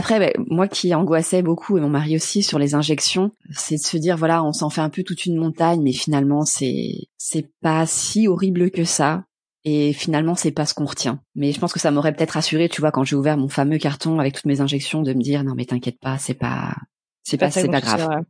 [0.00, 3.82] Après, bah, moi qui angoissais beaucoup et mon mari aussi sur les injections, c'est de
[3.82, 7.50] se dire voilà, on s'en fait un peu toute une montagne, mais finalement c'est c'est
[7.60, 9.24] pas si horrible que ça.
[9.64, 11.20] Et finalement, c'est pas ce qu'on retient.
[11.34, 13.76] Mais je pense que ça m'aurait peut-être rassuré, tu vois, quand j'ai ouvert mon fameux
[13.76, 16.74] carton avec toutes mes injections, de me dire non mais t'inquiète pas, c'est pas,
[17.22, 18.22] c'est pas, c'est pas grave.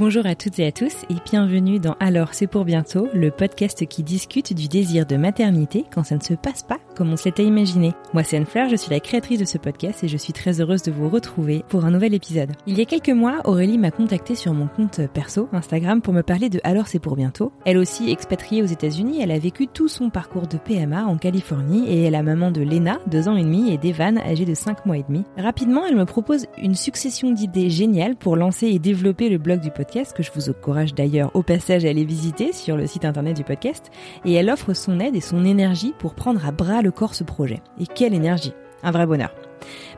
[0.00, 3.86] Bonjour à toutes et à tous et bienvenue dans Alors c'est pour bientôt, le podcast
[3.86, 7.46] qui discute du désir de maternité quand ça ne se passe pas comme on s'était
[7.46, 7.94] imaginé.
[8.12, 10.60] Moi c'est Anne Fleur, je suis la créatrice de ce podcast et je suis très
[10.60, 12.50] heureuse de vous retrouver pour un nouvel épisode.
[12.66, 16.20] Il y a quelques mois, Aurélie m'a contacté sur mon compte perso Instagram pour me
[16.20, 17.52] parler de Alors c'est pour bientôt.
[17.64, 21.88] Elle aussi expatriée aux États-Unis, elle a vécu tout son parcours de PMA en Californie
[21.88, 24.84] et est la maman de Lena, deux ans et demi, et d'Evan, âgé de 5
[24.84, 25.24] mois et demi.
[25.38, 29.70] Rapidement, elle me propose une succession d'idées géniales pour lancer et développer le blog du
[29.70, 33.38] podcast que je vous encourage d'ailleurs au passage à aller visiter sur le site internet
[33.38, 33.90] du podcast,
[34.26, 37.24] et elle offre son aide et son énergie pour prendre à bras le corps ce
[37.24, 37.62] projet.
[37.78, 38.52] Et quelle énergie
[38.82, 39.34] Un vrai bonheur.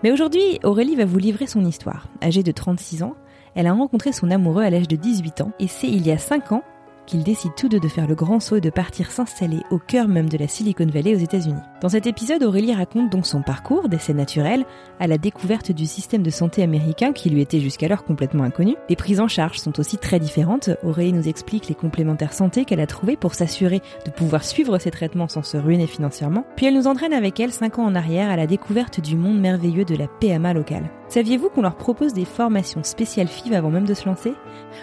[0.02, 2.08] Mais aujourd'hui, Aurélie va vous livrer son histoire.
[2.22, 3.14] Âgée de 36 ans,
[3.54, 6.18] elle a rencontré son amoureux à l'âge de 18 ans, et c'est il y a
[6.18, 6.62] 5 ans
[7.06, 10.08] qu'ils décident tous deux de faire le grand saut et de partir s'installer au cœur
[10.08, 11.60] même de la Silicon Valley aux États-Unis.
[11.80, 14.64] Dans cet épisode, Aurélie raconte donc son parcours d'essai naturel
[15.00, 18.76] à la découverte du système de santé américain qui lui était jusqu'alors complètement inconnu.
[18.88, 20.70] Les prises en charge sont aussi très différentes.
[20.82, 24.90] Aurélie nous explique les complémentaires santé qu'elle a trouvés pour s'assurer de pouvoir suivre ses
[24.90, 26.44] traitements sans se ruiner financièrement.
[26.56, 29.40] Puis elle nous entraîne avec elle 5 ans en arrière à la découverte du monde
[29.40, 30.90] merveilleux de la PMA locale.
[31.08, 34.32] Saviez-vous qu'on leur propose des formations spéciales FIV avant même de se lancer?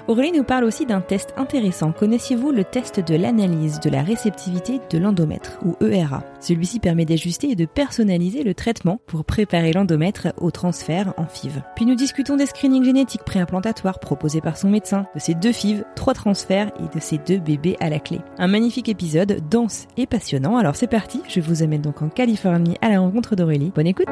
[0.08, 1.92] Aurélie nous parle aussi d'un test intéressant.
[1.92, 7.52] Connaissiez-vous le test de l'analyse de la réceptivité de l'endomètre, ou ERA Celui-ci permet d'ajuster
[7.52, 11.62] et de personnaliser le traitement pour préparer l'endomètre au transfert en FIV.
[11.76, 15.84] Puis nous discutons des screenings génétiques préimplantatoires proposés par son médecin, de ses deux FIV,
[15.96, 18.20] trois transferts et de ses deux bébés à la clé.
[18.38, 20.58] Un magnifique épisode, dense et passionnant.
[20.58, 23.72] Alors c'est parti, je vous amène donc en Californie à la rencontre d'Aurélie.
[23.76, 24.08] Bonne écoute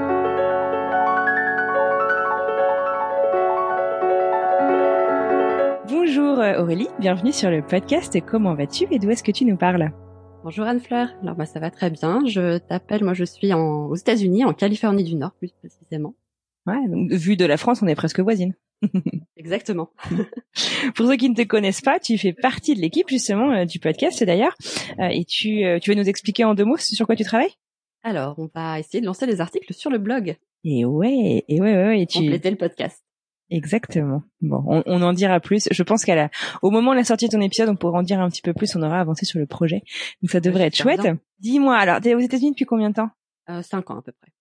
[6.67, 8.19] Aurélie, bienvenue sur le podcast.
[8.25, 9.89] Comment vas-tu et d'où est-ce que tu nous parles?
[10.43, 11.07] Bonjour Anne-Fleur.
[11.21, 12.25] Alors bah ça va très bien.
[12.25, 16.13] Je t'appelle, moi je suis en, aux États-Unis, en Californie du Nord plus précisément.
[16.65, 18.53] Ouais, donc vu de la France, on est presque voisines.
[19.37, 19.91] Exactement.
[20.95, 23.79] Pour ceux qui ne te connaissent pas, tu fais partie de l'équipe justement euh, du
[23.79, 24.57] podcast d'ailleurs,
[24.99, 27.53] euh, et tu tu veux nous expliquer en deux mots sur quoi tu travailles?
[28.03, 30.35] Alors, on va essayer de lancer des articles sur le blog.
[30.65, 33.06] Et ouais, et ouais, ouais, ouais et tu compléter le podcast.
[33.49, 34.23] Exactement.
[34.41, 35.67] Bon, on, on, en dira plus.
[35.71, 36.29] Je pense qu'à la,
[36.61, 38.53] au moment de la sortie de ton épisode, on pourra en dire un petit peu
[38.53, 38.75] plus.
[38.75, 39.83] On aura avancé sur le projet,
[40.21, 41.07] donc ça devrait être chouette.
[41.39, 43.09] Dis-moi, alors, t'es aux États-Unis depuis combien de temps?
[43.49, 44.31] Euh, Cinq ans à peu près.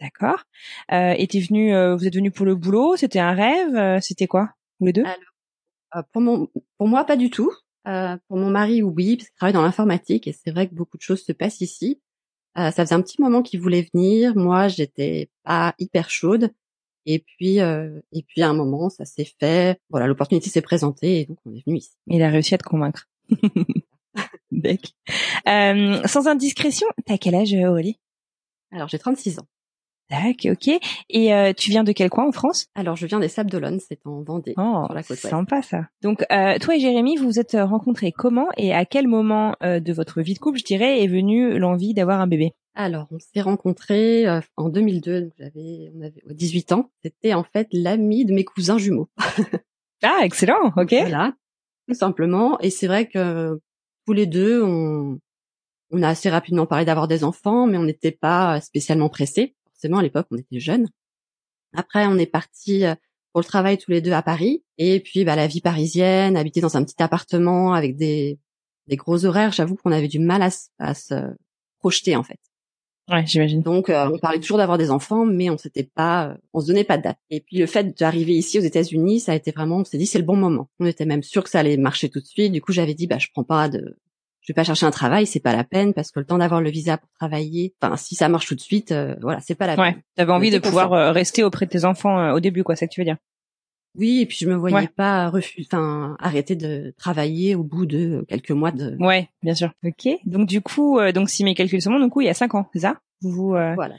[0.00, 0.44] D'accord.
[0.92, 3.98] Euh, et t'es venu, euh, vous êtes venu pour le boulot C'était un rêve euh,
[4.00, 4.50] C'était quoi?
[4.80, 5.04] Ou les deux?
[5.04, 5.16] Alors,
[5.96, 7.50] euh, Pour mon, pour moi, pas du tout.
[7.84, 11.02] pour mon mari, oui, parce qu'il travaille dans l'informatique et c'est vrai que beaucoup de
[11.02, 12.00] choses se passent ici.
[12.54, 14.36] ça faisait un petit moment qu'il voulait venir.
[14.36, 16.52] Moi, j'étais pas hyper chaude.
[17.06, 19.80] Et puis, euh, et puis à un moment, ça s'est fait.
[19.90, 21.96] Voilà, l'opportunité s'est présentée et donc on est venu ici.
[22.06, 23.08] Il a réussi à te convaincre.
[24.50, 24.92] Bec.
[25.46, 27.98] Euh, sans indiscrétion, t'as quel âge, Aurélie?
[28.72, 29.46] Alors j'ai 36 ans.
[30.10, 30.80] D'accord, ok.
[31.10, 32.66] Et euh, tu viens de quel coin en France?
[32.74, 35.86] Alors je viens des Sables d'Olonne, c'est en Vendée, oh, sur la côte sympa ça.
[36.02, 39.80] Donc euh, toi et Jérémy, vous vous êtes rencontrés comment et à quel moment euh,
[39.80, 42.54] de votre vie de couple, je dirais, est venue l'envie d'avoir un bébé?
[42.80, 46.92] Alors, on s'est rencontrés euh, en 2002, donc j'avais, on avait 18 ans.
[47.02, 49.10] C'était en fait l'ami de mes cousins jumeaux.
[50.04, 50.92] ah, excellent, ok.
[50.92, 51.34] Voilà,
[51.88, 52.56] tout simplement.
[52.60, 53.60] Et c'est vrai que
[54.06, 55.18] tous les deux, on,
[55.90, 59.56] on a assez rapidement parlé d'avoir des enfants, mais on n'était pas spécialement pressés.
[59.72, 60.88] Forcément, à l'époque, on était jeunes.
[61.74, 62.94] Après, on est partis euh,
[63.32, 64.62] pour le travail tous les deux à Paris.
[64.76, 68.38] Et puis, bah, la vie parisienne, habiter dans un petit appartement avec des,
[68.86, 71.14] des gros horaires, j'avoue qu'on avait du mal à, à se
[71.80, 72.38] projeter, en fait.
[73.08, 73.62] Ouais, j'imagine.
[73.62, 76.66] Donc, euh, on parlait toujours d'avoir des enfants, mais on s'était pas, euh, on se
[76.66, 77.18] donnait pas de date.
[77.30, 80.06] Et puis, le fait d'arriver ici aux États-Unis, ça a été vraiment, on s'est dit
[80.06, 80.68] c'est le bon moment.
[80.78, 82.52] On était même sûr que ça allait marcher tout de suite.
[82.52, 83.96] Du coup, j'avais dit, bah, je prends pas de,
[84.42, 86.60] je vais pas chercher un travail, c'est pas la peine parce que le temps d'avoir
[86.60, 89.66] le visa pour travailler, enfin, si ça marche tout de suite, euh, voilà, c'est pas
[89.66, 89.92] la ouais.
[89.92, 90.02] peine.
[90.14, 92.94] T'avais envie de pouvoir rester auprès de tes enfants au début, quoi, c'est ce que
[92.94, 93.16] tu veux dire?
[93.94, 98.24] Oui, et puis je me voyais pas refuser, enfin arrêter de travailler au bout de
[98.28, 98.96] quelques mois de.
[99.00, 99.72] Ouais, bien sûr.
[99.84, 100.08] Ok.
[100.24, 102.34] Donc du coup, euh, donc si mes calculs sont bons, du coup il y a
[102.34, 103.00] cinq ans, c'est ça?
[103.22, 103.96] Vous euh, voilà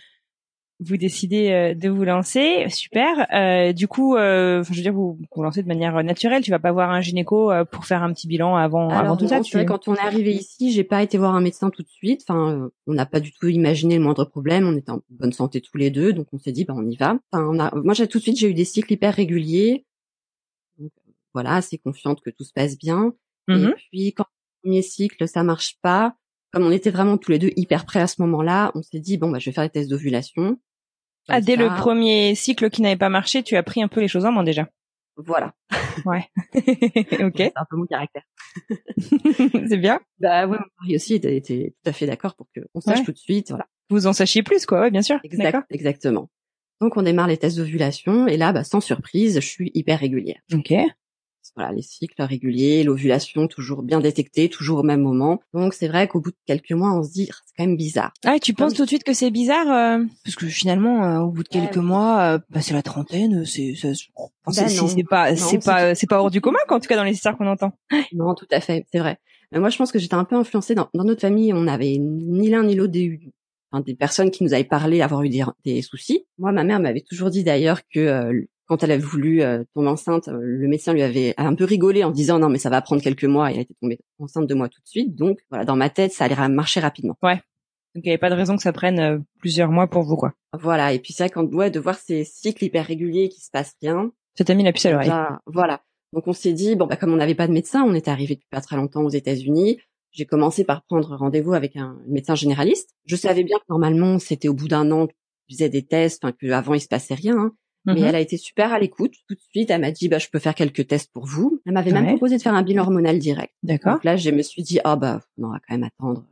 [0.82, 3.28] vous décidez euh, de vous lancer, super.
[3.34, 6.42] Euh, du coup, euh, je veux dire, vous vous lancez de manière naturelle.
[6.42, 9.28] Tu vas pas voir un gynéco euh, pour faire un petit bilan avant, avant tout
[9.28, 9.42] ça.
[9.42, 9.66] Tu...
[9.66, 12.24] quand on est arrivé ici, j'ai pas été voir un médecin tout de suite.
[12.28, 14.68] Enfin, on n'a pas du tout imaginé le moindre problème.
[14.68, 16.96] On était en bonne santé tous les deux, donc on s'est dit, bah on y
[16.96, 17.18] va.
[17.32, 17.76] Enfin, on a...
[17.76, 19.86] moi, j'ai tout de suite, j'ai eu des cycles hyper réguliers.
[20.78, 20.92] Donc,
[21.34, 23.14] voilà, assez confiante que tout se passe bien.
[23.50, 23.74] Et Mhm.
[23.92, 24.26] puis quand
[24.64, 26.16] le premier cycle, ça marche pas.
[26.54, 29.18] Comme on était vraiment tous les deux hyper prêts à ce moment-là, on s'est dit
[29.18, 30.58] bon bah je vais faire les tests d'ovulation.
[31.30, 34.08] Ah, dès le premier cycle qui n'avait pas marché, tu as pris un peu les
[34.08, 34.68] choses en main déjà.
[35.18, 35.54] Voilà.
[36.06, 36.26] Ouais.
[36.56, 38.24] ok, C'est un peu mon caractère.
[39.68, 40.00] c'est bien.
[40.20, 43.06] Bah ouais, mon mari aussi était, tout à fait d'accord pour qu'on sache Ouais.
[43.06, 43.50] tout de suite.
[43.50, 43.66] Voilà.
[43.90, 44.82] Vous en sachiez plus, quoi.
[44.82, 45.20] Ouais, bien sûr.
[45.24, 46.30] Exact, exactement.
[46.82, 50.40] Donc on démarre les tests d'ovulation et là, bah, sans surprise, je suis hyper régulière.
[50.54, 50.74] Ok.
[51.56, 55.40] Voilà, les cycles réguliers, l'ovulation toujours bien détectée, toujours au même moment.
[55.54, 57.76] Donc c'est vrai qu'au bout de quelques mois, on se dit, Ah, c'est quand même
[57.78, 58.14] bizarre.
[58.26, 61.20] Ah, et tu penses tout de suite que c'est bizarre euh, parce que finalement, euh,
[61.22, 65.36] au bout de Ouais, quelques mois, euh, bah, c'est la trentaine, c'est Ben c'est- pas
[65.36, 67.48] c'est pas c'est pas hors du commun, quoi, en tout cas dans les histoires qu'on
[67.48, 67.74] entend.
[68.14, 69.18] Non, tout à fait, c'est vrai.
[69.52, 71.52] Mais moi, je pense que j'étais un peu influencée dans, dans notre famille.
[71.54, 73.20] On avait ni l'un ni l'autre des,
[73.72, 76.26] enfin, des personnes qui nous avaient parlé avoir eu des, des soucis.
[76.38, 79.90] Moi, ma mère m'avait toujours dit d'ailleurs que euh, quand elle avait voulu euh, tomber
[79.90, 82.82] enceinte, euh, le médecin lui avait un peu rigolé en disant non mais ça va
[82.82, 83.52] prendre quelques mois.
[83.52, 85.16] Et elle était tombée enceinte deux mois tout de suite.
[85.16, 87.18] Donc voilà, dans ma tête, ça allait marcher rapidement.
[87.24, 90.16] Donc il y avait pas de raison que ça prenne euh, plusieurs mois pour vous,
[90.16, 90.34] quoi.
[90.58, 90.94] Voilà.
[90.94, 93.76] Et puis c'est vrai quand ouais, de voir ces cycles hyper réguliers qui se passent
[93.82, 94.12] rien.
[94.38, 95.10] Ça t'a mis la puce à l'oreille.
[95.10, 95.82] Là, voilà.
[96.14, 98.36] Donc on s'est dit bon bah comme on n'avait pas de médecin, on était arrivé
[98.36, 99.80] depuis pas très longtemps aux États-Unis.
[100.12, 102.92] J'ai commencé par prendre rendez-vous avec un médecin généraliste.
[103.06, 105.08] Je savais bien que normalement c'était au bout d'un an,
[105.48, 107.38] je faisais des tests, enfin que avant il se passait rien.
[107.38, 107.52] hein.
[107.86, 108.04] Mais Mhm.
[108.04, 109.14] elle a été super à l'écoute.
[109.28, 111.62] Tout de suite, elle m'a dit bah je peux faire quelques tests pour vous.
[111.66, 113.54] Elle m'avait même proposé de faire un bilan hormonal direct.
[113.64, 113.94] D'accord.
[113.94, 116.26] Donc là, je me suis dit ah bah on va quand même attendre.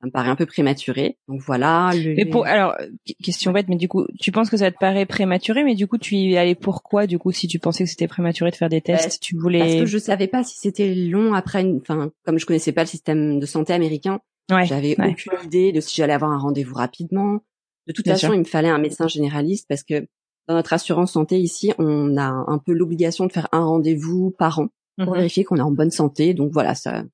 [0.00, 1.16] Ça me paraît un peu prématuré.
[1.28, 1.92] Donc voilà.
[1.94, 2.14] Le...
[2.16, 2.74] Mais pour alors
[3.06, 5.86] qu- question bête, mais du coup, tu penses que ça te paraît prématuré, mais du
[5.86, 8.68] coup, tu y allais pourquoi Du coup, si tu pensais que c'était prématuré de faire
[8.68, 12.10] des tests, tu voulais Parce que je savais pas si c'était long après une, enfin,
[12.24, 14.18] comme je connaissais pas le système de santé américain,
[14.50, 15.10] ouais, j'avais ouais.
[15.10, 17.38] aucune idée de si j'allais avoir un rendez-vous rapidement.
[17.86, 18.34] De toute Bien façon, sûr.
[18.34, 20.06] il me fallait un médecin généraliste parce que
[20.48, 24.58] dans notre assurance santé ici, on a un peu l'obligation de faire un rendez-vous par
[24.58, 24.68] an
[24.98, 25.14] pour Mhm.
[25.18, 26.34] vérifier qu'on est en bonne santé.
[26.34, 27.04] Donc voilà, ça,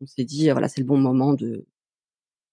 [0.00, 1.66] on s'est dit, voilà, c'est le bon moment de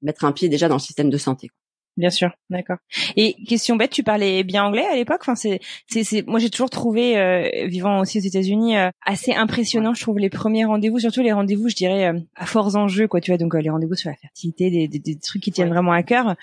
[0.01, 1.49] mettre un pied déjà dans le système de santé.
[1.97, 2.75] Bien sûr, d'accord.
[3.15, 5.19] Et question bête, tu parlais bien anglais à l'époque.
[5.21, 6.27] Enfin, c'est, c'est, c'est.
[6.27, 9.93] Moi, j'ai toujours trouvé, euh, vivant aussi aux États-Unis, euh, assez impressionnant.
[9.93, 13.21] Je trouve les premiers rendez-vous, surtout les rendez-vous, je dirais, euh, à forts enjeux, quoi.
[13.21, 15.69] Tu vois, donc euh, les rendez-vous sur la fertilité, des, des, des trucs qui tiennent
[15.69, 15.73] Ouais.
[15.73, 16.35] vraiment à cœur.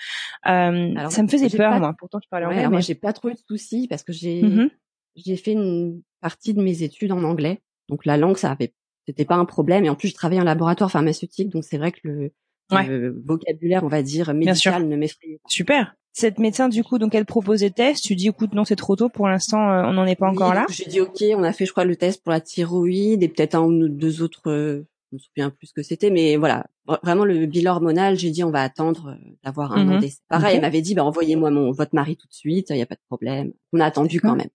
[0.47, 1.95] Euh, Alors, ça me faisait peur, pas- moi.
[1.99, 2.59] Pourtant, je parlais Ouais, anglais.
[2.61, 2.75] alors mais...
[2.77, 4.69] moi, j'ai pas trop eu de soucis parce que j'ai Mhm.
[5.15, 7.61] j'ai fait une partie de mes études en anglais.
[7.89, 8.73] Donc la langue, ça avait,
[9.07, 9.85] c'était pas un problème.
[9.85, 12.31] Et en plus, je travaillais en laboratoire pharmaceutique, donc c'est vrai que le,
[12.75, 12.87] Ouais.
[12.87, 15.49] le vocabulaire, on va dire médical, ne m'effrayait pas.
[15.49, 15.95] Super.
[16.15, 18.03] Cette médecin, du coup, donc elle propose des tests.
[18.03, 19.09] Tu dis, écoute, non, c'est trop tôt.
[19.09, 20.65] Pour l'instant, euh, on n'en est pas Oui, encore là.
[20.69, 23.55] J'ai dit ok, on a fait, je crois, le test pour la thyroïde et peut-être
[23.55, 24.41] un ou deux autres.
[24.51, 28.15] euh, je me souviens plus ce que c'était, mais voilà, Vra- vraiment le bilan hormonal.
[28.17, 30.17] J'ai dit on va attendre euh, d'avoir un an d'essai.
[30.27, 32.85] Pareil, elle m'avait dit bah envoyez-moi mon votre mari tout de suite, il y a
[32.87, 33.51] pas de problème.
[33.73, 34.49] On a attendu quand même.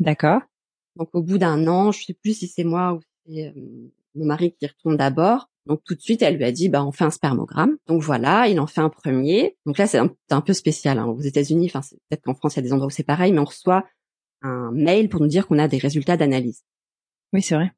[0.00, 0.40] D'accord.
[0.96, 3.52] Donc au bout d'un an, je sais plus si c'est moi ou c'est euh,
[4.14, 5.48] mon mari qui retourne d'abord.
[5.66, 7.76] Donc tout de suite, elle lui a dit bah on fait un spermogramme.
[7.86, 9.56] Donc voilà, il en fait un premier.
[9.66, 11.06] Donc là c'est un, un peu spécial hein.
[11.06, 11.70] aux États-Unis.
[11.72, 13.84] Enfin peut-être qu'en France il y a des endroits où c'est pareil, mais on reçoit
[14.42, 16.64] un mail pour nous dire qu'on a des résultats d'analyse.
[17.32, 17.72] Oui, c'est vrai.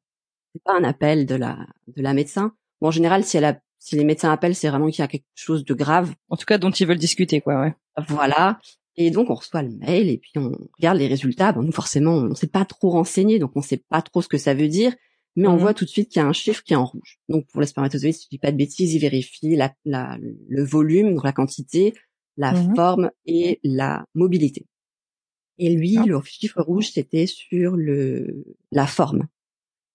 [0.53, 2.53] C'est pas un appel de la de la médecin.
[2.81, 5.07] Bon, en général, si elle a, si les médecins appellent, c'est vraiment qu'il y a
[5.07, 6.13] quelque chose de grave.
[6.29, 7.61] En tout cas, dont ils veulent discuter, quoi.
[7.61, 7.75] Ouais.
[8.07, 8.59] Voilà.
[8.97, 11.51] Et donc on reçoit le mail et puis on regarde les résultats.
[11.51, 14.37] Bon, nous forcément, on s'est pas trop renseigné, donc on sait pas trop ce que
[14.37, 14.93] ça veut dire,
[15.35, 15.59] mais on Mhm.
[15.59, 17.17] voit tout de suite qu'il y a un chiffre qui est en rouge.
[17.29, 20.63] Donc pour les spermatozoïdes, si je dis pas de bêtises, il vérifie la, la- le
[20.63, 21.93] volume, donc la quantité,
[22.37, 22.75] la Mhm.
[22.75, 24.65] forme et la mobilité.
[25.57, 26.03] Et lui, Ah.
[26.05, 29.27] le chiffre rouge, c'était sur le la forme,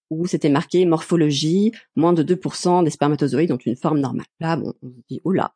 [0.08, 4.26] où c'était marqué morphologie, moins de 2% des spermatozoïdes ont une forme normale.
[4.40, 5.52] Là, bon, on se dit, oh là,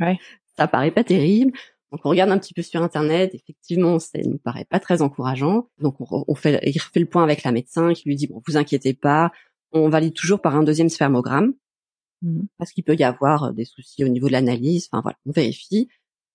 [0.00, 0.18] Ouais.
[0.56, 1.52] ça paraît pas terrible.
[1.94, 5.68] Donc on regarde un petit peu sur internet, effectivement, ça nous paraît pas très encourageant.
[5.78, 8.56] Donc on, fait, il refait le point avec la médecin qui lui dit bon, vous
[8.56, 9.30] inquiétez pas,
[9.70, 11.54] on valide toujours par un deuxième spermogramme
[12.24, 12.48] Mhm.
[12.58, 14.88] parce qu'il peut y avoir euh, des soucis au niveau de l'analyse.
[14.90, 15.88] Enfin voilà, on vérifie.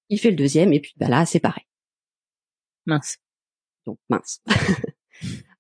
[0.09, 1.65] Il fait le deuxième et puis bah là c'est pareil.
[2.85, 3.17] Mince.
[3.85, 4.41] Donc mince.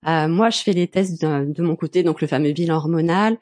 [0.07, 3.37] Euh, moi je fais les tests de, de mon côté, donc le fameux bilan hormonal.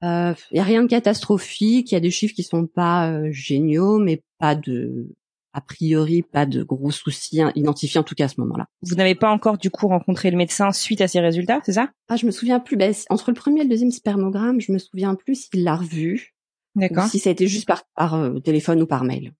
[0.00, 3.32] Il y a rien de catastrophique, il y a des chiffres qui sont pas euh,
[3.32, 5.16] géniaux, mais pas de
[5.58, 8.66] a priori pas de gros soucis identifiés en tout cas à ce moment-là.
[8.82, 11.90] Vous n'avez pas encore du coup rencontré le médecin suite à ces résultats, c'est ça?
[12.08, 12.76] Ah, je me souviens plus.
[12.76, 16.34] Ben, entre le premier et le deuxième spermogramme, je me souviens plus s'il l'a revu.
[16.76, 17.06] D'accord.
[17.06, 19.32] Si ça a été juste par, par euh, téléphone ou par mail.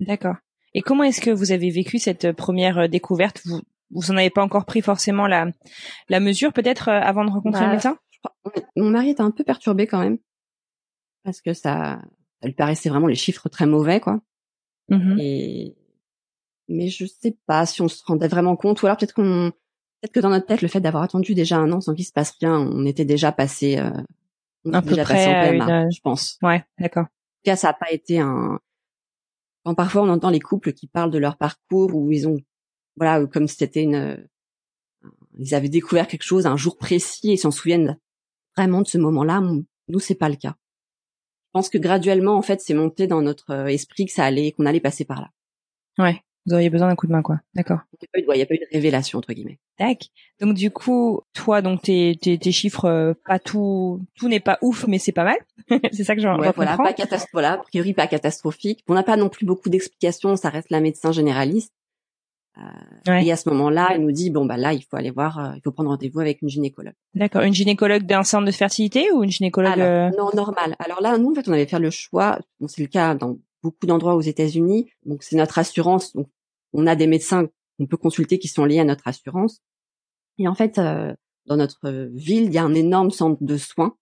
[0.00, 0.36] D'accord.
[0.74, 3.42] Et comment est-ce que vous avez vécu cette euh, première euh, découverte?
[3.44, 3.60] Vous
[3.90, 5.46] vous en avez pas encore pris forcément la
[6.08, 7.98] la mesure peut-être avant de rencontrer le bah, médecin?
[8.76, 10.18] Mon mari était un peu perturbé quand même
[11.24, 12.00] parce que ça,
[12.40, 14.20] ça lui paraissait vraiment les chiffres très mauvais quoi.
[14.88, 15.74] Mmh et
[16.68, 19.52] mais je sais pas si on se rendait vraiment compte ou alors peut-être qu'on
[20.00, 22.12] peut-être que dans notre tête le fait d'avoir attendu déjà un an sans qu'il se
[22.12, 23.90] passe rien, on était déjà passé euh,
[24.70, 25.90] un peu près une...
[25.90, 26.38] je pense.
[26.42, 27.04] Ouais, d'accord.
[27.04, 28.60] En tout cas, ça n'a pas été un
[29.64, 32.38] quand parfois on entend les couples qui parlent de leur parcours où ils ont
[32.96, 34.26] voilà comme c'était une
[35.38, 37.98] ils avaient découvert quelque chose un jour précis et s'en souviennent
[38.56, 39.40] vraiment de ce moment-là.
[39.88, 40.56] Nous, c'est pas le cas.
[41.48, 44.52] Je pense que graduellement, en fait, c'est monté dans notre euh, esprit que ça allait,
[44.52, 45.30] qu'on allait passer par là.
[45.98, 46.22] Ouais.
[46.46, 47.40] Vous auriez besoin d'un coup de main, quoi.
[47.54, 47.80] D'accord.
[48.14, 49.58] Il n'y a, pas eu de révélation entre guillemets.
[49.76, 50.08] Tac.
[50.40, 54.58] Donc du coup, toi, donc tes tes, tes chiffres, euh, pas tout, tout n'est pas
[54.62, 55.36] ouf, mais c'est pas mal.
[55.92, 56.94] c'est ça que j'en ouais, voilà, pas.
[57.32, 58.82] Voilà, a priori pas catastrophique.
[58.88, 60.36] On n'a pas non plus beaucoup d'explications.
[60.36, 61.72] Ça reste la médecin généraliste.
[63.08, 65.38] Euh, Et à ce moment-là, elle nous dit bon bah là, il faut aller voir,
[65.38, 66.94] euh, il faut prendre rendez-vous avec une gynécologue.
[67.14, 70.74] D'accord, une gynécologue d'un centre de fertilité ou une gynécologue euh, Non, normal.
[70.78, 72.38] Alors là, nous en fait, on avait fait le choix.
[72.60, 74.90] Bon, c'est le cas dans beaucoup d'endroits aux États-Unis.
[75.04, 76.14] Donc c'est notre assurance.
[76.14, 76.28] Donc
[76.72, 77.46] on a des médecins
[77.78, 79.62] qu'on peut consulter qui sont liés à notre assurance.
[80.38, 81.14] Et en fait, euh,
[81.46, 83.96] dans notre ville, il y a un énorme centre de soins.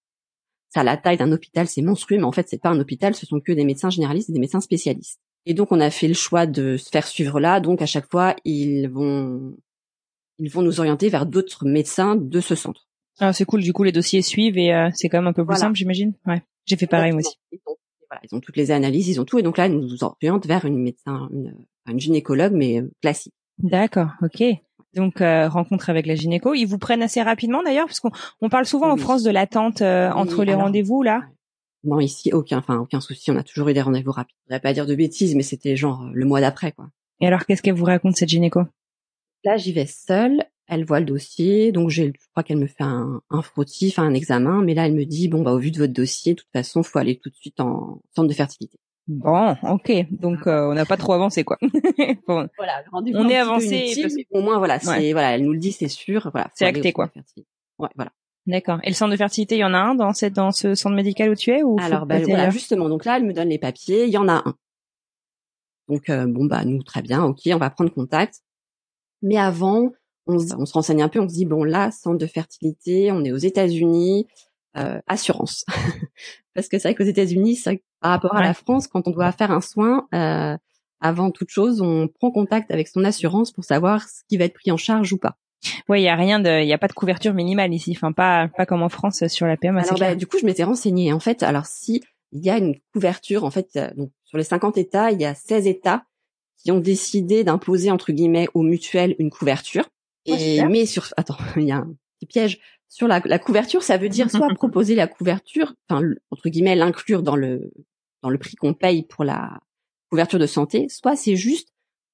[0.70, 3.14] Ça a la taille d'un hôpital, c'est monstrueux, mais en fait, c'est pas un hôpital,
[3.14, 5.20] ce sont que des médecins généralistes et des médecins spécialistes.
[5.46, 7.60] Et donc, on a fait le choix de se faire suivre là.
[7.60, 9.56] Donc, à chaque fois, ils vont,
[10.38, 12.88] ils vont nous orienter vers d'autres médecins de ce centre.
[13.18, 13.62] Ah, c'est cool.
[13.62, 16.12] Du coup, les dossiers suivent et euh, c'est quand même un peu plus simple, j'imagine.
[16.26, 16.42] Ouais.
[16.66, 17.36] J'ai fait pareil moi aussi.
[17.52, 17.76] Ils ont,
[18.10, 20.46] voilà, ils ont toutes les analyses, ils ont tout, et donc là, ils nous orientent
[20.46, 21.54] vers une médecin, une,
[21.88, 23.34] une gynécologue, mais euh, classique.
[23.58, 24.42] D'accord, ok.
[24.94, 28.10] Donc euh, rencontre avec la gynéco, ils vous prennent assez rapidement d'ailleurs, parce qu'on
[28.40, 31.22] on parle souvent en France de l'attente euh, entre les rendez-vous là.
[31.86, 34.36] Non, ici aucun, enfin aucun souci, on a toujours eu des rendez-vous rapides.
[34.48, 36.88] Je vais pas dire de bêtises, mais c'était genre le mois d'après quoi.
[37.20, 38.62] Et alors qu'est-ce qu'elle vous raconte cette gynéco?
[39.44, 40.42] Là, j'y vais seule.
[40.68, 44.14] Elle voit le dossier, donc j'ai, je crois qu'elle me fait un, un frottis, un
[44.14, 46.50] examen, mais là elle me dit bon bah au vu de votre dossier, de toute
[46.52, 48.76] façon, faut aller tout de suite en centre de fertilité.
[49.06, 49.92] Bon, ok.
[50.10, 51.56] Donc euh, on n'a pas trop avancé quoi.
[52.26, 52.48] bon.
[52.58, 54.26] Voilà, on est avancé.
[54.32, 56.28] Au moins voilà, c'est voilà, elle nous le dit, c'est sûr.
[56.32, 57.12] Voilà, c'est acté quoi.
[57.78, 58.10] Ouais, voilà.
[58.46, 58.78] D'accord.
[58.84, 60.94] Et le centre de fertilité, il y en a un dans cette dans ce centre
[60.94, 62.88] médical où tu es ou Alors ben, voilà, justement.
[62.88, 64.04] Donc là, elle me donne les papiers.
[64.04, 64.54] Il y en a un.
[65.88, 68.42] Donc euh, bon bah nous très bien, ok, on va prendre contact.
[69.22, 69.90] Mais avant,
[70.26, 73.24] on, on se renseigne un peu, on se dit bon là, centre de fertilité, on
[73.24, 74.26] est aux États-Unis,
[74.76, 75.64] euh, assurance.
[76.54, 77.62] Parce que c'est vrai qu'aux États-Unis,
[78.00, 80.56] par rapport à la France, quand on doit faire un soin, euh,
[81.00, 84.54] avant toute chose, on prend contact avec son assurance pour savoir ce qui va être
[84.54, 85.36] pris en charge ou pas.
[85.88, 88.12] Oui, il y a rien de, il y a pas de couverture minimale ici, enfin
[88.12, 89.82] pas pas comme en France sur la PMA.
[89.82, 91.12] Alors bah, du coup, je m'étais renseignée.
[91.12, 94.44] En fait, alors si il y a une couverture, en fait, euh, donc sur les
[94.44, 96.04] 50 États, il y a 16 États
[96.56, 99.88] qui ont décidé d'imposer entre guillemets aux mutuelles une couverture.
[100.28, 102.58] Oh, Et mais sur, attends, il y a un petit piège
[102.88, 107.22] sur la, la, couverture, ça veut dire soit proposer la couverture, enfin entre guillemets l'inclure
[107.22, 107.72] dans le
[108.22, 109.60] dans le prix qu'on paye pour la
[110.10, 111.68] couverture de santé, soit c'est juste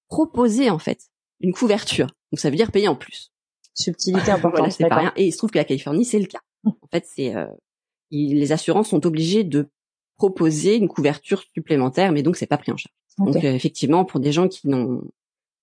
[0.08, 2.08] proposer en fait une couverture.
[2.30, 3.31] Donc ça veut dire payer en plus.
[3.74, 4.72] Subtilité importante.
[4.72, 5.12] c'est pas rien.
[5.16, 6.40] Et il se trouve que la Californie c'est le cas.
[6.64, 7.46] En fait, c'est euh,
[8.10, 9.68] les assurances sont obligées de
[10.16, 12.94] proposer une couverture supplémentaire, mais donc c'est pas pris en charge.
[13.18, 15.02] Donc euh, effectivement, pour des gens qui n'ont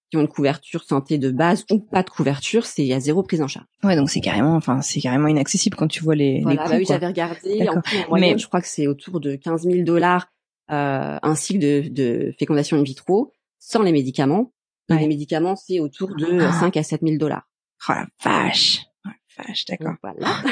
[0.10, 3.00] qui ont une couverture santé de base ou pas de couverture, c'est il y a
[3.00, 3.68] zéro prise en charge.
[3.84, 6.42] Ouais, donc c'est carrément, enfin c'est carrément inaccessible quand tu vois les.
[6.42, 7.68] Voilà, les bah oui, j'avais regardé.
[7.70, 8.38] En, moyenne, Mais...
[8.38, 10.28] je crois que c'est autour de 15 000 dollars
[10.72, 14.54] euh, un cycle de, de fécondation in vitro sans les médicaments.
[14.92, 16.80] Et les médicaments, c'est autour de 5 ah.
[16.80, 17.48] à 7 000 dollars.
[17.88, 18.81] Oh la vache.
[19.05, 19.95] Oh, la vache, d'accord.
[20.03, 20.43] Voilà.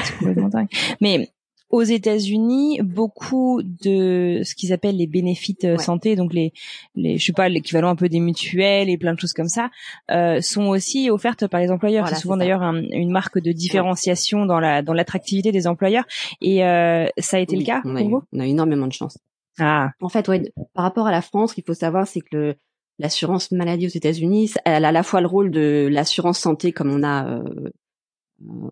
[1.00, 1.28] Mais
[1.70, 6.52] aux États-Unis, beaucoup de ce qu'ils appellent les bénéfices euh, santé, donc les,
[6.94, 9.70] les, je sais pas, l'équivalent un peu des mutuelles et plein de choses comme ça,
[10.10, 12.08] euh, sont aussi offertes par les employeurs.
[12.08, 16.04] c'est souvent d'ailleurs une marque de différenciation dans la dans l'attractivité des employeurs.
[16.40, 18.22] Et euh, ça a été le cas on pour vous?
[18.32, 19.18] On a énormément de chance.
[19.58, 19.90] Ah.
[20.00, 20.42] En fait, ouais,
[20.72, 22.56] par rapport à la France, ce qu'il faut savoir, c'est que le,
[22.98, 26.90] l'assurance maladie aux États-Unis, elle a à la fois le rôle de l'assurance santé comme
[26.90, 27.70] on a euh,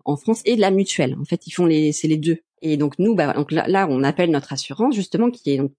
[0.05, 1.15] en France et de la mutuelle.
[1.19, 2.39] En fait, ils font les, c'est les deux.
[2.61, 5.71] Et donc nous, bah, donc là, on appelle notre assurance justement qui est donc,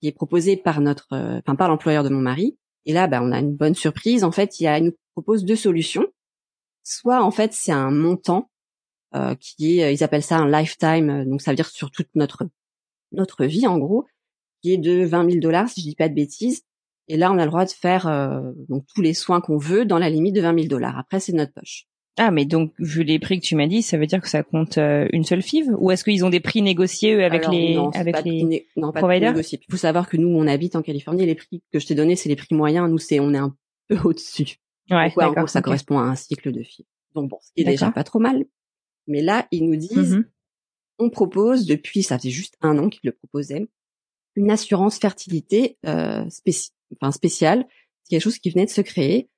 [0.00, 2.56] qui est proposée par notre, euh, enfin par l'employeur de mon mari.
[2.86, 4.24] Et là, bah, on a une bonne surprise.
[4.24, 6.06] En fait, il, y a, il nous propose deux solutions.
[6.82, 8.50] Soit en fait, c'est un montant
[9.14, 12.48] euh, qui est, ils appellent ça un lifetime, donc ça veut dire sur toute notre
[13.12, 14.06] notre vie en gros,
[14.60, 16.62] qui est de 20 000 dollars si je dis pas de bêtises.
[17.08, 18.06] Et là, on a le droit de faire
[18.68, 20.98] donc tous les soins qu'on veut dans la limite de 20 000 dollars.
[20.98, 21.86] Après, c'est notre poche.
[22.16, 24.44] Ah, mais donc, vu les prix que tu m'as dit, ça veut dire que ça
[24.44, 25.70] compte euh, une seule FIV?
[25.78, 29.00] Ou est-ce qu'ils ont des prix négociés avec les, non, avec pas les non, pas
[29.00, 29.34] providers?
[29.36, 31.26] Il faut savoir que nous, on habite en Californie.
[31.26, 32.88] Les prix que je t'ai donnés, c'est les prix moyens.
[32.88, 33.54] Nous, c'est, on est un
[33.88, 34.56] peu au-dessus.
[34.90, 36.86] Ouais, ouais, en gros, ça correspond à un cycle de FIV.
[37.16, 38.44] Donc bon, ce qui est déjà pas trop mal.
[39.08, 40.24] Mais là, ils nous disent, Mhm.
[41.00, 43.66] on propose, depuis, ça faisait juste un an qu'ils le proposaient,
[44.36, 46.70] une assurance fertilité euh, spéci-
[47.00, 47.66] enfin, spéciale.
[48.02, 49.28] C'est quelque chose qui venait de se créer.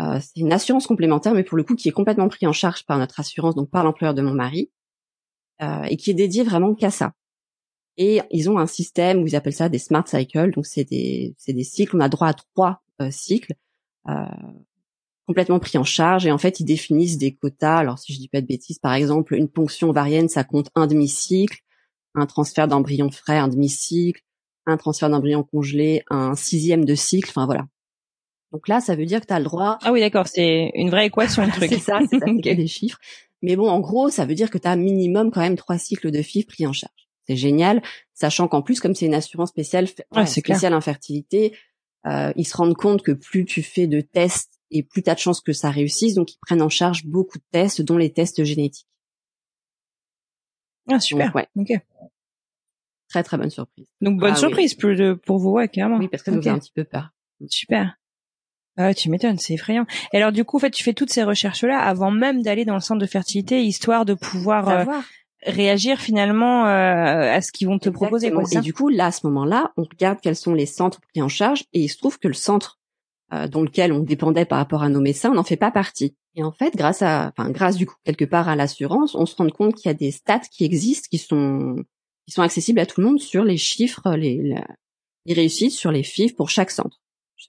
[0.00, 2.84] Euh, c'est une assurance complémentaire, mais pour le coup, qui est complètement pris en charge
[2.84, 4.70] par notre assurance, donc par l'employeur de mon mari,
[5.62, 7.12] euh, et qui est dédié vraiment qu'à ça.
[7.96, 11.34] Et ils ont un système où ils appellent ça des smart cycles, donc c'est des
[11.38, 11.96] c'est des cycles.
[11.96, 13.54] On a droit à trois euh, cycles
[14.08, 14.24] euh,
[15.26, 17.78] complètement pris en charge, et en fait, ils définissent des quotas.
[17.78, 20.86] Alors, si je dis pas de bêtises, par exemple, une ponction ovarienne, ça compte un
[20.86, 21.60] demi-cycle,
[22.14, 24.22] un transfert d'embryon frais, un demi-cycle,
[24.66, 27.30] un transfert d'embryon congelé, un sixième de cycle.
[27.30, 27.66] Enfin voilà.
[28.52, 30.88] Donc là, ça veut dire que tu as le droit Ah oui, d'accord, c'est une
[30.88, 31.70] vraie équation, le truc.
[31.70, 32.98] c'est ça, c'est ça, des chiffres.
[33.42, 36.10] Mais bon, en gros, ça veut dire que tu as minimum quand même trois cycles
[36.10, 37.08] de FIV pris en charge.
[37.26, 40.28] C'est génial, sachant qu'en plus, comme c'est une assurance spéciale, ouais, clair.
[40.28, 41.56] spéciale infertilité,
[42.06, 45.14] euh, ils se rendent compte que plus tu fais de tests et plus tu as
[45.14, 48.12] de chances que ça réussisse, donc ils prennent en charge beaucoup de tests, dont les
[48.12, 48.86] tests génétiques.
[50.88, 51.26] Ah, super.
[51.26, 51.80] Donc, ouais, Ok.
[53.08, 53.86] Très très bonne surprise.
[54.00, 54.40] Donc, bonne Ah oui.
[54.40, 54.74] surprise
[55.24, 55.98] pour, vous, ouais, carrément.
[55.98, 56.44] Oui, parce que ça nous Ok.
[56.44, 57.10] fait un petit peu peur.
[57.48, 57.96] Super.
[58.76, 59.86] Ah tu m'étonnes, c'est effrayant.
[60.12, 62.74] Et alors, du coup, en fait, tu fais toutes ces recherches-là avant même d'aller dans
[62.74, 64.84] le centre de fertilité, histoire de pouvoir euh,
[65.46, 68.32] réagir finalement euh, à ce qu'ils vont te proposer.
[68.32, 71.22] Quoi, et du coup, là, à ce moment-là, on regarde quels sont les centres pris
[71.22, 72.80] en charge, et il se trouve que le centre
[73.32, 76.16] euh, dont lequel on dépendait par rapport à nos médecins n'en fait pas partie.
[76.34, 79.36] Et en fait, grâce à, enfin, grâce du coup quelque part à l'assurance, on se
[79.36, 81.76] rend compte qu'il y a des stats qui existent, qui sont,
[82.26, 84.66] qui sont accessibles à tout le monde sur les chiffres, les, la-
[85.26, 87.00] les réussites sur les FIV pour chaque centre.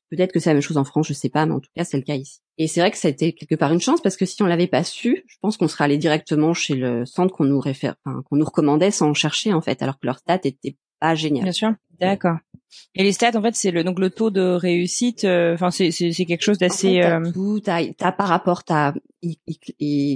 [0.10, 1.84] Peut-être que c'est la même chose en France, je sais pas, mais en tout cas,
[1.84, 2.40] c'est le cas ici.
[2.58, 4.46] Et c'est vrai que ça a été quelque part une chance parce que si on
[4.46, 7.96] l'avait pas su, je pense qu'on serait allé directement chez le centre qu'on nous réfère,
[8.06, 11.44] enfin, qu'on nous recommandait sans chercher en fait, alors que leur stat était pas génial.
[11.44, 11.74] Bien sûr.
[12.00, 12.38] D'accord.
[12.94, 15.24] Et les stats, en fait, c'est le donc le taux de réussite.
[15.24, 17.00] euh, Enfin, c'est c'est c'est quelque chose En fait, d'assez.
[17.02, 18.94] t'as euh, tout, t'as, t'as par rapport, t'as,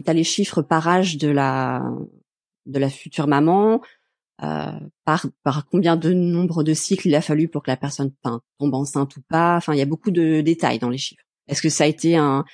[0.05, 1.83] t'as les chiffres par âge de la,
[2.65, 3.77] de la future maman, euh,
[4.39, 8.73] par, par combien de nombre de cycles il a fallu pour que la personne tombe
[8.73, 9.57] enceinte ou pas?
[9.57, 11.23] Enfin, il y a beaucoup de détails dans les chiffres.
[11.47, 12.45] Est-ce que ça a été un,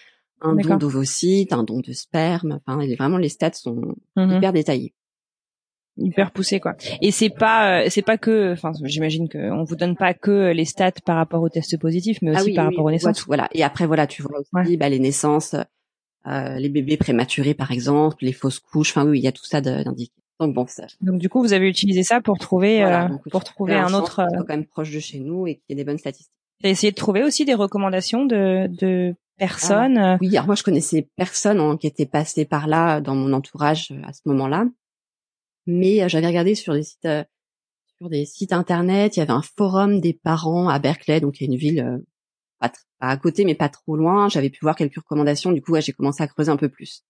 [0.41, 2.59] un don d'ovocytes, un don de sperme?
[2.65, 4.37] Enfin, vraiment, les stats sont mhm.
[4.37, 4.93] hyper détaillés.
[5.97, 6.75] hyper poussé quoi.
[7.01, 10.51] Et c'est pas euh, c'est pas que enfin j'imagine que on vous donne pas que
[10.51, 12.91] les stats par rapport aux tests positifs mais aussi Ah oui, par oui, rapport aux
[12.91, 13.17] naissances.
[13.19, 13.47] tout, voilà.
[13.53, 14.77] Et après, voilà, tu vois aussi Ouais.
[14.77, 15.55] bah, les naissances,
[16.27, 18.91] euh, les bébés prématurés, par exemple, les fausses couches.
[18.91, 20.13] Enfin, oui, il y a tout ça d'indiqué.
[20.39, 23.43] Donc bon, ça, Donc du coup vous avez utilisé ça pour trouver Voilà, euh, pour
[23.43, 25.97] trouver un autre euh, quand même proche de chez nous et qui ait des bonnes
[25.97, 26.33] statistiques.
[26.61, 30.63] t'as essayé de trouver aussi des recommandations de de personnes euh, Oui, alors moi je
[30.63, 34.65] connaissais personne hein, qui était passé par là dans mon entourage euh, à ce moment-là,
[35.65, 37.23] mais euh, j'avais regardé sur des sites euh,
[37.97, 39.15] sur des sites internet.
[39.15, 41.79] Il y avait un forum des parents à Berkeley, donc il y a une ville
[41.81, 41.97] euh,
[42.59, 44.29] pas, pas à côté mais pas trop loin.
[44.29, 45.51] J'avais pu voir quelques recommandations.
[45.51, 47.03] Du coup, ouais, j'ai commencé à creuser un peu plus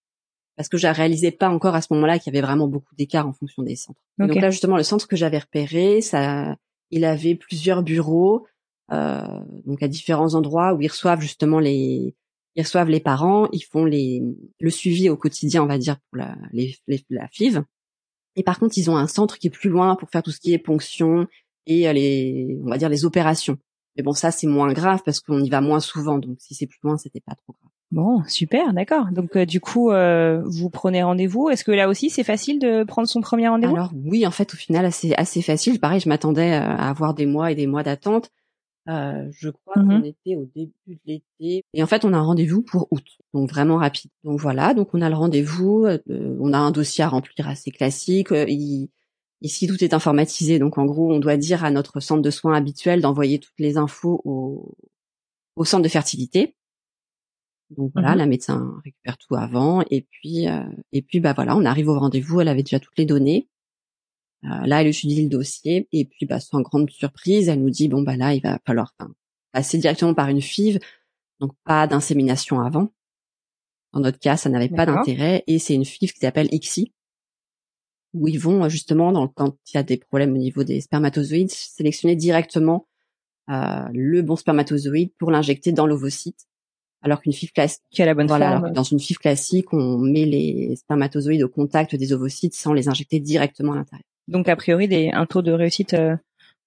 [0.56, 3.28] parce que je réalisais pas encore à ce moment-là qu'il y avait vraiment beaucoup d'écart
[3.28, 4.00] en fonction des centres.
[4.28, 6.56] Donc là, justement, le centre que j'avais repéré, ça,
[6.91, 8.46] il avait plusieurs bureaux,
[8.91, 9.22] euh,
[9.65, 12.15] donc à différents endroits où ils reçoivent justement les,
[12.56, 14.22] ils reçoivent les parents, ils font les,
[14.60, 17.63] le suivi au quotidien, on va dire pour la, les, les- la FIV.
[18.38, 20.39] Et par contre, ils ont un centre qui est plus loin pour faire tout ce
[20.39, 21.28] qui est ponction
[21.68, 23.58] et euh, les, on va dire les opérations.
[23.98, 26.68] Mais bon, ça c'est moins grave parce qu'on y va moins souvent, donc si c'est
[26.68, 27.72] plus loin, c'était pas trop grave.
[27.91, 29.12] Bon, super, d'accord.
[29.12, 31.50] Donc euh, du coup, euh, vous prenez rendez-vous.
[31.50, 33.76] Est-ce que là aussi c'est facile de prendre son premier rendez-vous?
[33.76, 35.80] Alors oui, en fait, au final, c'est assez facile.
[35.80, 38.32] Pareil, je m'attendais euh, à avoir des mois et des mois d'attente.
[38.89, 40.02] Euh, je crois Mhm.
[40.02, 41.63] qu'on était au début de l'été.
[41.74, 44.12] Et en fait, on a un rendez-vous pour août, donc vraiment rapide.
[44.24, 45.86] Donc voilà, donc on a le rendez-vous.
[45.86, 46.00] euh,
[46.39, 48.32] on a un dossier à remplir assez classique.
[48.32, 48.89] euh, il-
[49.41, 50.60] ici, tout est informatisé.
[50.60, 53.78] Donc en gros, on doit dire à notre centre de soins habituel d'envoyer toutes les
[53.78, 54.76] infos au,
[55.56, 56.56] au centre de fertilité.
[57.71, 58.17] Donc voilà, Mhm.
[58.17, 61.99] la médecin récupère tout avant et puis euh, et puis bah voilà, on arrive au
[61.99, 63.49] rendez-vous, elle avait déjà toutes les données.
[64.43, 67.88] Euh, là, elle étudie le dossier et puis bah sans grande surprise, elle nous dit
[67.88, 68.93] bon bah là, il va falloir
[69.51, 70.80] passer directement par une FIV,
[71.39, 72.93] donc pas d'insémination avant.
[73.93, 76.93] Dans notre cas, ça n'avait pas d'intérêt et c'est une FIV qui s'appelle ICSI
[78.13, 81.51] où ils vont justement dans, quand il y a des problèmes au niveau des spermatozoïdes
[81.51, 82.88] sélectionner directement
[83.49, 86.47] euh, le bon spermatozoïde pour l'injecter dans l'ovocyte
[87.06, 89.98] alors qu'une FIV classique la bonne voilà, alors forme que dans une FIV classique, on
[90.00, 94.04] met les spermatozoïdes au contact des ovocytes sans les injecter directement à l'intérieur.
[94.28, 96.15] Donc a priori des un taux de réussite euh,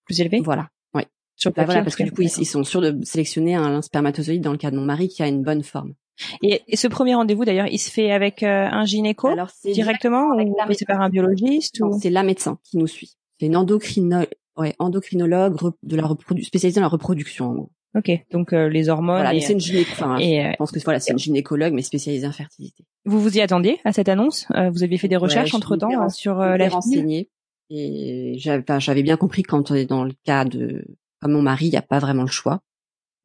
[0.05, 0.41] plus élevé?
[0.41, 0.69] Voilà.
[0.95, 1.03] Oui.
[1.37, 3.57] Sur Bah papier, voilà, en parce que du coup, ils, ils sont sûrs de sélectionner
[3.57, 5.95] un spermatozoïde dans le cas de mon mari qui a une bonne forme.
[6.43, 10.29] Et, et ce premier rendez-vous, d'ailleurs, il se fait avec euh, un gynéco Alors directement
[10.35, 11.99] ou c'est par un biologiste ou...
[12.01, 13.13] c'est la médecin qui nous suit.
[13.39, 14.21] C'est une endocrino...
[14.57, 16.43] ouais, endocrinologue de la reprodu...
[16.45, 17.47] spécialisée dans la reproduction.
[17.47, 17.71] En gros.
[17.97, 19.17] Ok, donc euh, les hormones.
[19.17, 19.91] Voilà, mais et, c'est une gynéco.
[19.93, 22.85] Enfin, euh, je pense que voilà, c'est une gynécologue mais spécialisée en fertilité.
[23.07, 24.47] vous vous y attendiez à cette annonce?
[24.55, 27.31] Euh, Vous aviez fait des recherches Ouais, entre temps sur euh, la renseignée
[27.71, 30.85] et j'avais bien compris quand on est dans le cas de
[31.21, 32.61] comme mon mari, il n'y a pas vraiment le choix.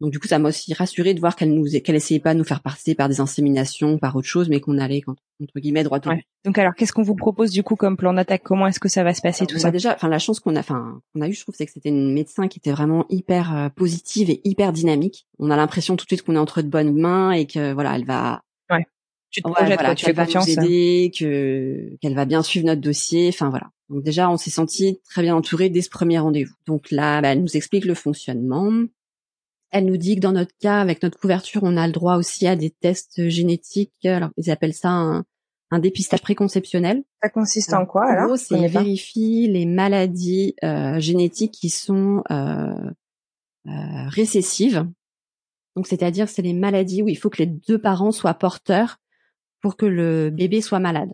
[0.03, 2.39] Donc du coup, ça m'a aussi rassuré de voir qu'elle nous qu'elle essayait pas de
[2.39, 5.99] nous faire passer par des inséminations, par autre chose, mais qu'on allait entre guillemets droit
[6.05, 6.25] au Ouais.
[6.43, 8.41] Donc alors, qu'est-ce qu'on vous propose du coup comme plan d'attaque?
[8.43, 9.71] Comment est-ce que ça va se passer tout ça?
[9.71, 11.87] déjà, enfin la chance qu'on a, enfin qu'on a eu, je trouve, c'est que c'était
[11.87, 15.25] une médecin qui était vraiment hyper euh, positive et hyper dynamique.
[15.39, 17.95] On a l'impression tout de suite qu'on est entre de bonnes mains et que voilà,
[17.95, 18.41] elle va,
[19.31, 20.47] Tu te ouais, projettes, voilà, quoi, tu fais qu'elle va confiance.
[20.47, 23.29] nous aider, que qu'elle va bien suivre notre dossier.
[23.29, 23.69] Enfin voilà.
[23.87, 26.55] Donc déjà, on s'est senti très bien entouré dès ce premier rendez-vous.
[26.67, 28.69] Donc là, bah, elle nous explique le fonctionnement.
[29.73, 32.47] Elle nous dit que dans notre cas, avec notre couverture, on a le droit aussi
[32.47, 34.05] à des tests génétiques.
[34.05, 35.25] Alors ils appellent ça un,
[35.71, 37.03] un dépistage préconceptionnel.
[37.21, 41.53] Ça consiste Alors, en quoi En alors gros, Je c'est vérifier les maladies euh, génétiques
[41.53, 42.71] qui sont euh,
[43.67, 44.87] euh, récessives.
[45.75, 48.97] Donc, c'est-à-dire, c'est les maladies où il faut que les deux parents soient porteurs
[49.61, 51.09] pour que le bébé soit malade.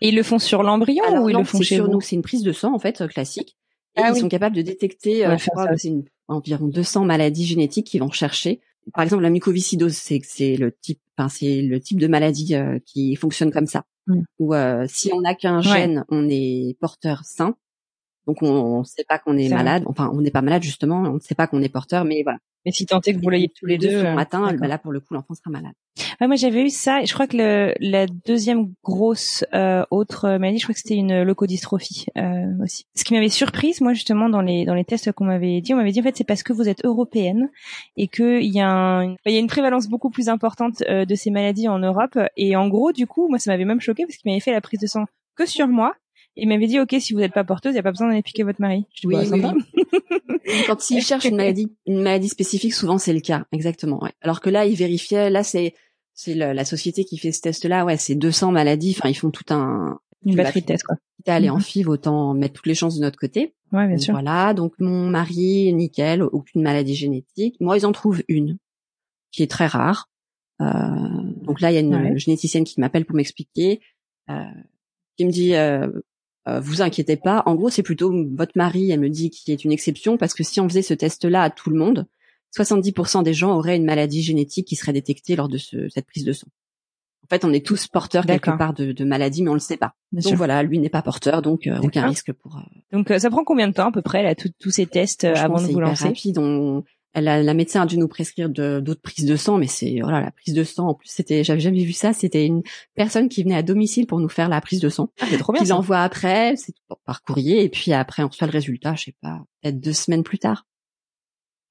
[0.00, 2.00] Et ils le font sur l'embryon ou ils non, le font chez sur vous nous,
[2.00, 3.56] c'est une prise de sang en fait euh, classique.
[3.96, 4.20] Et Ah ils oui.
[4.20, 7.44] sont capables de détecter, euh, je faire crois ça que c'est une- environ 200 maladies
[7.46, 8.60] génétiques qu'ils vont chercher.
[8.92, 12.78] Par exemple, la mucoviscidose, c'est c'est le type, enfin c'est le type de maladie euh,
[12.84, 13.84] qui fonctionne comme ça.
[14.06, 14.20] Mm.
[14.38, 15.62] Où euh, si on n'a qu'un Ouais.
[15.62, 17.56] gène, on est porteur sain.
[18.26, 19.56] Donc on ne sait pas qu'on est vrai.
[19.56, 19.84] malade.
[19.86, 21.00] Enfin, on n'est pas malade justement.
[21.00, 22.38] On ne sait pas qu'on est porteur, mais voilà.
[22.66, 23.88] Mais si tant est que vous l'ayez tous les deux.
[23.88, 24.52] euh, d'accord.
[24.58, 25.74] bah là, pour le coup, l'enfant sera malade.
[26.18, 27.02] Ouais, moi j'avais eu ça.
[27.02, 30.94] et Je crois que le, la deuxième grosse euh, autre maladie, je crois que c'était
[30.94, 32.86] une leucodystrophie euh, aussi.
[32.96, 35.76] Ce qui m'avait surprise, moi justement dans les dans les tests qu'on m'avait dit, on
[35.76, 37.50] m'avait dit en fait c'est parce que vous êtes européenne
[37.96, 41.04] et que il y a un, il y a une prévalence beaucoup plus importante euh,
[41.04, 42.18] de ces maladies en Europe.
[42.36, 44.62] Et en gros, du coup, moi ça m'avait même choqué parce qu'il m'avait fait la
[44.62, 45.04] prise de sang
[45.36, 45.94] que sur moi.
[46.36, 48.22] Il m'avait dit ok si vous n'êtes pas porteuse, il y a pas besoin d'aller
[48.22, 48.86] piquer votre mari.
[48.94, 50.62] Je dis, Oui, bah, oui.
[50.66, 54.02] Quand s'ils cherchent une maladie, une maladie spécifique, souvent c'est le cas, exactement.
[54.02, 54.12] Ouais.
[54.20, 55.30] Alors que là, ils vérifiaient.
[55.30, 55.74] Là, c'est
[56.12, 57.84] c'est la société qui fait ce test-là.
[57.84, 58.94] Ouais, c'est 200 maladies.
[58.98, 59.98] Enfin, ils font tout un.
[60.26, 60.96] Une batterie de tests quoi.
[61.16, 61.60] Quitte à aller en Mhm.
[61.62, 63.54] FIV, autant mettre toutes les chances de notre côté.
[63.72, 64.12] Ouais bien Donc, sûr.
[64.14, 64.54] Voilà.
[64.54, 67.56] Donc mon mari, nickel, aucune maladie génétique.
[67.60, 68.56] Moi, ils en trouvent une
[69.32, 70.08] qui est très rare.
[70.62, 70.64] Euh,
[71.42, 72.18] donc là, il y a une Ouais.
[72.18, 73.80] généticienne qui m'appelle pour m'expliquer,
[74.30, 74.44] euh,
[75.16, 75.54] qui me dit.
[75.54, 75.88] Euh,
[76.48, 77.42] euh, vous inquiétez pas.
[77.46, 80.42] En gros, c'est plutôt votre mari, elle me dit, qui est une exception parce que
[80.44, 82.06] si on faisait ce test-là à tout le monde,
[82.56, 86.24] 70% des gens auraient une maladie génétique qui serait détectée lors de ce- cette prise
[86.24, 86.46] de sang.
[87.24, 89.78] En fait, on est tous porteurs quelque part de, de maladies, mais on le sait
[89.78, 89.94] pas.
[90.12, 90.36] Bien donc sûr.
[90.36, 92.56] voilà, lui n'est pas porteur, donc euh, aucun risque pour.
[92.58, 92.60] euh,
[92.92, 95.24] Donc euh, ça prend combien de temps à peu près là tous tous ces tests
[95.24, 96.04] euh, avant de vous lancer?
[96.08, 96.36] rapide.
[96.38, 100.30] On, la médecin a dû nous prescrire d'autres prises de sang, mais c'est voilà la
[100.30, 100.88] prise de sang.
[100.88, 102.12] En plus, c'était, j'avais jamais vu ça.
[102.12, 102.62] C'était une
[102.94, 105.10] personne qui venait à domicile pour nous faire la prise de sang.
[105.20, 105.64] Ah, c'est trop bien.
[105.64, 105.74] Ça.
[105.74, 106.74] l'envoie après, c'est
[107.04, 108.94] par courrier, et puis après on reçoit le résultat.
[108.96, 110.66] Je sais pas, peut-être deux semaines plus tard.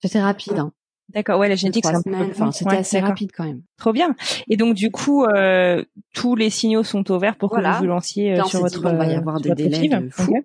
[0.02, 0.60] C'était rapide.
[0.60, 0.72] Hein.
[1.10, 3.62] D'accord, ouais, la génétique, c'est Enfin, c'était ouais, assez rapide quand même.
[3.78, 4.16] Trop bien.
[4.50, 7.86] Et donc du coup, euh, tous les signaux sont au vert pour que vous vous
[7.86, 8.82] lanciez euh, sur s'est dit, votre.
[8.82, 10.34] bon, il va y euh, avoir des votre délais de fou.
[10.36, 10.44] Ok.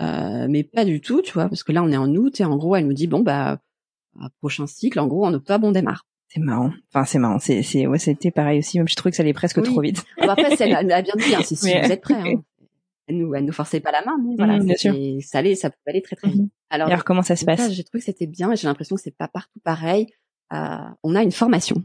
[0.00, 2.44] Euh, mais pas du tout, tu vois, parce que là on est en août et
[2.44, 3.58] en gros elle nous dit bon bah
[4.40, 6.04] prochain cycle, en gros en octobre on démarre.
[6.28, 6.72] C'est marrant.
[6.92, 7.38] Enfin, c'est marrant.
[7.38, 8.78] C'est, c'est, ouais, c'était pareil aussi.
[8.78, 9.62] Même je trouvais que ça allait presque Oui.
[9.62, 10.02] trop vite.
[10.18, 12.14] Ah bah, après, c'est- elle a bien dit, hein, si vous êtes prêts.
[12.14, 12.42] Hein.
[13.08, 15.70] Elle nous, elle nous forçait pas la main, mais voilà, bien c'était- ça allait, ça
[15.70, 16.40] pouvait aller très très vite.
[16.42, 16.48] Mhm.
[16.70, 17.70] Alors, alors comment ça se passe?
[17.72, 20.08] j'ai trouvé que c'était bien et j'ai l'impression que c'est pas partout pareil.
[20.52, 20.56] Euh,
[21.04, 21.84] on a une formation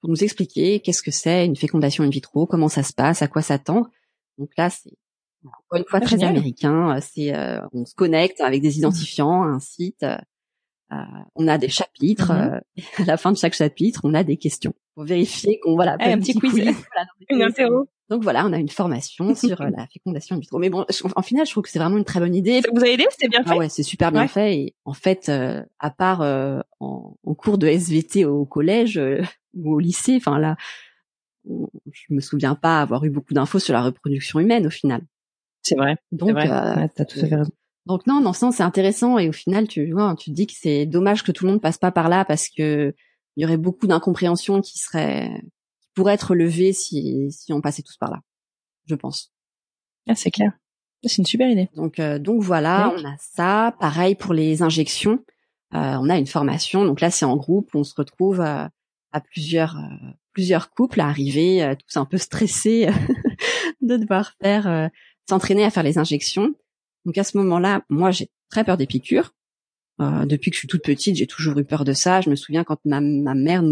[0.00, 3.26] pour nous expliquer qu'est-ce que c'est une fécondation in vitro, comment ça se passe, à
[3.26, 3.90] quoi s'attendre.
[4.38, 4.92] Donc là, c'est
[5.44, 6.28] encore une fois Ah, très génial.
[6.36, 6.96] américain.
[7.00, 10.04] C'est, euh, on se connecte avec des identifiants, un site.
[10.04, 10.16] euh, euh,
[11.34, 12.32] on a des chapitres.
[12.32, 12.54] Mhm.
[12.54, 12.60] euh,
[12.98, 15.96] à la fin de chaque chapitre, on a des questions pour vérifier qu'on voilà.
[16.00, 16.52] Ah, un petit quiz.
[16.54, 17.88] Voilà, Une euh, interro.
[18.10, 20.58] donc voilà, on a une formation sur euh, la fécondation in vitro.
[20.58, 22.60] Mais bon, je- en final, je trouve que c'est vraiment une très bonne idée.
[22.62, 24.28] Ça vous a aidé c'était bien fait Ah ouais, c'est super bien Ouais.
[24.28, 24.56] fait.
[24.58, 29.22] Et en fait, euh, à part euh, en, en cours de SVT au collège euh,
[29.54, 30.56] ou au lycée, enfin là,
[31.46, 35.00] je me souviens pas avoir eu beaucoup d'infos sur la reproduction humaine au final.
[35.62, 35.96] C'est vrai.
[36.12, 36.50] Donc, vrai.
[36.50, 37.50] euh, Ouais, t'as tout à fait raison.
[37.86, 39.18] Donc non, dans ce sens, c'est intéressant.
[39.18, 41.60] Et au final, tu vois, tu te dis que c'est dommage que tout le monde
[41.60, 42.94] passe pas par là parce que
[43.36, 45.42] il y aurait beaucoup d'incompréhension qui serait
[45.80, 48.20] qui pourrait être levée si si on passait tous par là.
[48.86, 49.32] Je pense.
[50.08, 50.52] Ah, c'est clair.
[51.04, 51.68] C'est une super idée.
[51.74, 53.74] Donc, euh, donc voilà, on a ça.
[53.80, 55.24] Pareil pour les injections.
[55.74, 56.84] Euh, on a une formation.
[56.84, 57.70] Donc là, c'est en groupe.
[57.74, 58.66] On se retrouve euh,
[59.12, 62.88] à plusieurs euh, plusieurs couples à arriver, euh, tous un peu stressés
[63.80, 64.88] de devoir faire euh,
[65.28, 66.54] s'entraîner à faire les injections.
[67.04, 69.34] Donc à ce moment-là, moi, j'ai très peur des piqûres.
[70.00, 72.20] Euh, depuis que je suis toute petite, j'ai toujours eu peur de ça.
[72.20, 73.62] Je me souviens quand ma, ma mère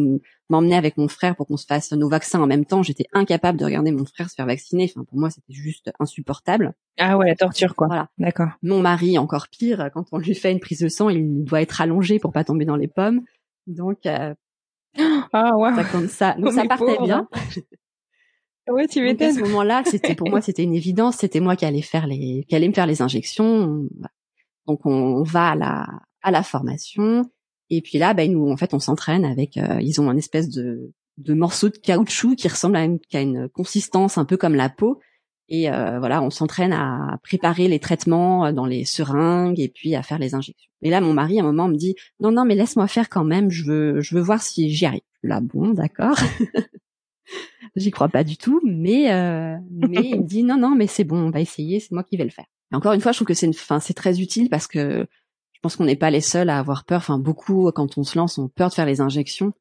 [0.48, 3.58] m'emmenait avec mon frère pour qu'on se fasse nos vaccins en même temps, j'étais incapable
[3.58, 4.90] de regarder mon frère se faire vacciner.
[4.94, 6.74] Enfin, pour moi, c'était juste insupportable.
[6.98, 7.86] Ah ouais, la torture quoi.
[7.86, 8.08] Voilà.
[8.18, 8.50] D'accord.
[8.62, 11.80] Mon mari, encore pire, quand on lui fait une prise de sang, il doit être
[11.80, 13.22] allongé pour pas tomber dans les pommes.
[13.66, 14.34] Donc, euh,
[15.32, 15.74] ah ouais.
[15.74, 17.28] Ça, comme ça, donc ça partait bien.
[18.70, 19.28] Ouais, tu m'étonnes.
[19.28, 21.16] À ce moment-là, c'était pour moi, c'était une évidence.
[21.16, 23.88] C'était moi qui allais faire les, qui allait me faire les injections.
[24.66, 25.86] Donc on va à la
[26.22, 27.24] à la formation
[27.70, 29.56] et puis là, ben nous en fait on s'entraîne avec.
[29.56, 33.16] Euh, ils ont un espèce de de morceau de caoutchouc qui ressemble à une, qui
[33.16, 35.00] a une consistance un peu comme la peau.
[35.48, 39.94] Et euh, voilà, on s'entraîne à préparer les traitements euh, dans les seringues et puis
[39.96, 40.70] à faire les injections.
[40.82, 43.24] Et là, mon mari, à un moment, me dit non, non, mais laisse-moi faire quand
[43.24, 43.50] même.
[43.50, 45.00] Je veux, je veux voir si j'y arrive.
[45.22, 46.16] Là, bon, d'accord.
[47.76, 51.04] J'y crois pas du tout, mais euh, mais il me dit non, non, mais c'est
[51.04, 51.80] bon, on va essayer.
[51.80, 52.46] C'est moi qui vais le faire.
[52.72, 55.06] Et encore une fois, je trouve que c'est une, fin, c'est très utile parce que
[55.52, 56.98] je pense qu'on n'est pas les seuls à avoir peur.
[56.98, 59.52] Enfin, beaucoup quand on se lance, ont peur de faire les injections.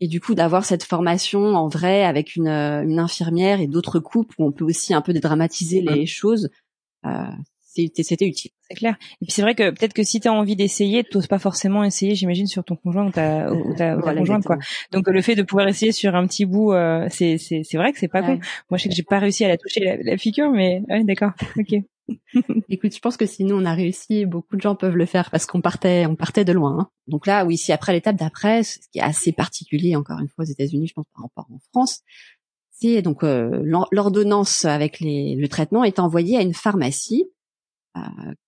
[0.00, 4.00] Et du coup, d'avoir cette formation en vrai avec une, euh, une infirmière et d'autres
[4.00, 6.50] couples où on peut aussi un peu dédramatiser les choses,
[7.06, 7.30] euh,
[7.74, 8.50] c'était utile.
[8.68, 8.96] C'est clair.
[9.20, 11.38] Et puis c'est vrai que peut-être que si tu as envie d'essayer, tu n'oses pas
[11.38, 14.44] forcément essayer, j'imagine, sur ton conjoint ou ta, ou ta, conjointe.
[14.44, 14.58] quoi.
[14.92, 17.98] Donc le fait de pouvoir essayer sur un petit bout, euh, c'est c'est vrai que
[17.98, 18.38] c'est pas con.
[18.70, 21.04] Moi, je sais que j'ai pas réussi à la toucher la, la figure, mais ouais,
[21.04, 21.32] d'accord.
[21.58, 21.74] Ok.
[22.68, 25.30] Écoute, je pense que si nous on a réussi, beaucoup de gens peuvent le faire
[25.30, 26.78] parce qu'on partait, on partait de loin.
[26.78, 26.88] Hein.
[27.06, 30.44] Donc là, oui, si après l'étape d'après, ce qui est assez particulier encore une fois
[30.44, 32.02] aux États-Unis, je pense par rapport en France,
[32.70, 37.26] c'est donc euh, l'ordonnance avec les, le traitement est envoyée à une pharmacie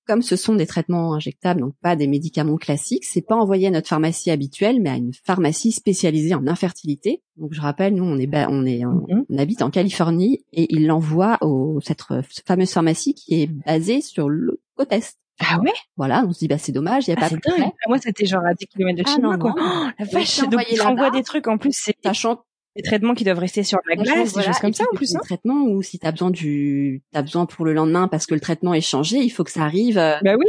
[0.07, 3.71] comme ce sont des traitements injectables, donc pas des médicaments classiques, c'est pas envoyé à
[3.71, 7.23] notre pharmacie habituelle, mais à une pharmacie spécialisée en infertilité.
[7.37, 9.25] Donc je rappelle, nous on est on est mhm.
[9.29, 12.03] on, habite en Californie et il l'envoie au cette
[12.47, 15.17] fameuse pharmacie qui est basée sur le côte est.
[15.41, 15.73] Ah ouais?
[15.97, 17.41] Voilà, on se dit bah c'est dommage, il y a ah, pas de
[17.89, 19.55] Moi c'était genre à 10 km de ah, chez moi quoi.
[19.57, 22.45] Oh, la vache, donc tu envoies des trucs en plus, c'est sachant
[22.77, 25.15] des traitements qui doivent rester sur la glace, des choses comme ça en plus.
[25.15, 25.21] Hein.
[25.23, 28.75] traitements ou si t'as besoin du, t'as besoin pour le lendemain parce que le traitement
[28.75, 29.99] est changé, il faut que ça arrive.
[29.99, 30.47] Euh, bah oui.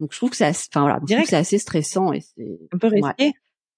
[0.00, 3.32] Donc je trouve que c'est, enfin voilà, c'est assez stressant et c'est un peu risqué.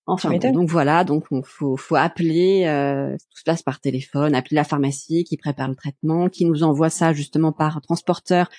[0.07, 4.57] Enfin donc voilà, donc on faut faut appeler, euh, tout se passe par téléphone, appeler
[4.57, 8.51] la pharmacie qui prépare le traitement, qui nous envoie ça justement par transporteur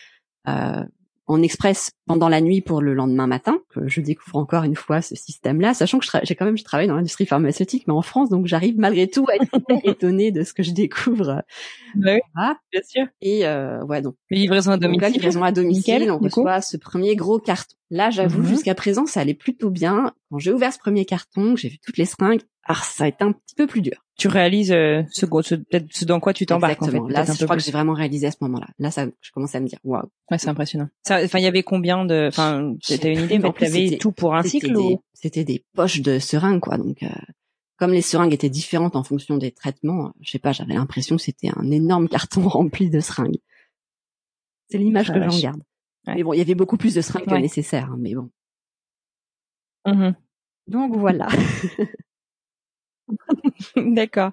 [0.47, 0.83] euh,
[1.27, 3.59] en express pendant la nuit pour le lendemain matin.
[3.69, 6.87] Que je découvre encore une fois ce système-là, sachant que j'ai quand même je travaille
[6.87, 9.49] dans l'industrie pharmaceutique, mais en France, donc j'arrive malgré tout à être
[9.85, 11.43] étonnée de ce que je découvre.
[11.95, 13.05] Bah oui, bien sûr.
[13.21, 15.13] Et euh, ouais, donc livraison à domicile.
[15.13, 17.75] livraison à domicile, on reçoit ce premier gros carton.
[17.89, 18.47] Là, j'avoue, mhm.
[18.47, 20.13] jusqu'à présent, ça allait plutôt bien.
[20.29, 22.41] Quand j'ai ouvert ce premier carton, j'ai vu toutes les seringues.
[22.65, 25.55] Ah, ça a été un petit peu plus dur tu réalises euh, ce, ce,
[25.89, 26.83] ce dans quoi tu t'embarques.
[26.83, 28.67] En fait, là, je crois que j'ai vraiment réalisé à ce moment-là.
[28.77, 30.03] Là, ça, je commençais à me dire, waouh.
[30.29, 30.89] Ouais, c'est impressionnant.
[31.09, 34.43] Enfin, il y avait combien de, enfin, t'as une idée, mais t'avais tout pour un
[34.43, 35.01] cycle ou?
[35.13, 36.77] C'était des poches de seringues, quoi.
[36.77, 37.09] Donc, euh,
[37.77, 41.21] comme les seringues étaient différentes en fonction des traitements, je sais pas, j'avais l'impression que
[41.21, 43.39] c'était un énorme carton rempli de seringues.
[44.69, 45.61] C'est l'image ah, que j'en garde.
[46.07, 48.29] Mais bon, il y avait beaucoup plus de seringues que nécessaire, hein, mais bon.
[49.85, 50.11] Mmh
[50.67, 51.27] Donc voilà.
[53.75, 54.31] D'accord.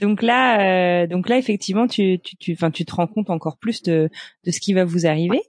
[0.00, 3.58] Donc là, euh, donc là, effectivement, tu, tu, tu, enfin, tu te rends compte encore
[3.58, 4.08] plus de,
[4.44, 5.40] de ce qui va vous arriver.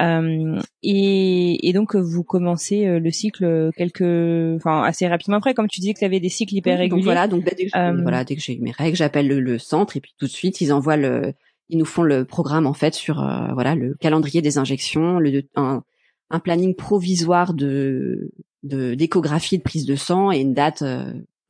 [0.00, 5.68] Euh, et, et donc, vous commencez euh, le cycle quelques, enfin, assez rapidement après, comme
[5.68, 7.00] tu disais que tu avais des cycles hyper réguliers.
[7.00, 9.58] Donc voilà, donc dès que, euh, voilà, dès que j'ai eu mes règles, j'appelle le,
[9.58, 11.34] centre et puis tout de suite, ils envoient le,
[11.68, 13.16] ils nous font le programme en fait sur,
[13.54, 15.82] voilà, le calendrier des injections, le, un,
[16.30, 20.84] un planning provisoire de de d'échographie de prise de sang et une date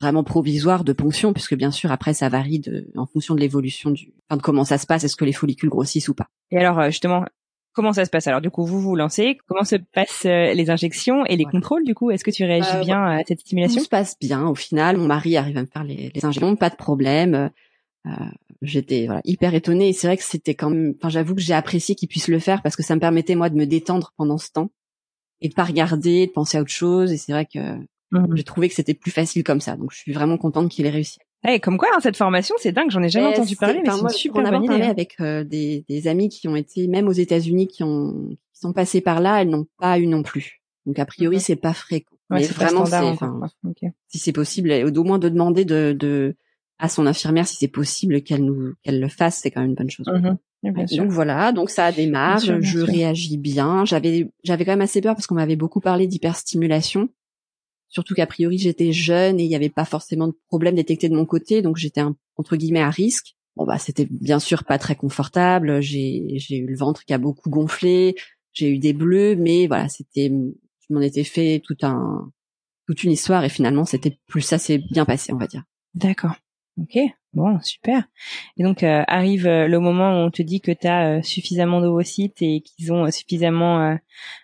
[0.01, 3.91] vraiment provisoire de ponction, puisque bien sûr après ça varie de, en fonction de l'évolution
[3.91, 6.27] du, enfin, de comment ça se passe, est-ce que les follicules grossissent ou pas.
[6.51, 7.25] Et alors euh, justement,
[7.73, 8.27] comment ça se passe?
[8.27, 11.85] Alors du coup, vous vous lancez, comment se passent euh, les injections et les contrôles
[11.85, 12.11] du coup?
[12.11, 13.79] Est-ce que tu réagis euh, bien à cette stimulation?
[13.79, 14.45] Tout se passe bien.
[14.47, 17.51] Au final, mon mari arrive à me faire les, les injections, pas de problème.
[18.05, 18.11] Euh,
[18.61, 20.93] J'étais voilà, hyper étonnée et c'est vrai que c'était quand même.
[20.97, 23.49] Enfin, j'avoue que j'ai apprécié qu'il puisse le faire parce que ça me permettait moi
[23.49, 24.69] de me détendre pendant ce temps
[25.41, 27.11] et de pas regarder, de penser à autre chose.
[27.11, 27.59] Et c'est vrai que
[28.13, 28.35] Mmh.
[28.35, 29.75] J'ai trouvé que c'était plus facile comme ça.
[29.75, 31.17] Donc je suis vraiment contente qu'il ait réussi.
[31.43, 32.89] Hey, comme quoi, hein, cette formation, c'est dingue.
[32.89, 34.67] J'en ai jamais entendu parler, mais c'est une super bonne idée.
[34.67, 34.89] parlé hein.
[34.89, 38.71] avec euh, des, des, amis qui ont été, même aux États-Unis, qui ont qui sont
[38.71, 40.61] passés par là, elles n'ont pas eu non plus.
[40.85, 42.15] Donc a priori, c'est pas fréquent.
[42.29, 42.95] Ouais, mais vraiment, c'est,
[44.07, 46.35] si c'est possible, au moins de demander de, de
[46.79, 49.75] à son infirmière si c'est possible qu'elle nous qu'elle le fasse, c'est quand même une
[49.75, 50.07] bonne chose.
[50.07, 50.95] Mmh.
[50.97, 53.83] donc voilà, donc ça démarre, je réagis bien.
[53.83, 57.09] J'avais j'avais quand même assez peur parce qu'on m'avait beaucoup parlé d'hyperstimulation.
[57.93, 61.15] Surtout qu'a priori j'étais jeune et il n'y avait pas forcément de problème détecté de
[61.15, 62.01] mon côté, donc j'étais
[62.37, 63.35] entre guillemets à risque.
[63.55, 65.79] Bon bah c'était bien sûr pas très confortable.
[65.79, 68.15] J'ai j'ai eu le ventre qui a beaucoup gonflé,
[68.51, 72.31] j'ai eu des bleus, mais voilà c'était je m'en étais fait tout un
[72.87, 75.63] toute une histoire et finalement c'était plus ça s'est bien passé, on va dire.
[75.93, 76.33] D'accord.
[76.81, 76.97] Ok,
[77.33, 78.03] bon, super.
[78.57, 81.21] Et donc euh, arrive euh, le moment où on te dit que tu as euh,
[81.21, 83.97] suffisamment d'ovocytes et qu'ils ont suffisamment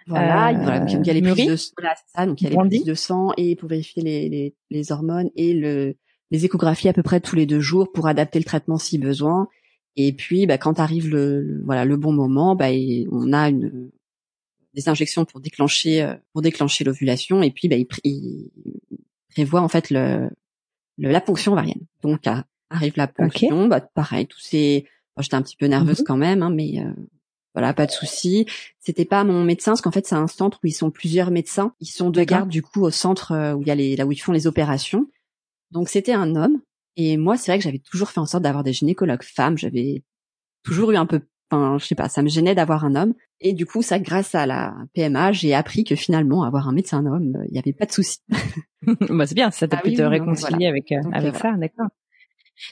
[0.07, 2.49] voilà, voilà, donc il y a les prises de voilà, ça, donc il y a
[2.49, 5.95] les prises de sang et pour vérifier les, les, les, hormones et le
[6.31, 9.47] les échographies à peu près tous les deux jours pour adapter le traitement si besoin.
[9.95, 12.69] Et puis bah, quand arrive le, voilà le bon moment, bah,
[13.11, 13.91] on a une
[14.73, 18.51] des injections pour déclencher pour déclencher l'ovulation et puis bah, il, il
[19.31, 20.29] prévoit en fait le
[20.97, 21.85] la ponction ovarienne.
[22.01, 22.21] Donc
[22.69, 24.85] arrive la ponction, bah pareil, tous ces
[25.21, 26.05] j'étais un petit peu nerveuse mhm.
[26.05, 26.91] quand même hein, mais euh,
[27.55, 28.45] voilà, pas de souci.
[28.79, 31.73] C'était pas mon médecin parce qu'en fait c'est un centre où ils sont plusieurs médecins,
[31.79, 34.05] ils sont de garde du coup au centre euh, où il y a les là
[34.05, 35.07] où ils font les opérations.
[35.71, 36.61] Donc c'était un homme
[36.95, 40.03] et moi c'est vrai que j'avais toujours fait en sorte d'avoir des gynécologues femmes, j'avais
[40.63, 43.53] toujours eu un peu enfin je sais pas, ça me gênait d'avoir un homme et
[43.53, 47.43] du coup ça grâce à la PMA, j'ai appris que finalement avoir un médecin homme,
[47.49, 48.19] il y avait pas de souci.
[49.09, 51.87] bah c'est bien, ça t'a ah pu te réconcilier avec euh, avec ça, d'accord.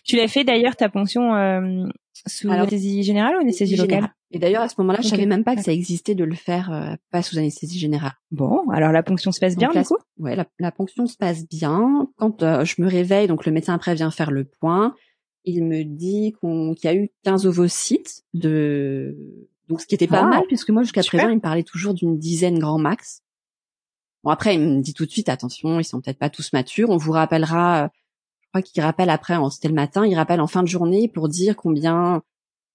[0.04, 1.86] Tu l'as fait d'ailleurs ta ponction euh,
[2.26, 4.14] sous anesthésie générale ou anesthésie locale?
[4.32, 6.72] Et d'ailleurs à ce moment-là, je savais même pas que ça existait de le faire
[6.72, 8.14] euh, pas sous anesthésie générale.
[8.32, 9.98] Bon, alors la ponction se passe bien du coup?
[10.18, 12.10] Ouais, la, la, ponction se passe bien.
[12.18, 14.96] Quand je me réveille, donc le médecin après vient faire le point.
[15.46, 19.16] Il me dit qu'on qu'il y a eu 15 ovocytes de
[19.70, 22.18] donc ce qui était pas mal puisque moi jusqu'à présent il me parlait toujours d'une
[22.18, 23.22] dizaine grand max.
[24.24, 26.90] Bon après il me dit tout de suite attention ils sont peut-être pas tous matures.
[26.90, 27.88] On vous rappellera euh,
[28.50, 31.56] crois qu'il rappelle après c'était le matin il rappelle en fin de journée pour dire
[31.56, 32.22] combien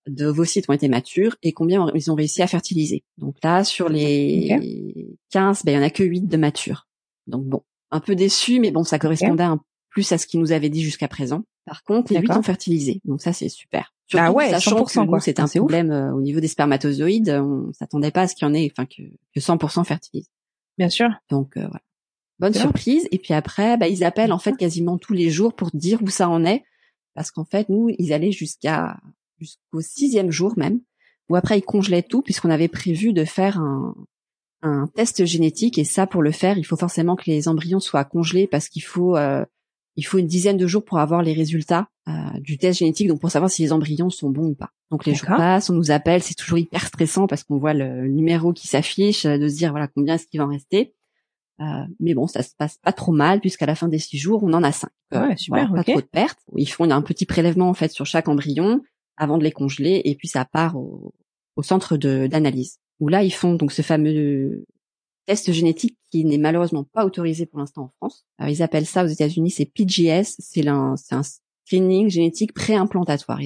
[0.06, 3.04] d'ovocytes ont été matures et combien ils ont réussi à fertiliser.
[3.18, 6.88] Donc là sur les 15 ben il y en a que 8 de matures.
[7.26, 9.60] Donc bon un peu déçu mais bon ça correspondait un
[9.92, 11.44] plus à ce qu'il nous avait dit jusqu'à présent.
[11.64, 13.00] Par contre, les 8 ont fertilisé.
[13.04, 13.94] Donc ça, c'est super.
[14.06, 17.30] Surtout, ah ouais, sachant que c'est un problème euh, au niveau des spermatozoïdes.
[17.30, 19.02] On s'attendait pas à ce qu'il y en ait, enfin, que,
[19.34, 20.30] que 100% fertilisent.
[20.76, 21.08] Bien sûr.
[21.30, 21.80] Donc, euh, voilà.
[22.42, 23.06] Bonne surprise.
[23.12, 26.08] Et puis après, bah, ils appellent, en fait, quasiment tous les jours pour dire où
[26.08, 26.64] ça en est.
[27.14, 28.98] Parce qu'en fait, nous, ils allaient jusqu'à,
[29.38, 30.80] jusqu'au sixième jour même.
[31.28, 33.94] Où après, ils congelaient tout puisqu'on avait prévu de faire un,
[34.62, 35.78] un test génétique.
[35.78, 38.82] Et ça, pour le faire, il faut forcément que les embryons soient congelés parce qu'il
[38.82, 39.44] faut, euh,
[39.94, 43.20] il faut une dizaine de jours pour avoir les résultats euh, du test génétique, donc
[43.20, 44.70] pour savoir si les embryons sont bons ou pas.
[44.90, 48.08] Donc les jours passent, on nous appelle, c'est toujours hyper stressant parce qu'on voit le
[48.08, 50.92] numéro qui s'affiche, de se dire voilà combien est-ce qu'il va en rester.
[51.62, 54.42] Euh, mais bon, ça se passe pas trop mal puisqu'à la fin des six jours,
[54.42, 54.90] on en a cinq.
[55.14, 56.40] Ouais, super, pas trop de pertes.
[56.56, 58.80] Ils font un petit prélèvement en fait sur chaque embryon
[59.16, 61.14] avant de les congeler et puis ça part au,
[61.56, 64.64] au centre d'analyse où là ils font donc ce fameux
[65.26, 68.24] test génétique qui n'est malheureusement pas autorisé pour l'instant en France.
[68.38, 71.22] Alors, ils appellent ça aux États-Unis, c'est PGS, c'est un, un
[71.66, 73.38] screening génétique pré-implantatoire.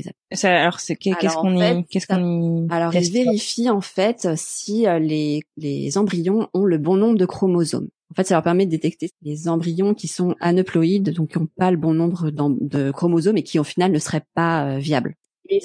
[0.45, 5.43] alors, c'est qu'est-ce qu'on y, qu'est-ce qu'on Alors, ils vérifient en fait si euh, les,
[5.57, 7.89] les embryons ont le bon nombre de chromosomes.
[8.11, 11.49] En fait, ça leur permet de détecter les embryons qui sont aneuploïdes, donc qui n'ont
[11.57, 15.16] pas le bon nombre de chromosomes et qui au final ne seraient pas euh, viables.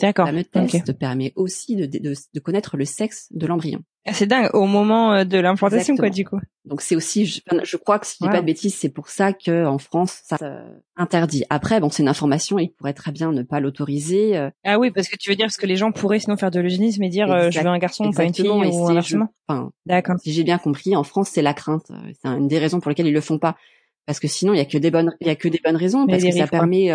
[0.01, 0.31] D'accord.
[0.31, 3.81] Le test permet aussi de, de, de, connaître le sexe de l'embryon.
[4.05, 6.39] Ah, c'est dingue au moment euh, de l'implantation quoi du coup.
[6.65, 9.09] Donc c'est aussi je, je, crois que si je dis pas de bêtises c'est pour
[9.09, 10.37] ça que en France ça
[10.95, 11.43] interdit.
[11.51, 14.37] Après bon c'est une information il pourrait très bien ne pas l'autoriser.
[14.37, 14.49] Euh.
[14.63, 16.59] Ah oui parce que tu veux dire parce que les gens pourraient sinon faire de
[16.59, 19.33] l'eugénisme et dire euh, je veux un garçon pas une fille ou inversement.
[19.47, 20.15] Enfin, D'accord.
[20.23, 21.91] Si j'ai bien compris en France c'est la crainte
[22.23, 23.55] c'est une des raisons pour lesquelles ils le font pas
[24.07, 25.77] parce que sinon il y a que des bonnes il y a que des bonnes
[25.77, 26.91] raisons parce que ça permet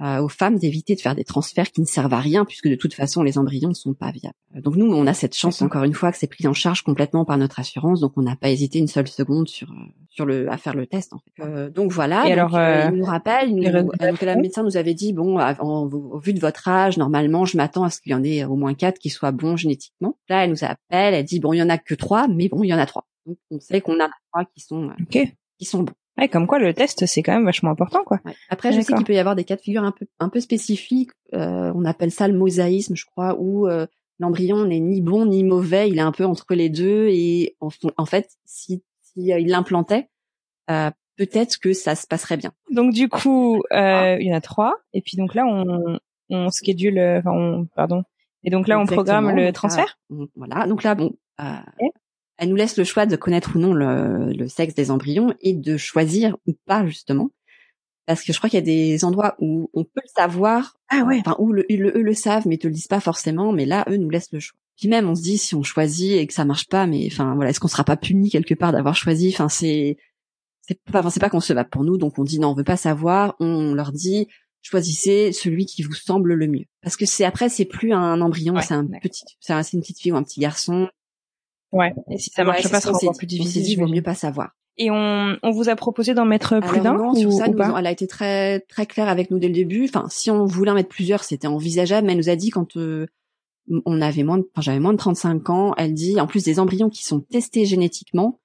[0.00, 2.94] aux femmes d'éviter de faire des transferts qui ne servent à rien puisque de toute
[2.94, 4.34] façon les embryons ne sont pas viables.
[4.54, 7.24] Donc nous on a cette chance encore une fois que c'est pris en charge complètement
[7.24, 9.74] par notre assurance donc on n'a pas hésité une seule seconde sur euh,
[10.08, 11.44] sur le à faire le test en fait.
[11.44, 12.26] Euh, donc voilà.
[12.26, 16.32] Et alors il nous rappelle, nous, donc la médecin nous avait dit bon au vu
[16.32, 18.98] de votre âge normalement je m'attends à ce qu'il y en ait au moins quatre
[18.98, 20.16] qui soient bons génétiquement.
[20.28, 22.62] Là elle nous appelle, elle dit bon il y en a que trois mais bon
[22.62, 23.06] il y en a trois.
[23.26, 25.92] Donc on sait qu'on a trois qui sont qui sont bons.
[26.20, 28.20] Ouais, comme quoi le test c'est quand même vachement important quoi.
[28.50, 30.40] Après je sais qu'il peut y avoir des cas de figure un peu un peu
[30.40, 33.86] spécifiques, euh, on appelle ça le mosaïsme je crois où euh,
[34.18, 37.70] l'embryon n'est ni bon ni mauvais, il est un peu entre les deux et en,
[37.96, 40.10] en fait si, si euh, il l'implantait
[40.70, 42.52] euh, peut-être que ça se passerait bien.
[42.70, 44.76] Donc du coup il y en a trois.
[44.92, 48.04] Et puis donc là on on schedule enfin on pardon.
[48.44, 49.98] Et donc là on programme le transfert?
[50.36, 50.66] voilà.
[50.66, 51.14] Donc là bon
[52.40, 55.76] elle nous laisse le choix de connaître ou non le, sexe des embryons et de
[55.76, 57.30] choisir ou pas justement.
[58.06, 61.04] Parce que je crois qu'il y a des endroits où on peut le savoir, ah
[61.06, 61.18] ouais.
[61.20, 63.98] enfin où le, eux le savent mais te le disent pas forcément, mais là eux
[63.98, 64.58] nous laissent le choix.
[64.78, 67.34] Puis même on se dit si on choisit et que ça marche pas, mais enfin
[67.34, 69.28] voilà, est-ce qu'on sera pas puni quelque part d'avoir choisi?
[69.34, 69.98] Enfin c'est
[70.62, 72.78] c'est pas enfin, c'est pas concevable pour nous, donc on dit non, on veut pas
[72.78, 73.36] savoir.
[73.38, 74.28] On leur dit
[74.62, 76.64] choisissez celui qui vous semble le mieux.
[76.80, 80.12] Parce que c'est après c'est plus un embryon, c'est un petit, c'est une petite fille
[80.12, 80.88] ou un petit garçon
[81.72, 81.92] Ouais.
[82.10, 83.62] Et si ça marche Ouais, pas, ce sera encore plus difficile.
[83.62, 84.50] dit, il vaut mieux pas savoir.
[84.76, 87.56] Et on, on vous a proposé d'en mettre plus d'un non, sur ça, ou nous,
[87.58, 89.84] pas elle a été très très claire avec nous dès le début.
[89.84, 92.76] Enfin, si on voulait en mettre plusieurs, c'était envisageable, mais elle nous a dit quand
[92.76, 93.06] euh,
[93.84, 96.58] on avait moins, de, enfin, j'avais moins de 35 ans, elle dit en plus des
[96.58, 98.40] embryons qui sont testés génétiquement,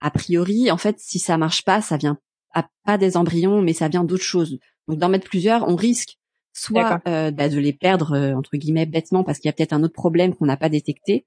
[0.00, 2.18] a priori, en fait, si ça marche pas, ça vient
[2.54, 4.58] à- pas des embryons, mais ça vient d'autres choses.
[4.88, 6.18] Donc d'en mettre plusieurs, on risque
[6.52, 9.72] soit euh, bah, de les perdre euh, entre guillemets bêtement parce qu'il y a peut-être
[9.72, 11.24] un autre problème qu'on n'a pas détecté,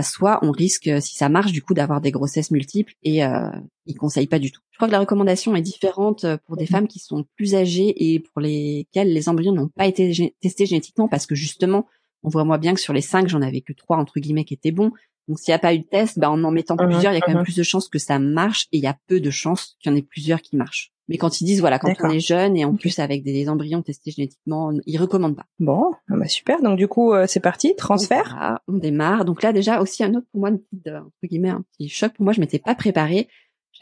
[0.00, 3.50] soit on risque, euh, si ça marche, du coup d'avoir des grossesses multiples et euh,
[3.84, 4.62] ils conseillent pas du tout.
[4.70, 6.68] Je crois que la recommandation est différente euh, pour des Mhm.
[6.68, 10.64] femmes qui sont plus âgées et pour lesquelles les embryons n'ont pas été gé- testés
[10.64, 11.86] génétiquement parce que justement,
[12.22, 14.54] on voit moi bien que sur les cinq, j'en avais que trois entre guillemets qui
[14.54, 14.92] étaient bons.
[15.28, 17.16] Donc s'il n'y a pas eu de test, bah, en en mettant Mhm, plusieurs, il
[17.16, 17.36] y a quand mhm.
[17.38, 19.90] même plus de chances que ça marche et il y a peu de chances qu'il
[19.90, 20.92] y en ait plusieurs qui marchent.
[21.08, 23.82] Mais quand ils disent voilà, quand on est jeune et en plus avec des embryons
[23.82, 25.46] testés génétiquement, ils recommandent pas.
[25.58, 26.62] Bon, ah bah super.
[26.62, 27.74] Donc du coup, euh, c'est parti.
[27.76, 28.24] Transfert.
[28.24, 29.24] Donc, voilà, on démarre.
[29.24, 31.88] Donc là déjà aussi un autre pour moi, une petite, euh, entre guillemets, un petit
[31.88, 32.32] choc pour moi.
[32.32, 33.28] Je m'étais pas préparée.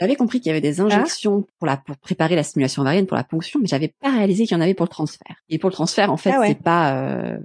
[0.01, 3.17] J'avais compris qu'il y avait des injections pour la pour préparer la stimulation ovarienne pour
[3.17, 5.37] la ponction, mais j'avais pas réalisé qu'il y en avait pour le transfert.
[5.51, 6.49] Et pour le transfert, en fait, Ah ouais.
[6.49, 7.39] c'est pas euh,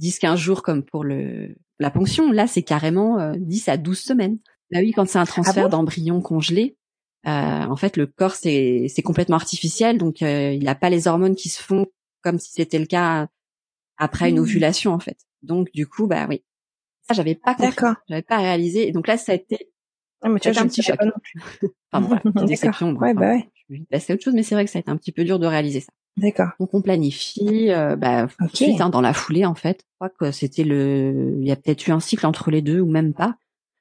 [0.00, 2.32] 10-15 jours comme pour le la ponction.
[2.32, 4.38] Là, c'est carrément euh, 10 à 12 semaines.
[4.72, 5.76] Bah oui, quand c'est un transfert Ah bon?
[5.78, 6.76] d'embryon congelé,
[7.24, 11.36] en fait, le corps c'est c'est complètement artificiel, donc euh, il n'a pas les hormones
[11.36, 11.86] qui se font
[12.22, 13.28] comme si c'était le cas
[13.98, 14.42] après une Mmh.
[14.42, 15.18] ovulation en fait.
[15.42, 16.42] Donc du coup, bah oui,
[17.08, 17.76] ça j'avais pas compris,
[18.08, 18.88] j'avais pas réalisé.
[18.88, 19.70] Et donc là, ça a été
[20.22, 20.96] Ah, mais tu vois, un petit choc.
[20.96, 21.40] pas non plus.
[21.92, 22.92] Enfin, voilà, petite déception.
[22.92, 23.48] bon, Ouais, enfin, bah ouais.
[23.68, 25.12] Je vais passer à autre chose, mais c'est vrai que ça a été un petit
[25.12, 25.92] peu dur de réaliser ça.
[26.16, 26.48] D'accord.
[26.60, 28.56] Donc on planifie, euh, bah, tout de Ok.
[28.56, 29.80] suite hein, dans la foulée en fait.
[29.82, 32.80] Je crois que c'était le, il y a peut-être eu un cycle entre les deux
[32.80, 33.36] ou même pas.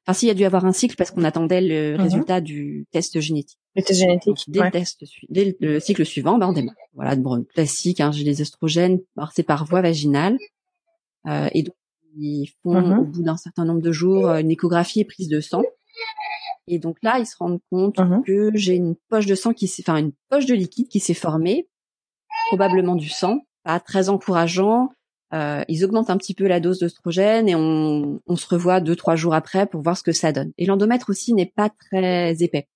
[0.08, 2.02] Enfin, s'il y a dû avoir un cycle parce qu'on attendait le Mhm.
[2.02, 3.60] résultat du test génétique.
[3.76, 4.46] Le test Donc, génétique.
[4.50, 4.66] dès ouais.
[4.66, 6.76] le test, dès le, le cycle suivant, bah, on démarre.
[6.94, 8.00] Voilà, bon, classique.
[8.02, 10.38] Hein, j'ai les estrogènes, alors c'est par voie vaginale,
[11.28, 11.76] euh, et donc
[12.18, 13.00] ils font Mhm.
[13.00, 15.62] au bout d'un certain nombre de jours euh, une échographie et prise de sang.
[16.68, 18.24] Et donc là, ils se rendent compte Mhm.
[18.26, 21.14] que j'ai une poche de sang qui s'est, enfin une poche de liquide qui s'est
[21.14, 21.68] formée,
[22.50, 24.90] probablement du sang, pas très encourageant.
[25.34, 28.96] Euh, ils augmentent un petit peu la dose d'oestrogène et on, on se revoit deux
[28.96, 30.52] trois jours après pour voir ce que ça donne.
[30.58, 32.68] Et l'endomètre aussi n'est pas très épais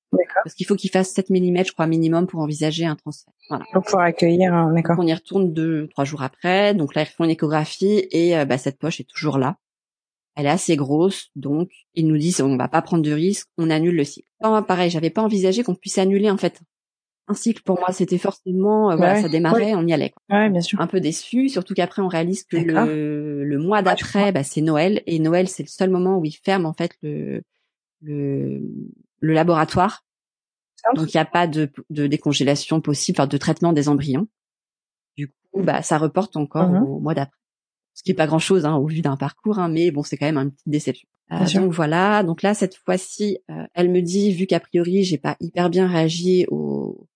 [0.44, 3.34] parce qu'il faut qu'il fasse 7 mm, je crois minimum pour envisager un transfert.
[3.50, 3.66] Voilà.
[3.74, 4.74] Pour pouvoir accueillir un.
[4.74, 4.96] D'accord.
[4.96, 6.74] Donc on y retourne deux trois jours après.
[6.74, 9.58] Donc là ils font une échographie et euh, bah, cette poche est toujours là.
[10.38, 13.70] Elle est assez grosse, donc ils nous disent on va pas prendre de risque, on
[13.70, 14.28] annule le cycle.
[14.42, 16.60] Enfin, pareil, j'avais pas envisagé qu'on puisse annuler en fait
[17.28, 17.64] un cycle.
[17.64, 19.22] Pour moi, c'était forcément euh, voilà, Ouais.
[19.22, 20.12] ça démarrait, on y allait.
[20.12, 20.38] Quoi.
[20.38, 20.80] Ouais, bien sûr.
[20.82, 25.02] Un peu déçu, surtout qu'après on réalise que le, le mois d'après, bah, c'est Noël
[25.08, 27.42] et Noël c'est le seul moment où ils ferment en fait le
[28.02, 28.62] le,
[29.20, 30.04] le laboratoire.
[30.76, 31.02] Centre.
[31.02, 34.28] Donc il n'y a pas de, de décongélation possible, enfin de traitement des embryons.
[35.18, 36.84] Du coup, bah ça reporte encore Mhm.
[36.84, 37.38] au mois d'après.
[37.94, 40.18] Ce qui est pas grand chose hein, au vu d'un parcours, hein, mais bon c'est
[40.18, 41.08] quand même une petite déception.
[41.32, 45.18] Euh, donc voilà, donc là cette fois-ci, euh, elle me dit vu qu'a priori j'ai
[45.18, 47.08] pas hyper bien réagi au,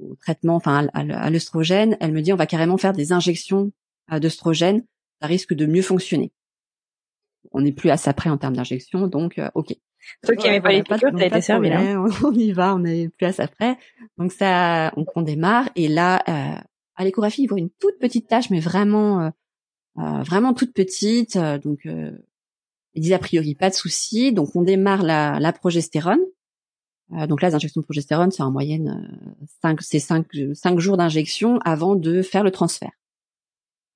[0.00, 3.72] au traitement, enfin à, à l'œstrogène, elle me dit on va carrément faire des injections
[4.12, 4.84] euh, d'œstrogène,
[5.20, 6.32] ça risque de mieux fonctionner.
[7.52, 9.74] On n'est plus à ça près en termes d'injection, donc euh, ok.
[10.26, 12.02] Toi qui Ouais, n'avais pas les piqûres, t'as été servi là.
[12.24, 13.78] On y va, on n'est plus à ça près.
[14.18, 16.60] Donc ça, on, on démarre et là, euh,
[16.96, 19.30] à l'échographie, ils voient une toute petite tache, mais vraiment, euh,
[19.98, 21.36] euh, vraiment toute petite.
[21.36, 22.10] euh, donc euh,
[22.94, 24.32] ils disent a priori pas de souci.
[24.32, 26.20] Donc on démarre la, la progestérone.
[27.12, 28.88] Euh, donc là, les injections de progestérone, c'est en moyenne
[29.38, 32.92] euh, cinq, c'est cinq, cinq jours d'injection avant de faire le transfert.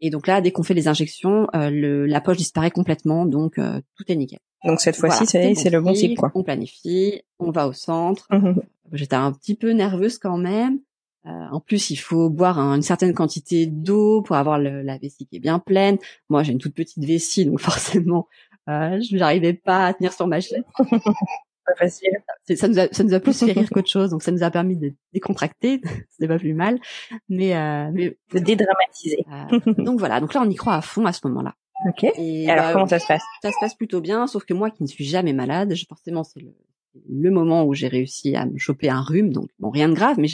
[0.00, 3.58] Et donc là, dès qu'on fait les injections, euh, le, la poche disparaît complètement, donc
[3.58, 4.38] euh, tout est nickel.
[4.64, 6.30] Donc cette fois-ci, Voilà, c'est le bon cycle, quoi.
[6.34, 8.26] On planifie, on va au centre.
[8.30, 8.60] Mhm.
[8.92, 10.78] J'étais un petit peu nerveuse quand même.
[11.26, 14.98] Euh, en plus, il faut boire un- une certaine quantité d'eau pour avoir le- la
[14.98, 15.98] vessie qui est bien pleine.
[16.28, 17.58] Moi, j'ai une toute petite vessie, donc
[18.06, 18.28] forcément,
[18.68, 20.62] euh, je n'arrivais pas à tenir sur ma chaise.
[21.68, 22.10] Pas facile.
[22.56, 24.50] Ça nous a, ça nous a plus fait rire qu'autre chose, donc ça nous a
[24.50, 25.80] permis de décontracter.
[26.10, 26.78] C'était pas plus mal.
[27.28, 29.24] Mais, euh, mais De dédramatiser.
[29.30, 30.20] euh, donc voilà.
[30.20, 31.54] Donc là, on y croit à fond à ce moment-là.
[31.88, 32.04] Ok.
[32.04, 33.22] Et, Et alors, bah, comment ça se passe?
[33.42, 36.24] ça se passe plutôt bien, sauf que moi qui ne suis jamais malade, je- forcément
[36.24, 36.52] c'est le,
[37.08, 40.16] le moment où j'ai réussi à me choper un rhume, donc bon rien de grave,
[40.18, 40.26] mais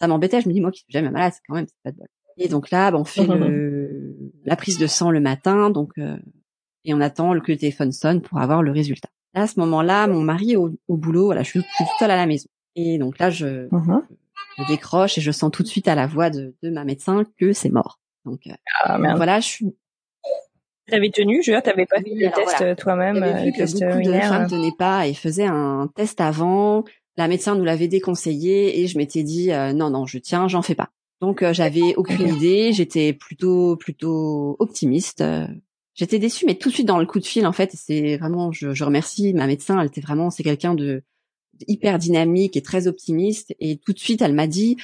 [0.00, 0.40] ça m'embêtait.
[0.42, 2.08] Je me dis moi qui suis jamais malade, c'est quand même c'est pas de bol.
[2.36, 4.14] Et donc là, bah, on fait le,
[4.44, 6.18] la prise de sang le matin, donc euh,
[6.84, 9.08] et on attend que le téléphone sonne pour avoir le résultat.
[9.34, 11.84] Là, à ce moment-là, mon mari est au, au boulot, voilà, je suis, je suis
[11.84, 12.48] toute seule à la maison.
[12.76, 14.02] Et donc là, je, Mhm.
[14.58, 17.24] je décroche et je sens tout de suite à la voix de, de ma médecin
[17.38, 17.98] que c'est mort.
[18.24, 18.52] Donc euh,
[18.84, 19.76] Ah voilà, je suis
[20.86, 22.70] T'avais tenu, je veux dire, t'avais pas Oui, fait le alors test voilà.
[22.72, 25.88] euh, toi-même, euh, vu le que test beaucoup de femmes tenaient pas et faisaient un
[25.94, 26.84] test avant.
[27.16, 30.60] La médecin nous l'avait déconseillé et je m'étais dit euh, non non je tiens j'en
[30.62, 30.90] fais pas.
[31.22, 35.24] Donc euh, j'avais aucune idée, j'étais plutôt plutôt optimiste.
[35.94, 38.16] Euh, j'étais déçue, mais tout de suite dans le coup de fil, en fait, c'est
[38.16, 39.80] vraiment, je, je, remercie ma médecin.
[39.80, 41.02] Elle était vraiment, c'est quelqu'un de
[41.68, 43.54] hyper dynamique et très optimiste.
[43.60, 44.76] Et tout de suite, elle m'a dit,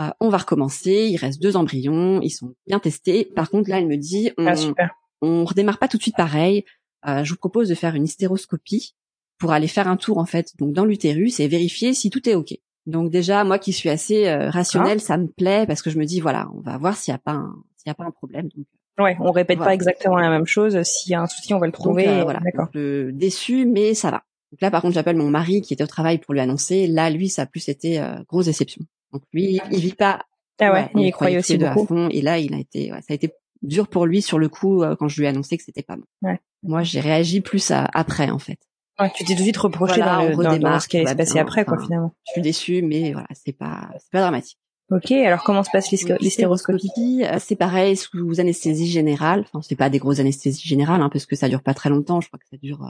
[0.00, 1.08] euh, on va recommencer.
[1.10, 3.24] Il reste deux embryons, ils sont bien testés.
[3.24, 4.88] Par contre, là, elle me dit, on, ah,
[5.20, 6.64] on redémarre pas tout de suite pareil.
[7.06, 8.94] Euh, je vous propose de faire une hystéroscopie
[9.38, 12.36] pour aller faire un tour en fait, donc dans l'utérus et vérifier si tout est
[12.36, 12.54] ok.
[12.86, 15.04] Donc déjà, moi qui suis assez euh, rationnelle, ah.
[15.04, 17.18] ça me plaît parce que je me dis voilà, on va voir s'il y a
[17.18, 18.48] pas un, s'il y a pas un problème.
[18.54, 18.66] Donc,
[18.98, 20.82] ouais, on répète pas exactement la même chose.
[20.82, 22.06] S'il y a un souci, on va le trouver.
[22.06, 22.68] Donc, voilà, d'accord.
[22.74, 24.22] déçu, mais ça va.
[24.52, 26.86] Donc là, par contre, j'appelle mon mari qui était au travail pour lui annoncer.
[26.86, 28.82] Là, lui, ça a plus été euh, grosse déception.
[29.12, 30.20] Donc lui, il vit pas.
[30.60, 31.82] Ah ouais, il, croyait aussi beaucoup.
[31.82, 33.32] À fond, et là, il a été, ouais, ça a été
[33.62, 35.96] dur pour lui sur le coup euh, quand je lui ai annoncé que c'était pas
[35.96, 36.04] bon.
[36.20, 36.38] Ouais.
[36.62, 38.58] Moi, j'ai réagi plus à, après, en fait.
[39.00, 41.38] Ouais, tu t'es tout de suite reproché dans, le, dans, ce qui allait se passer
[41.38, 42.14] après, quoi, finalement.
[42.26, 44.58] Je suis déçue, mais voilà, c'est pas, c'est pas dramatique.
[44.92, 47.24] Ok, alors comment se passe l'hystéroscopie?
[47.24, 49.40] euh, C'est pareil, sous anesthésie générale.
[49.40, 52.20] Enfin, c'est pas des grosses anesthésies générales, hein, parce que ça dure pas très longtemps.
[52.20, 52.86] Je crois que ça dure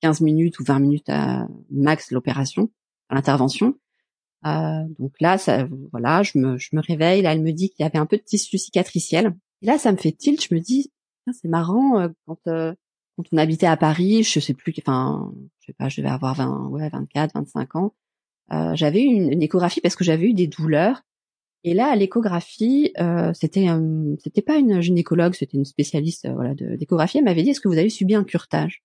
[0.00, 2.70] 15 minutes ou 20 minutes à max l'opération,
[3.10, 3.74] l'intervention.
[4.46, 7.22] Euh, donc là, ça, voilà, je me, je me réveille.
[7.22, 9.34] Là, elle me dit qu'il y avait un peu de tissu cicatriciel.
[9.62, 10.42] Et là, ça me fait tilt.
[10.42, 10.92] Je me dis,
[11.32, 12.74] c'est marrant euh, quand euh,
[13.16, 16.34] quand on habitait à Paris, je sais plus, enfin, je sais pas, je devais avoir
[16.34, 17.94] 20, ouais, 24, 25 ans.
[18.52, 21.02] Euh, j'avais eu une, échographie parce que j'avais eu des douleurs.
[21.66, 23.66] Et là, à l'échographie, euh, c'était
[24.22, 27.18] c'était pas une gynécologue, c'était une spécialiste voilà d'échographie.
[27.18, 28.84] Elle m'avait dit est-ce que vous avez subi un curtage?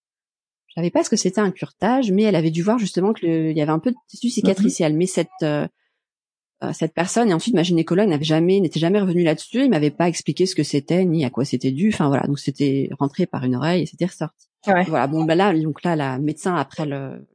[0.65, 3.55] Je savais pas ce que c'était un curtage, mais elle avait dû voir justement qu'il
[3.55, 4.31] y avait un peu de tissu mhm.
[4.31, 4.95] cicatriciel.
[4.95, 5.67] Mais cette euh,
[6.63, 9.65] euh, cette personne et ensuite ma gynécologue n'avait jamais n'était jamais revenue là-dessus.
[9.65, 11.89] Il m'avait pas expliqué ce que c'était ni à quoi c'était dû.
[11.93, 14.47] Enfin voilà, donc c'était rentré par une oreille et c'était ressorti.
[14.65, 14.85] Ouais.
[14.87, 15.05] Voilà.
[15.05, 17.27] Bon ben là, donc là, la médecin après le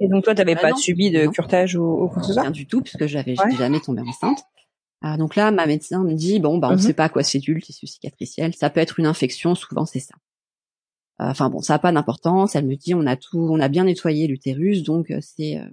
[0.00, 2.50] et donc toi, t'avais pas subi de curtage ou, ou quoi que ce soit Rien
[2.50, 3.56] du tout, puisque j'avais ouais.
[3.56, 4.44] jamais tombé enceinte.
[5.00, 6.82] Ah, donc là, ma médecin me dit bon, bah on ne mhm.
[6.82, 8.54] sait pas à quoi c'est dû le tissu cicatriciel.
[8.54, 10.14] Ça peut être une infection, souvent c'est ça.
[11.20, 12.54] Enfin bon, ça n'a pas d'importance.
[12.54, 15.68] Elle me dit on a tout, on a bien nettoyé l'utérus, donc euh, c'est euh,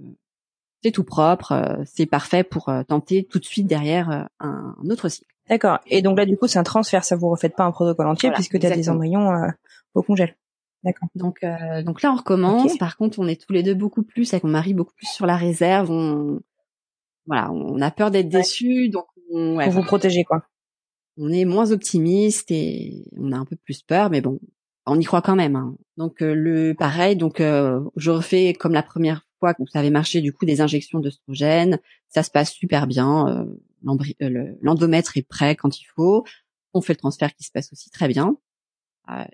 [0.84, 5.32] c'est tout propre, euh, c'est parfait pour tenter tout de suite derrière un, autre cycle.
[5.50, 5.80] D'accord.
[5.88, 7.04] Et donc là, du coup, c'est un transfert.
[7.04, 9.32] Ça vous refaites pas un protocole entier puisque tu as des embryons
[9.94, 10.36] au congèle.
[10.86, 11.10] D'accord.
[11.16, 11.40] Donc
[11.84, 12.78] donc là, on recommence.
[12.78, 15.26] Par contre, on est tous les deux beaucoup plus avec mon mari beaucoup plus sur
[15.26, 15.92] la réserve.
[15.92, 16.40] On
[17.26, 20.44] voilà, on a peur d'être déçus, donc on, ouais, pour vous protéger quoi.
[21.18, 24.40] On est moins optimiste et on a un peu plus peur, mais bon,
[24.86, 25.56] on y croit quand même.
[25.56, 25.76] Hein.
[25.98, 29.90] Donc euh, le pareil, donc euh, je refais comme la première fois que ça avait
[29.90, 31.80] marché du coup des injections d'œstrogène.
[32.10, 33.28] Ça se passe super bien.
[33.28, 36.26] Euh, l'endomètre est prêt quand il faut.
[36.74, 38.38] On fait le transfert qui se passe aussi très bien.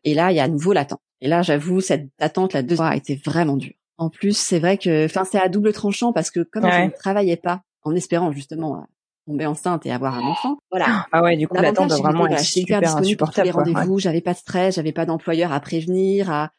[0.04, 1.02] et là, il y a à nouveau l'attente.
[1.22, 3.74] Et là, j'avoue, cette attente, la deuxième a été vraiment dure.
[3.98, 6.90] En plus, c'est vrai que, enfin, c'est à double tranchant parce que comme je ne
[6.90, 8.86] travaillais pas, en espérant justement
[9.28, 10.58] tomber enceinte et avoir un enfant.
[10.72, 11.06] Voilà.
[11.12, 13.46] Ah ouais, du coup, l'attente doit vraiment être super insupportable.
[13.46, 16.52] Les rendez-vous, j'avais pas de stress, j'avais pas d'employeur à prévenir, à,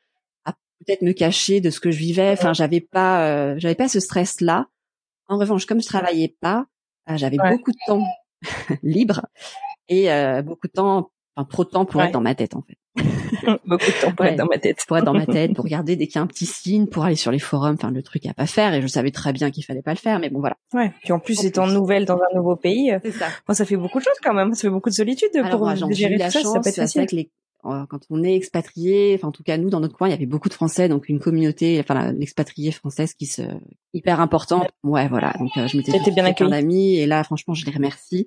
[0.44, 0.52] à
[0.86, 2.30] peut-être me cacher de ce que je vivais.
[2.30, 4.68] Enfin, j'avais pas, euh, j'avais pas ce stress-là.
[5.28, 6.66] En revanche, comme je travaillais pas,
[7.10, 8.06] euh, j'avais beaucoup de temps
[8.82, 9.26] libre
[9.88, 12.62] et euh, beaucoup de temps, enfin trop de temps pour être dans ma tête en
[12.62, 12.76] fait.
[13.66, 14.84] beaucoup de temps pour être dans ma tête.
[14.86, 17.04] Pour être dans ma tête, pour regarder dès qu'il y a un petit signe, pour
[17.04, 18.74] aller sur les forums, enfin le truc à pas faire.
[18.74, 20.56] Et je savais très bien qu'il fallait pas le faire, mais bon voilà.
[20.74, 20.92] Ouais.
[21.02, 23.28] Puis en plus, étant nouvelle dans un nouveau pays, ça.
[23.46, 24.54] Bon, ça fait beaucoup de choses quand même.
[24.54, 26.40] Ça fait beaucoup de solitude Alors, pour gérer tout ça.
[26.40, 27.06] Chance, ça peut être facile.
[27.12, 27.30] Les...
[27.64, 30.14] Euh, quand on est expatrié, enfin en tout cas nous dans notre coin, il y
[30.14, 33.42] avait beaucoup de Français, donc une communauté, enfin l'expatriée française qui se
[33.92, 34.68] hyper importante.
[34.82, 35.32] Ouais, voilà.
[35.38, 38.26] Donc euh, je m'étais bien accueilli d'amis et là franchement je les remercie.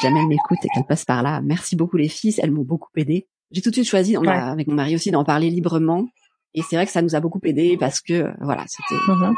[0.00, 1.42] Jamais elles m'écoutent et qu'elles passent par là.
[1.42, 4.50] Merci beaucoup les filles, elles m'ont beaucoup aidé j'ai tout de suite choisi, on a,
[4.50, 6.06] avec mon mari aussi, d'en parler librement.
[6.54, 9.34] Et c'est vrai que ça nous a beaucoup aidé parce que euh, voilà, c'était, mm-hmm.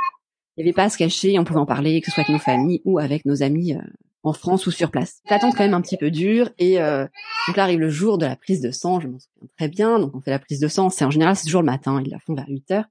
[0.57, 2.33] il n'y avait pas à se cacher, on pouvait en parler, que ce soit avec
[2.33, 3.81] nos familles ou avec nos amis euh,
[4.23, 5.21] en France ou sur place.
[5.31, 7.07] L'attente quand même un petit peu dure et euh,
[7.47, 9.99] donc là arrive le jour de la prise de sang, je m'en souviens très bien.
[9.99, 12.11] Donc on fait la prise de sang, c'est en général c'est toujours le matin, ils
[12.11, 12.87] la font vers 8 heures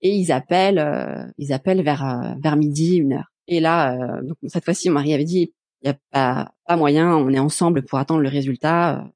[0.00, 3.32] et ils appellent, ils appellent vers vers midi, une heure.
[3.48, 5.52] Et là, donc cette fois-ci, mon mari avait dit,
[5.82, 9.10] il y a pas pas moyen, on est ensemble pour attendre le résultat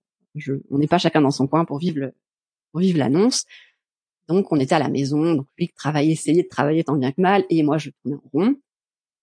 [0.71, 2.13] on n'est pas chacun dans son coin pour vivre le,
[2.73, 3.45] pour vivre l'annonce.
[4.29, 7.21] Donc on était à la maison, donc lui travaillait, essayait de travailler tant bien que
[7.21, 8.55] mal, et moi je tournais en rond.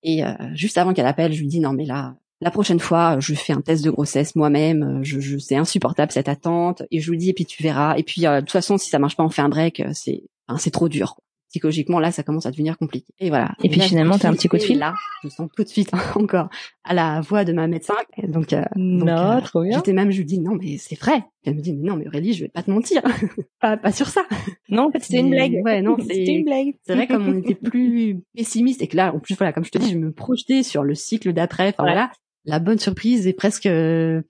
[0.03, 3.19] Et euh, juste avant qu'elle appelle, je lui dis non mais là, la prochaine fois,
[3.19, 5.03] je fais un test de grossesse moi-même.
[5.03, 6.83] Je, je c'est insupportable cette attente.
[6.89, 7.97] Et je lui dis et puis tu verras.
[7.97, 9.83] Et puis euh, de toute façon, si ça marche pas, on fait un break.
[9.93, 10.23] C'est,
[10.57, 11.17] c'est trop dur.
[11.49, 13.13] Psychologiquement là ça commence à devenir compliqué.
[13.19, 13.55] Et voilà.
[13.63, 14.93] Et, puis finalement t'as un petit coup de fil là
[15.23, 16.49] je sens tout de suite encore
[16.83, 17.95] à la voix de ma médecin.
[18.23, 19.77] Donc, euh, non, euh, trop bien.
[19.77, 21.23] j'étais même je lui dis non mais c'est vrai.
[21.43, 23.01] Elle me dit mais non mais Aurélie je vais pas te mentir.
[23.61, 24.21] Pas pas sur ça.
[24.69, 25.61] Non en fait c'était une blague.
[25.65, 26.75] ouais non c'était une blague.
[26.83, 29.71] c'est vrai comme on était plus pessimiste et que là en plus voilà comme je
[29.71, 31.69] te dis je me projetais sur le cycle d'après.
[31.69, 32.11] Enfin voilà
[32.49, 33.69] la bonne surprise est presque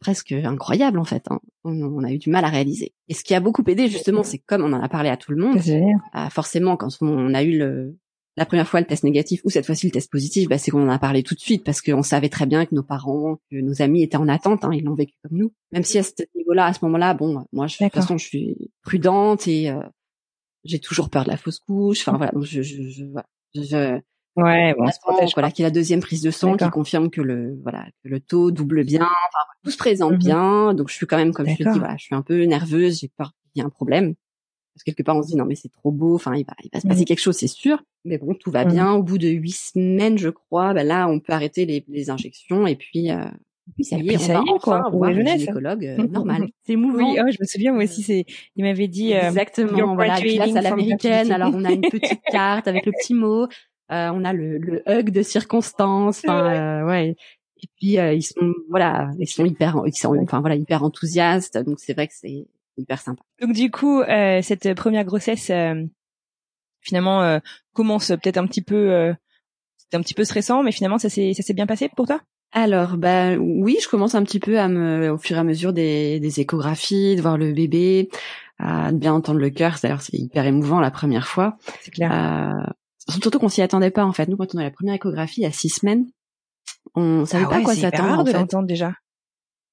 [0.01, 1.24] presque incroyable en fait.
[1.30, 1.39] Hein.
[1.63, 2.93] On, a eu du mal à réaliser.
[3.07, 5.32] Et ce qui a beaucoup aidé justement, c'est comme on en a parlé à tout
[5.32, 5.59] le monde.
[5.59, 7.95] Euh, forcément, quand on a eu le
[8.36, 10.84] la première fois le test négatif ou cette fois-ci le test positif, bah, c'est qu'on
[10.84, 13.55] en a parlé tout de suite parce qu'on savait très bien que nos parents, que
[13.55, 15.53] nos amis étaient en attente, hein, ils l'ont vécu comme nous.
[15.72, 18.26] Même si à ce niveau-là, à ce moment-là, bon, moi, je, de toute façon, je
[18.26, 19.82] suis prudente et euh,
[20.63, 22.01] j'ai toujours peur de la fausse couche.
[22.01, 23.03] Enfin voilà, je, je, je,
[23.55, 23.99] je
[24.44, 24.86] Ouais, bon,
[25.34, 28.20] voilà, qui est la deuxième prise de sang qui confirme que le voilà que le
[28.20, 30.18] taux double bien, enfin, tout se présente mhm.
[30.20, 30.74] bien.
[30.74, 33.00] Donc je suis quand même, comme je te dis, voilà, je suis un peu nerveuse,
[33.00, 34.16] j'ai peur qu'il y ait un problème.
[34.74, 36.54] Parce que quelque part on se dit non mais c'est trop beau, enfin il va
[36.64, 37.06] il va se passer mhm.
[37.06, 37.82] quelque chose, c'est sûr.
[38.06, 38.72] Mais bon, tout va mhm.
[38.72, 38.92] bien.
[38.94, 42.68] Au bout de huit semaines, je crois, bah là on peut arrêter les, les injections
[42.68, 43.12] et puis.
[43.12, 43.26] Euh,
[43.76, 46.48] puis ça y est, ça y est, quoi, voir un gynécologue euh, normal.
[46.66, 47.12] C'est mouvant.
[47.12, 48.02] Oui, oh, je me souviens moi aussi.
[48.02, 48.26] C'est,
[48.56, 49.96] il m'avait dit euh, exactement.
[49.96, 51.32] Voilà, classe à l'américaine.
[51.32, 53.48] Alors on a une petite carte avec le petit mot.
[53.92, 56.20] Euh, on a le, le hug de circonstance.
[56.26, 57.16] Enfin, ouais.
[57.62, 61.58] Et puis ils sont voilà, ils sont hyper, ils sont enfin voilà hyper enthousiastes.
[61.58, 63.22] Donc c'est vrai que c'est hyper sympa.
[63.42, 65.84] Donc du coup, euh, cette première grossesse euh,
[66.82, 67.40] finalement euh,
[67.74, 69.14] commence peut-être un petit peu,
[69.78, 72.22] c'était un petit peu stressant, mais finalement ça s'est ça s'est bien passé pour toi?
[72.52, 75.72] Alors, bah oui, je commence un petit peu à me, au fur et à mesure
[75.72, 78.10] des, des échographies, de voir le bébé,
[78.58, 79.78] à bien entendre le cœur.
[79.84, 81.58] D'ailleurs, c'est hyper émouvant la première fois.
[81.82, 82.12] C'est clair.
[82.12, 82.72] Euh,
[83.08, 84.28] surtout qu'on s'y attendait pas en fait.
[84.28, 86.06] Nous, quand on a la première échographie il y a six semaines,
[86.95, 88.24] on savait ah pas quoi s'attendre.
[88.26, 88.93] C'est de l'entendre déjà.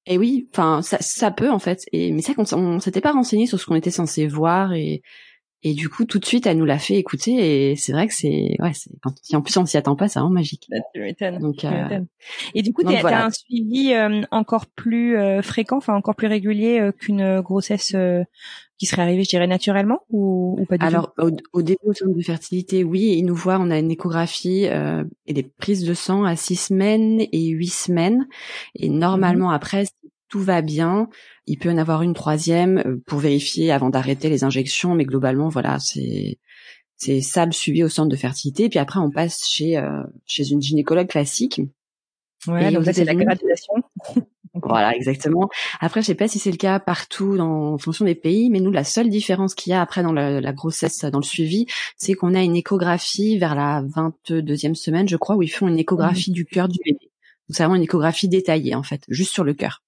[0.05, 1.83] Et oui, enfin ça, ça peut en fait.
[1.91, 5.01] Et mais ça, qu'on on s'était pas renseigné sur ce qu'on était censé voir et
[5.63, 8.13] et du coup tout de suite elle nous l'a fait écouter et c'est vrai que
[8.13, 8.91] c'est ouais c'est
[9.35, 10.69] en plus on s'y attend pas, c'est vraiment magique.
[10.69, 11.99] Bah, donc euh,
[12.53, 16.27] et du coup tu as un suivi euh, encore plus euh, fréquent, enfin encore plus
[16.27, 17.95] régulier qu'une grossesse
[18.77, 21.93] qui serait arrivée, je dirais naturellement ou, ou pas du Alors au, au, début au
[21.93, 24.67] centre de fertilité, oui, ils nous voient, on a une échographie
[25.25, 28.27] et des prises de sang à six semaines et huit semaines
[28.75, 29.85] et normalement mmh après
[30.29, 31.09] tout va bien,
[31.45, 35.49] il peut en avoir une troisième euh, pour vérifier avant d'arrêter les injections, mais globalement,
[35.49, 36.37] voilà, c'est
[36.95, 38.69] c'est ça le suivi au centre de fertilité.
[38.69, 41.61] Puis après, on passe chez euh, chez une gynécologue classique.
[42.47, 43.73] Ouais, donc c'est la graduation.
[44.63, 45.49] Voilà, exactement.
[45.79, 48.59] Après, je sais pas si c'est le cas partout dans, en fonction des pays, mais
[48.59, 51.65] nous, la seule différence qu'il y a après dans la, la grossesse, dans le suivi,
[51.97, 55.79] c'est qu'on a une échographie vers la 22e semaine, je crois, où ils font une
[55.79, 56.35] échographie mmh.
[56.35, 56.99] du cœur du bébé.
[57.01, 59.83] Donc c'est vraiment une échographie détaillée, en fait, juste sur le cœur.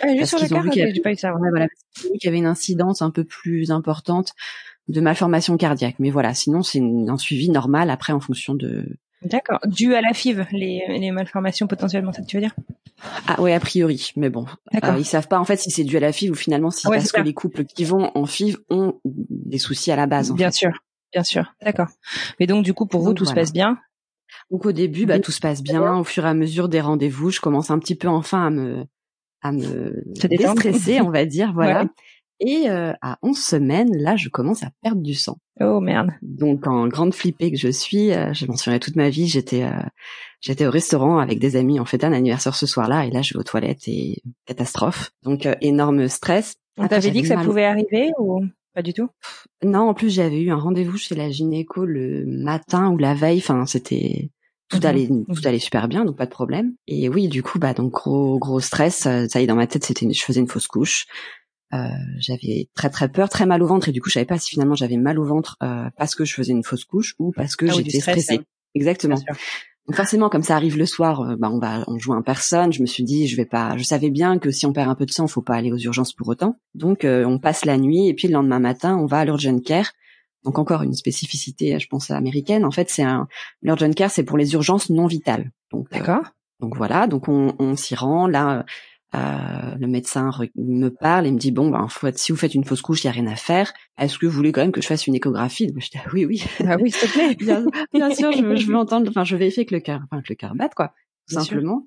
[0.00, 1.34] Ah, juste sur le cœur, j'ai pas eu ça.
[1.34, 4.34] Ouais, voilà, qu'il y avait une incidence un peu plus importante
[4.88, 5.96] de malformation cardiaque.
[5.98, 8.86] Mais voilà, sinon c'est un suivi normal après en fonction de.
[9.22, 9.58] D'accord.
[9.66, 12.54] Dû à la FIV, les, les malformations potentiellement, ça tu veux dire?
[13.26, 14.12] Ah ouais, a priori.
[14.16, 16.34] Mais bon, euh, ils savent pas en fait si c'est dû à la FIV ou
[16.34, 20.06] finalement si parce que les couples qui vont en FIV ont des soucis à la
[20.06, 20.32] base.
[20.32, 20.72] bien sûr,
[21.12, 21.54] bien sûr.
[21.62, 21.88] D'accord.
[22.40, 23.78] Mais donc du coup pour vous tout se passe bien?
[24.50, 25.96] Donc au début, bah, tout se passe bien.
[25.96, 28.84] Au fur et à mesure des rendez-vous, je commence un petit peu enfin à me
[29.40, 31.86] à me déstresser, on va dire, voilà.
[32.40, 35.38] Et euh, à 11 semaines, là, je commence à perdre du sang.
[35.60, 36.10] Oh merde.
[36.22, 39.64] Donc en grande flippée que je suis, euh, je m'en souviens toute ma vie, j'étais
[39.64, 39.82] euh,
[40.40, 43.34] j'étais au restaurant avec des amis, on fêtait un anniversaire ce soir-là et là je
[43.34, 45.10] vais aux toilettes et catastrophe.
[45.24, 46.54] Donc énorme stress.
[46.76, 49.08] On t'avait dit que ça pouvait arriver ou pas du tout?
[49.64, 53.38] Non, en plus j'avais eu un rendez-vous chez la gynéco le matin ou la veille,
[53.38, 54.30] enfin c'était
[54.68, 54.86] tout mhm.
[54.86, 57.92] allait tout allait super bien donc pas de problème et oui du coup bah donc
[57.92, 60.66] gros gros stress euh, ça y est dans ma tête c'était je faisais une fausse
[60.66, 61.06] couche
[61.74, 61.88] euh,
[62.18, 64.50] j'avais très très peur très mal au ventre et du coup je savais pas si
[64.50, 67.56] finalement j'avais mal au ventre euh, parce que je faisais une fausse couche ou parce
[67.56, 68.40] que ah j'étais stressée
[68.74, 69.16] exactement
[69.86, 72.72] donc forcément comme ça arrive le soir euh, bah on va on joue en personne
[72.72, 74.94] je me suis dit je vais pas je savais bien que si on perd un
[74.94, 78.08] peu de sang faut pas aller aux urgences pour autant donc on passe la nuit
[78.08, 79.92] et puis le lendemain matin on va à l'urgent care
[80.44, 82.64] donc encore une spécificité, je pense américaine.
[82.64, 83.28] En fait, c'est un
[83.62, 85.50] l'urgent care, c'est pour les urgences non vitales.
[85.70, 86.24] Donc euh, d'accord.
[86.60, 88.26] donc voilà, donc on, on s'y rend.
[88.26, 88.64] Là,
[89.14, 92.82] euh, le médecin me parle et me dit bon, ben si vous faites une fausse
[92.82, 93.72] couche, il y a rien à faire.
[93.98, 95.72] Est-ce que vous voulez quand même que je fasse une échographie?
[95.74, 96.42] Je dis ah oui, oui.
[96.66, 97.34] Ah oui, s'il te plaît.
[97.92, 99.08] bien, sûr, je veux, je veux entendre.
[99.08, 100.92] Enfin, je vais vérifier que le cœur, enfin que le cœur batte quoi,
[101.28, 101.86] tout simplement.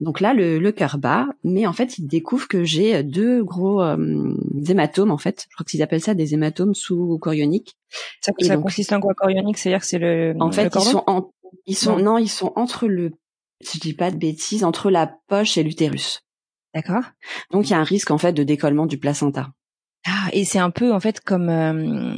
[0.00, 3.80] Donc là, le, le cœur bat, mais en fait, il découvre que j'ai deux gros
[3.80, 4.34] euh,
[4.66, 5.46] hématomes, en fait.
[5.48, 7.76] Je crois qu'ils appellent ça des hématomes sous-chorioniques.
[8.20, 11.30] Ça, ça consiste en quoi, chorionique C'est-à-dire que c'est le En fait, ils sont, en,
[11.66, 12.18] ils sont non.
[12.18, 13.12] ils sont entre le,
[13.60, 16.24] si je dis pas de bêtises, entre la poche et l'utérus.
[16.74, 17.04] D'accord.
[17.50, 19.50] Donc, il y a un risque, en fait, de décollement du placenta.
[20.06, 22.16] Ah, et c'est un peu, en fait, comme euh,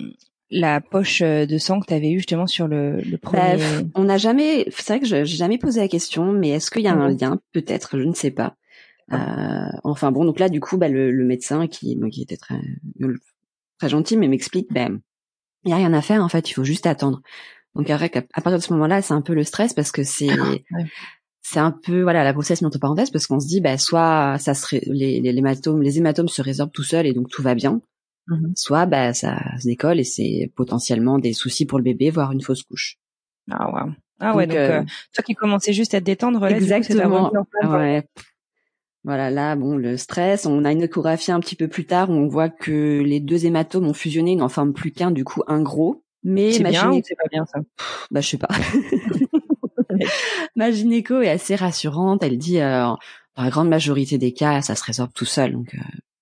[0.51, 3.57] la poche euh, de sang que tu avais eu justement sur le, le premier.
[3.57, 6.83] Bah, on n'a jamais, c'est vrai que j'ai jamais posé la question, mais est-ce qu'il
[6.83, 7.19] y a un mhm.
[7.19, 8.57] lien Peut-être, je ne sais pas.
[9.13, 12.61] Euh, enfin bon, donc là du coup, bah, le, le médecin qui, qui était très
[13.79, 15.01] très gentil, mais m'explique, ben
[15.65, 17.23] il y a rien à faire en fait, il faut juste attendre.
[17.77, 20.29] Donc après, à partir de ce moment-là, c'est un peu le stress parce que c'est
[21.49, 24.37] c'est un peu voilà la grossesse mise entre parenthèses parce qu'on se dit bah soit
[24.39, 27.55] ça serait les, les, hématomes les hématomes se résorbent tout seuls et donc tout va
[27.55, 27.81] bien
[28.27, 28.53] mhm.
[28.57, 32.41] soit bah ça se décolle et c'est potentiellement des soucis pour le bébé voire une
[32.41, 32.97] fausse couche.
[33.49, 34.83] Ah ouais ah ouais donc, euh,
[35.15, 37.31] toi qui commençais juste à te détendre là, exactement.
[37.63, 38.03] ouais.
[39.05, 42.15] voilà là bon le stress on a une échographie un petit peu plus tard où
[42.15, 45.45] on voit que les deux hématomes ont fusionné ils n'en forment plus qu'un du coup
[45.47, 46.03] un gros.
[46.25, 47.61] Mais c'est bien ou c'est pas bien ça?
[48.11, 48.49] Bah je sais pas
[50.57, 52.23] ma gynéco est assez rassurante.
[52.23, 52.83] Elle dit, euh,
[53.37, 55.53] dans la grande majorité des cas, ça se résorbe tout seul.
[55.53, 55.79] Donc, euh,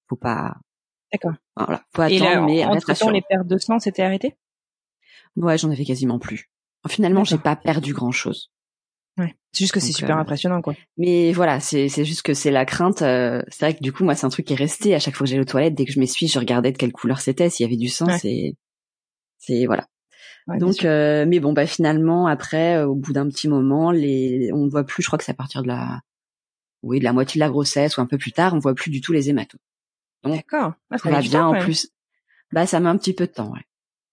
[0.09, 0.57] faut pas.
[1.12, 1.35] D'accord.
[1.57, 2.47] Voilà, faut attendre.
[2.47, 4.37] mais entre temps, les pertes de sang s'étaient arrêtées?
[5.37, 6.51] Ouais, j'en avais quasiment plus.
[6.89, 8.51] Finalement, j'ai pas perdu grand chose.
[9.16, 9.35] Ouais.
[9.53, 10.75] C'est juste que c'est super euh, impressionnant, quoi.
[10.97, 12.99] Mais voilà, c'est c'est juste que c'est la crainte.
[12.99, 14.95] c'est vrai que du coup, moi, c'est un truc qui est resté.
[14.95, 16.93] À chaque fois que j'allais aux toilettes, dès que je m'essuie, je regardais de quelle
[16.93, 18.07] couleur c'était, s'il y avait du sang.
[18.18, 18.57] C'est
[19.39, 19.87] c'est voilà.
[20.47, 24.69] Donc, euh, mais bon, bah finalement, après, euh, au bout d'un petit moment, les, on
[24.69, 25.03] voit plus.
[25.03, 26.03] Je crois que c'est à partir de la,
[26.83, 28.91] oui, de la moitié de la grossesse ou un peu plus tard, on voit plus
[28.91, 29.61] du tout les hématomes.
[30.23, 30.75] D'accord.
[30.91, 31.91] Ah, ça va bien en plus.
[32.53, 33.65] Bah, ça met un petit peu de temps, ouais.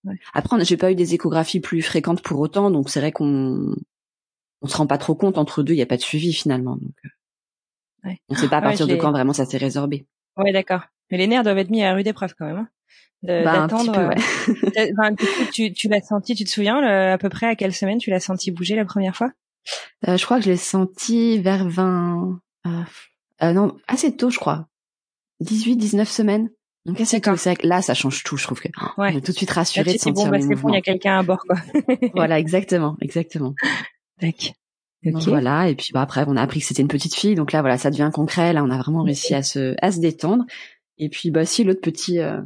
[0.06, 0.20] ouais.
[0.34, 3.76] Après, j'ai pas eu des échographies plus fréquentes pour autant, donc c'est vrai qu'on,
[4.62, 5.74] on se rend pas trop compte entre deux.
[5.74, 6.96] Il y a pas de suivi finalement, donc.
[7.06, 7.10] Euh,
[8.10, 8.22] ouais.
[8.30, 10.08] On sait pas à partir de quand vraiment ça s'est résorbé.
[10.38, 10.84] Ouais, d'accord.
[11.12, 12.58] Mais les nerfs doivent être mis à rude épreuve quand même.
[12.58, 12.70] Hein
[13.24, 14.08] bah, d'attendre.
[14.08, 14.92] Ouais.
[14.98, 15.16] enfin,
[15.54, 18.20] tu, tu l'as senti, tu te souviens à peu près à quelle semaine tu l'as
[18.20, 19.32] senti bouger la première fois?
[20.08, 22.40] Euh, Je crois que je l'ai senti vers 20...
[22.66, 22.70] Euh,
[23.44, 24.68] euh, non, assez tôt, je crois.
[25.40, 26.50] 18, 19 semaines.
[26.86, 27.36] Donc assez tôt.
[27.36, 28.74] C'est là, ça change tout, je trouve que ouais.
[28.98, 30.82] on est tout de suite rassuré de sentir bon, bah, c'est bon, il y a
[30.82, 31.58] quelqu'un à bord, quoi.
[32.16, 33.54] voilà, exactement, exactement.
[34.20, 34.54] D'accord.
[35.04, 37.54] Donc voilà, et puis bah après on a appris que c'était une petite fille, donc
[37.54, 40.44] là voilà ça devient concret, là on a vraiment réussi à se à se détendre.
[41.00, 42.40] Et puis bah si l'autre petit euh,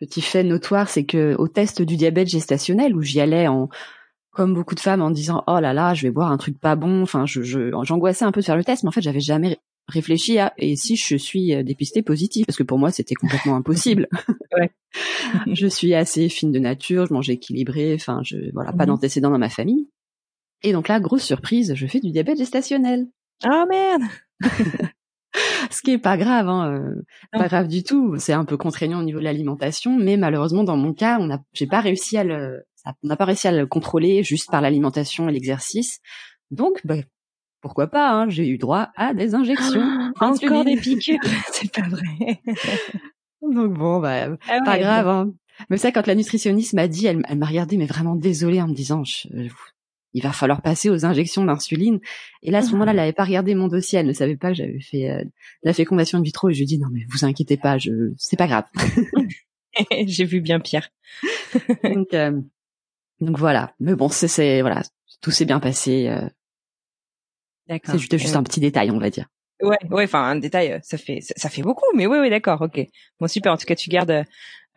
[0.00, 3.68] petit fait notoire, c'est que au test du diabète gestationnel où j'y allais en
[4.30, 6.76] comme beaucoup de femmes en disant oh là là, je vais boire un truc pas
[6.76, 7.02] bon.
[7.02, 7.42] Enfin, je
[7.82, 10.76] j'angoissais un peu de faire le test, mais en fait, j'avais jamais réfléchi à et
[10.76, 14.08] si je suis euh, dépistée positive parce que pour moi c'était complètement impossible.
[14.56, 14.70] ouais.
[15.52, 19.30] je suis assez fine de nature, je mange équilibré, enfin je voilà pas mmh d'antécédents
[19.30, 19.88] dans ma famille.
[20.62, 23.06] Et donc là, grosse surprise, je fais du diabète gestationnel.
[23.44, 24.02] Oh merde
[25.70, 28.16] ce qui est pas grave, hein, euh, pas grave du tout.
[28.18, 31.38] C'est un peu contraignant au niveau de l'alimentation, mais malheureusement dans mon cas, on a,
[31.52, 32.64] j'ai pas réussi à le,
[33.02, 36.00] on n'a pas réussi à le contrôler juste par l'alimentation et l'exercice.
[36.50, 36.96] Donc, bah,
[37.60, 40.12] pourquoi pas hein, J'ai eu droit à des injections.
[40.20, 41.18] encore des piqûres,
[41.50, 42.40] c'est pas vrai.
[43.42, 45.08] Donc bon, bah, ah pas grave.
[45.08, 45.32] Hein.
[45.70, 48.74] Mais ça, quand la nutritionniste m'a dit, elle, m'a regardé, mais vraiment désolée en me
[48.74, 49.28] disant, je,
[50.14, 52.00] il va falloir passer aux injections d'insuline.
[52.42, 54.48] Et là, à ce moment-là, elle n'avait pas regardé mon dossier, elle ne savait pas
[54.48, 55.24] que j'avais fait euh,
[55.62, 56.48] la fécondation in vitro.
[56.48, 58.64] Et je lui ai dit non mais vous inquiétez pas, je c'est pas grave.
[60.06, 60.88] J'ai vu bien pire.
[61.84, 62.40] donc, euh,
[63.20, 63.74] donc voilà.
[63.80, 64.82] Mais bon, c'est voilà,
[65.20, 66.08] tout s'est bien passé.
[66.08, 66.28] Euh.
[67.68, 67.94] D'accord.
[67.94, 69.26] C'est juste, juste un petit détail, on va dire.
[69.62, 72.80] Ouais, ouais, enfin un détail, ça fait ça, fait beaucoup, mais oui, oui, d'accord, ok.
[73.20, 73.52] Bon, super.
[73.52, 74.24] En tout cas, tu gardes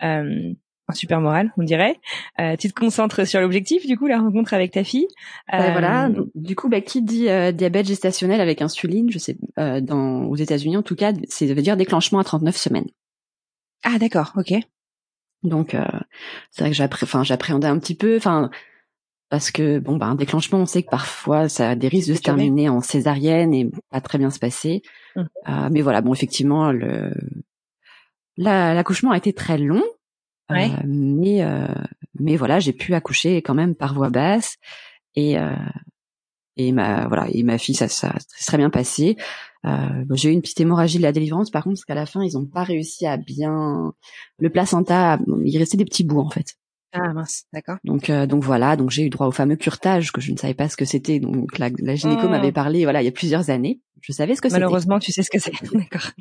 [0.03, 0.53] euh,
[0.87, 1.99] un super moral, on dirait.
[2.39, 5.07] Euh, tu te concentres sur l'objectif, du coup, la rencontre avec ta fille.
[5.53, 6.09] Euh, voilà.
[6.35, 10.35] Du coup, bah, qui dit euh, diabète gestationnel avec insuline, je sais, euh, dans aux
[10.35, 12.87] États-Unis en tout cas, c'est veut dire déclenchement à 39 semaines.
[13.83, 14.53] Ah d'accord, ok.
[15.43, 15.83] Donc euh,
[16.51, 18.49] c'est vrai que j'appréhendais un petit peu, enfin
[19.29, 22.15] parce que bon bah un déclenchement, on sait que parfois ça a des risques de
[22.15, 24.81] se terminer en césarienne et pas très bien se passer.
[25.15, 25.27] Hum.
[25.71, 27.11] mais voilà, bon effectivement le
[28.37, 29.83] l'accouchement a été très long.
[30.51, 31.67] Euh, mais euh,
[32.19, 34.55] mais voilà, j'ai pu accoucher quand même par voix basse
[35.15, 35.55] et euh,
[36.55, 39.17] et ma voilà et ma fille ça ça s'est très bien passé.
[39.65, 42.23] Euh, j'ai eu une petite hémorragie de la délivrance par contre parce qu'à la fin
[42.23, 43.93] ils ont pas réussi à bien
[44.39, 46.55] le placenta il restait des petits bouts en fait.
[46.93, 47.77] Ah mince, d'accord.
[47.83, 50.53] Donc euh, donc voilà, donc j'ai eu droit au fameux curtage que je ne savais
[50.53, 51.19] pas ce que c'était.
[51.19, 52.29] Donc la, la gynéco oh.
[52.29, 53.81] m'avait parlé voilà il y a plusieurs années.
[54.01, 54.61] Je savais ce que c'était.
[54.61, 55.51] Malheureusement, tu sais ce que c'est.
[55.73, 56.11] D'accord.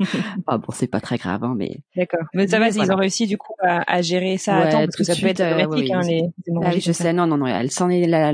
[0.46, 1.78] ah bon, c'est pas très grave hein, mais.
[1.94, 2.26] D'accord.
[2.34, 4.96] Mais ça va, ils ont réussi du coup à, à gérer ça à temps parce
[4.96, 6.22] que ça peut être euh, dramatique hein, les,
[6.62, 7.12] ah, oui, je sais.
[7.12, 8.32] Non non non, elle s'en est la,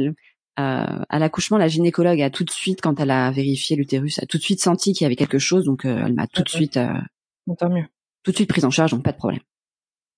[0.61, 4.27] euh, à l'accouchement, la gynécologue a tout de suite, quand elle a vérifié l'utérus, a
[4.27, 6.49] tout de suite senti qu'il y avait quelque chose, donc euh, elle m'a tout de
[6.49, 6.93] suite, euh,
[7.59, 7.87] tant mieux,
[8.23, 9.41] tout de suite prise en charge, donc pas de problème.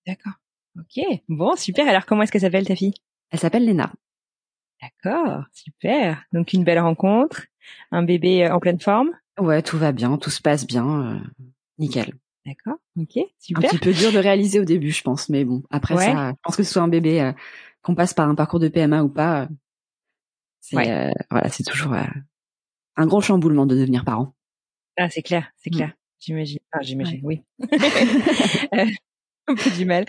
[0.09, 0.33] D'accord.
[0.79, 1.89] Ok, bon, super.
[1.89, 2.95] Alors, comment est-ce qu'elle s'appelle ta fille?
[3.31, 3.93] Elle s'appelle Léna.
[4.83, 6.25] D'accord, super.
[6.33, 7.47] Donc une belle rencontre,
[7.91, 9.11] un bébé euh, en pleine forme?
[9.39, 11.21] Ouais, tout va bien, tout se passe bien, euh,
[11.79, 12.15] nickel.
[12.45, 13.65] D'accord, ok, super.
[13.65, 16.37] Un petit peu dur de réaliser au début, je pense, mais bon, après ça, je
[16.43, 17.33] pense que ce soit un bébé, euh,
[17.83, 19.49] qu'on passe par un parcours de PMA ou pas,
[20.61, 21.95] c'est voilà, c'est toujours
[22.97, 24.35] un gros chamboulement de devenir parent.
[24.99, 25.77] Ah, c'est clair, c'est mm.
[25.77, 25.93] clair.
[26.21, 26.59] J'imagine.
[26.73, 27.43] Ah, j'imagine, oui.
[29.49, 30.05] un peu du mal.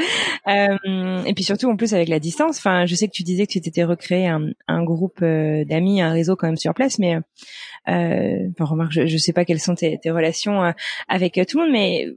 [0.48, 2.58] Euh, et puis surtout en plus avec la distance.
[2.58, 6.02] Enfin, je sais que tu disais que tu t'étais recréé un, un groupe euh, d'amis,
[6.02, 9.60] un réseau quand même sur place, mais euh, enfin remarque, je, je sais pas quelles
[9.60, 10.72] sont tes, tes relations euh,
[11.08, 12.08] avec tout le monde, mais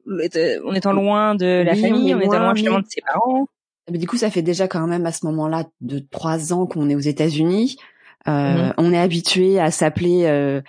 [0.64, 3.46] en étant loin de la famille, en étant loin finalement de ses parents.
[3.90, 6.90] Mais du coup, ça fait déjà quand même à ce moment-là de trois ans qu'on
[6.90, 7.76] est aux États-Unis.
[8.26, 8.74] Euh, mm-hmm.
[8.78, 10.60] On est habitué à s'appeler, euh,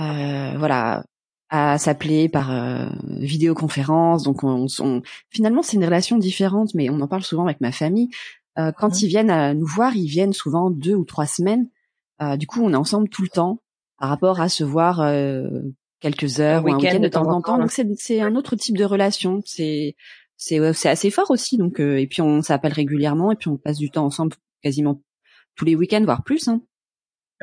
[0.00, 1.04] euh, voilà,
[1.50, 4.22] à s'appeler par euh, vidéoconférence.
[4.22, 7.72] Donc, on, on, finalement, c'est une relation différente, mais on en parle souvent avec ma
[7.72, 8.10] famille.
[8.58, 8.98] Euh, quand mmh.
[9.02, 11.68] ils viennent à nous voir, ils viennent souvent deux ou trois semaines.
[12.22, 13.60] Euh, du coup, on est ensemble tout le temps
[13.98, 14.96] par rapport à se voir
[16.00, 17.58] quelques heures ou un week-end de temps en temps.
[17.58, 19.40] Donc, c'est un autre type de relation.
[19.44, 19.96] C'est
[20.36, 21.56] c'est c'est assez fort aussi.
[21.56, 25.00] Donc, et puis on s'appelle régulièrement et puis on passe du temps ensemble quasiment
[25.54, 26.48] tous les week-ends, voire plus.
[26.48, 26.60] Hein.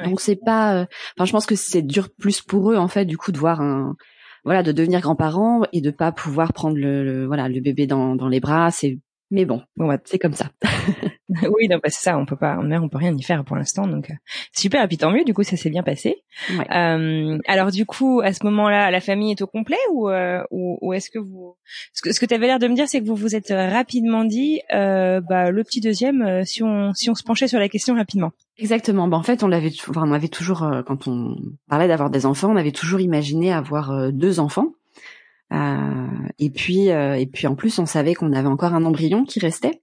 [0.03, 0.75] Donc c'est pas.
[0.75, 0.85] Euh,
[1.17, 3.61] enfin, je pense que c'est dur plus pour eux en fait, du coup, de voir
[3.61, 3.95] un,
[4.43, 8.27] voilà, de devenir grands-parents et de pas pouvoir prendre le, voilà le bébé dans, dans
[8.27, 8.71] les bras.
[8.71, 10.51] C'est mais bon, bon c'est comme ça.
[11.57, 12.17] oui, non, bah, c'est ça.
[12.17, 13.87] On peut pas, en mer, on peut rien y faire pour l'instant.
[13.87, 14.15] Donc euh,
[14.53, 14.83] super.
[14.83, 15.23] Et puis tant mieux.
[15.23, 16.23] Du coup, ça s'est bien passé.
[16.71, 20.77] Euh, alors du coup, à ce moment-là, la famille est au complet ou euh, ou,
[20.81, 21.55] ou est-ce que vous,
[21.93, 23.49] ce que ce que tu avais l'air de me dire, c'est que vous vous êtes
[23.49, 27.59] rapidement dit, euh, bah le petit deuxième, euh, si on si on se penchait sur
[27.59, 28.31] la question rapidement.
[28.57, 29.07] Exactement.
[29.07, 31.35] Bah, en fait, on l'avait, enfin, on avait toujours, quand on
[31.67, 34.73] parlait d'avoir des enfants, on avait toujours imaginé avoir deux enfants.
[35.51, 36.07] Euh,
[36.39, 39.39] et puis, euh, et puis en plus, on savait qu'on avait encore un embryon qui
[39.39, 39.81] restait.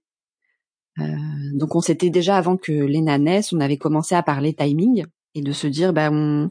[0.99, 1.15] Euh,
[1.53, 5.41] donc, on s'était déjà avant que Léna naisse, on avait commencé à parler timing et
[5.41, 6.49] de se dire, bah, on,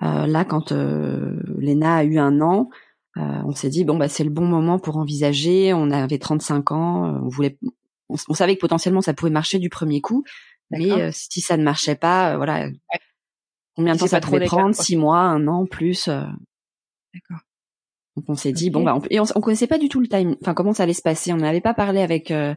[0.00, 2.70] là, quand Léna a eu un an,
[3.16, 5.72] on s'est dit bon, bah, c'est le bon moment pour envisager.
[5.72, 7.58] On avait 35 ans, on voulait,
[8.08, 10.24] on, savait que potentiellement ça pouvait marcher du premier coup,
[10.70, 12.68] mais si ça ne marchait pas, voilà.
[13.76, 14.74] Combien de temps ça pouvait prendre?
[14.74, 16.08] Six mois, un an, plus.
[16.08, 17.40] D'accord.
[18.16, 20.36] Donc on s'est dit bon bah on, et on, connaissait pas du tout le time,
[20.42, 21.32] enfin comment ça allait se passer?
[21.32, 22.54] On n'avait pas parlé avec euh,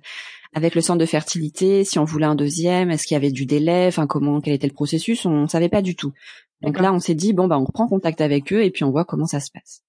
[0.53, 3.45] avec le centre de fertilité, si on voulait un deuxième, est-ce qu'il y avait du
[3.45, 6.13] délai, enfin comment quel était le processus, on savait pas du tout.
[6.61, 8.91] Donc là on s'est dit bon bah on reprend contact avec eux et puis on
[8.91, 9.83] voit comment ça se passe.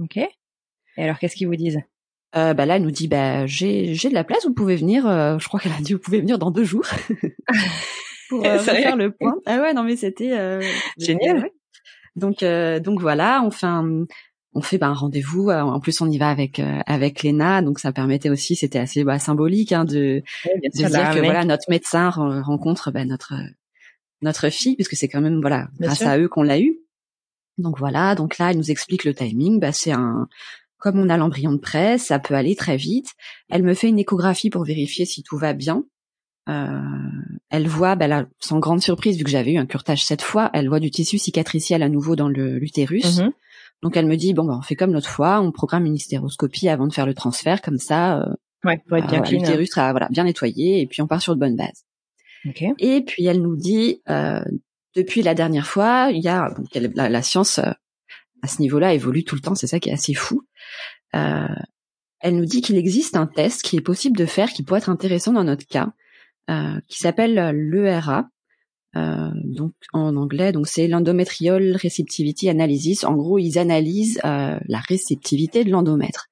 [0.00, 0.16] Ok.
[0.16, 0.28] Et
[0.96, 1.80] alors qu'est-ce qu'ils vous disent?
[2.36, 5.06] Euh, bah là elle nous dit bah j'ai j'ai de la place, vous pouvez venir.
[5.06, 6.86] Euh, je crois qu'elle a dit vous pouvez venir dans deux jours
[8.28, 9.34] pour euh, faire le point.
[9.46, 10.60] Ah ouais non mais c'était
[10.98, 11.50] génial.
[12.16, 14.04] Donc donc voilà on fait un
[14.52, 15.50] on fait ben, un rendez-vous.
[15.50, 18.78] Euh, en plus, on y va avec euh, avec Léna, donc ça permettait aussi, c'était
[18.78, 23.34] assez bah, symbolique hein, de, de dire que voilà notre médecin rencontre ben, notre
[24.22, 26.78] notre fille, puisque c'est quand même voilà grâce à eux qu'on l'a eu.
[27.58, 29.60] Donc voilà, donc là, elle nous explique le timing.
[29.60, 30.28] Bah, c'est un
[30.78, 33.10] comme on a l'embryon de presse, ça peut aller très vite.
[33.50, 35.84] Elle me fait une échographie pour vérifier si tout va bien.
[36.48, 36.80] Euh,
[37.50, 40.50] elle voit, bah là, sans grande surprise, vu que j'avais eu un curtage cette fois,
[40.54, 43.18] elle voit du tissu cicatriciel à nouveau dans le l'utérus.
[43.18, 43.30] Mm-hmm.
[43.82, 46.68] Donc elle me dit bon bah on fait comme l'autre fois, on programme une hystéroscopie
[46.68, 49.90] avant de faire le transfert, comme ça, euh, ouais, pour être bien euh, l'utérus sera
[49.92, 51.84] voilà bien nettoyé et puis on part sur de bonnes bases.
[52.48, 52.72] Okay.
[52.78, 54.42] Et puis elle nous dit euh,
[54.94, 56.52] depuis la dernière fois, il y a
[56.94, 57.70] la, la, science euh,
[58.42, 60.42] à ce niveau-là évolue tout le temps, c'est ça qui est assez fou.
[61.14, 61.46] Euh,
[62.20, 64.90] elle nous dit qu'il existe un test qui est possible de faire, qui pourrait être
[64.90, 65.92] intéressant dans notre cas,
[66.50, 68.28] euh, qui s'appelle l'ERA,
[68.96, 73.04] euh, donc en anglais, donc c'est l'endometrial receptivity analysis.
[73.04, 76.26] En gros, ils analysent euh, la réceptivité de l'endomètre.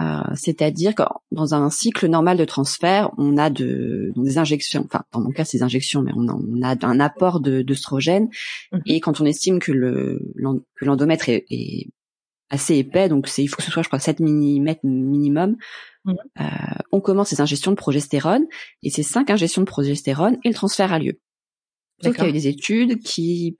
[0.00, 5.04] Euh, c'est-à-dire que dans un cycle normal de transfert, on a de, des injections, enfin
[5.12, 8.28] dans mon cas c'est des injections, mais on a, on a un apport d'œstrogène.
[8.72, 8.82] De, mmh.
[8.84, 10.20] Et quand on estime que le
[10.74, 11.88] que l'endomètre est, est,
[12.50, 15.56] assez épais, donc c'est il faut que ce soit je crois 7 mm minimum,
[16.04, 16.12] mmh.
[16.40, 16.44] euh,
[16.92, 18.44] on commence les ingestions de progestérone
[18.82, 21.18] et ces cinq ingestions de progestérone et le transfert a lieu.
[22.02, 23.56] Sauf qu'il y a eu des études qui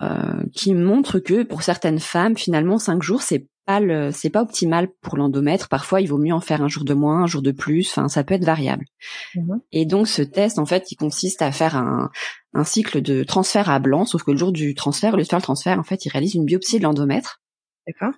[0.00, 4.42] euh, qui montrent que pour certaines femmes, finalement, cinq jours, c'est pas le, c'est pas
[4.42, 5.68] optimal pour l'endomètre.
[5.68, 7.90] Parfois, il vaut mieux en faire un jour de moins, un jour de plus.
[7.90, 8.86] Enfin, ça peut être variable.
[9.34, 9.60] Mhm.
[9.72, 12.10] Et donc, ce test, en fait, il consiste à faire un,
[12.54, 14.04] un cycle de transfert à blanc.
[14.04, 16.10] Sauf que le jour du transfert, au lieu de faire le transfert, en fait, il
[16.10, 17.42] réalise une biopsie de l'endomètre.
[17.86, 18.14] D'accord.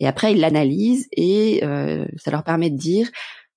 [0.00, 3.10] Et après, il l'analyse et euh, ça leur permet de dire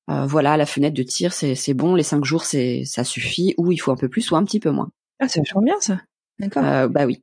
[0.09, 3.53] euh, voilà, la fenêtre de tir, c'est, c'est bon, les cinq jours, c'est ça suffit,
[3.57, 4.89] ou il faut un peu plus, ou un petit peu moins.
[5.19, 6.01] Ah, c'est vachement bien ça.
[6.39, 6.63] D'accord.
[6.63, 7.21] Euh, bah oui.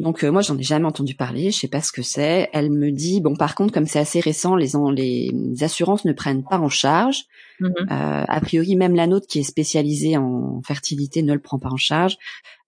[0.00, 2.48] Donc euh, moi j'en ai jamais entendu parler, je sais pas ce que c'est.
[2.54, 6.42] Elle me dit bon par contre comme c'est assez récent, les les assurances ne prennent
[6.42, 7.24] pas en charge.
[7.60, 7.92] Mm-hmm.
[7.92, 11.68] Euh, a priori même la nôtre qui est spécialisée en fertilité ne le prend pas
[11.68, 12.16] en charge.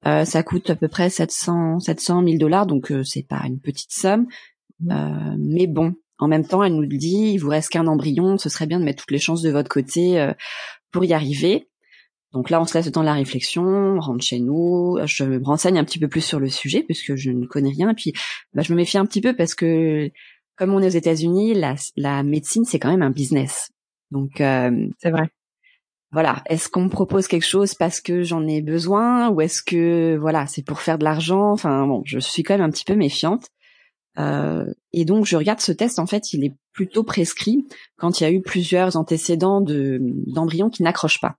[0.06, 3.60] Euh, ça coûte à peu près 700 700 000 dollars donc euh, c'est pas une
[3.60, 4.26] petite somme.
[4.82, 5.36] Mm-hmm.
[5.38, 8.66] mais bon en même temps elle nous dit il vous reste qu'un embryon, ce serait
[8.66, 10.32] bien de mettre toutes les chances de votre côté
[10.90, 11.68] pour y arriver.
[12.32, 15.24] Donc là, on se laisse le temps de la réflexion, on rentre chez nous, je
[15.24, 17.90] me renseigne un petit peu plus sur le sujet puisque je ne connais rien.
[17.90, 18.12] Et puis,
[18.54, 20.10] bah, je me méfie un petit peu parce que
[20.56, 23.70] comme on est aux États-Unis, la, la médecine c'est quand même un business.
[24.10, 25.28] Donc euh, c'est vrai.
[26.12, 30.16] Voilà, est-ce qu'on me propose quelque chose parce que j'en ai besoin ou est-ce que
[30.20, 31.52] voilà, c'est pour faire de l'argent?
[31.52, 33.46] Enfin bon, je suis quand même un petit peu méfiante.
[34.18, 37.66] Euh, et donc je regarde ce test en fait, il est plutôt prescrit
[37.96, 41.36] quand il y a eu plusieurs antécédents de d'embryons qui n'accrochent pas.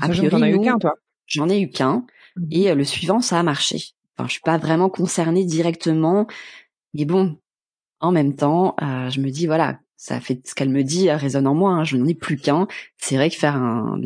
[0.00, 0.94] A priori, as eu qu'un toi
[1.26, 2.04] J'en ai eu qu'un
[2.36, 2.46] mmh.
[2.50, 3.94] et euh, le suivant ça a marché.
[4.16, 6.26] Enfin, je suis pas vraiment concernée directement,
[6.92, 7.38] mais bon,
[8.00, 11.46] en même temps, euh, je me dis voilà, ça fait ce qu'elle me dit résonne
[11.46, 11.72] en moi.
[11.72, 12.68] Hein, je n'en ai plus qu'un.
[12.98, 13.98] C'est vrai que faire un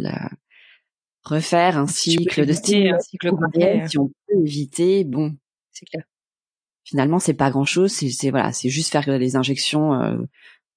[1.29, 5.37] refaire un cycle de style, un cycle complet, si on peut éviter, bon,
[5.73, 6.05] c'est clair.
[6.85, 7.93] Finalement, c'est pas grand chose.
[7.93, 10.17] C'est voilà, c'est juste faire les injections euh,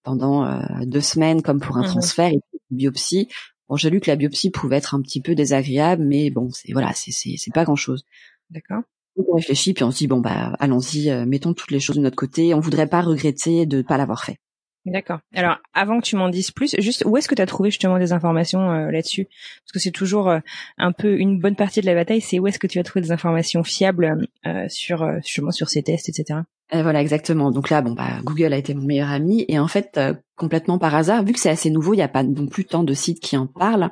[0.03, 2.39] pendant euh, deux semaines, comme pour un mmh transfert et
[2.72, 3.30] une biopsie.
[3.72, 6.74] Bon, j'ai lu que la biopsie pouvait être un petit peu désagréable, mais bon, c'est
[6.74, 8.03] voilà, c'est c'est pas grand chose.
[8.49, 8.82] D'accord.
[9.15, 12.01] On réfléchit puis on se dit bon bah allons-y, euh, mettons toutes les choses de
[12.01, 12.53] notre côté.
[12.53, 14.39] On voudrait pas regretter de ne pas l'avoir fait.
[14.86, 15.19] D'accord.
[15.34, 17.97] Alors, avant que tu m'en dises plus, juste où est-ce que tu as trouvé justement
[17.97, 19.26] des informations euh, là-dessus?
[19.26, 20.39] Parce que c'est toujours euh,
[20.78, 23.01] un peu une bonne partie de la bataille, c'est où est-ce que tu as trouvé
[23.01, 26.39] des informations fiables euh, sur justement sur ces tests, etc.
[26.74, 27.51] Et voilà, exactement.
[27.51, 29.99] Donc là, bon, bah, Google a été mon meilleur ami et en fait,
[30.38, 32.84] complètement par hasard, vu que c'est assez nouveau, il n'y a pas non plus tant
[32.84, 33.89] de sites qui en parlent.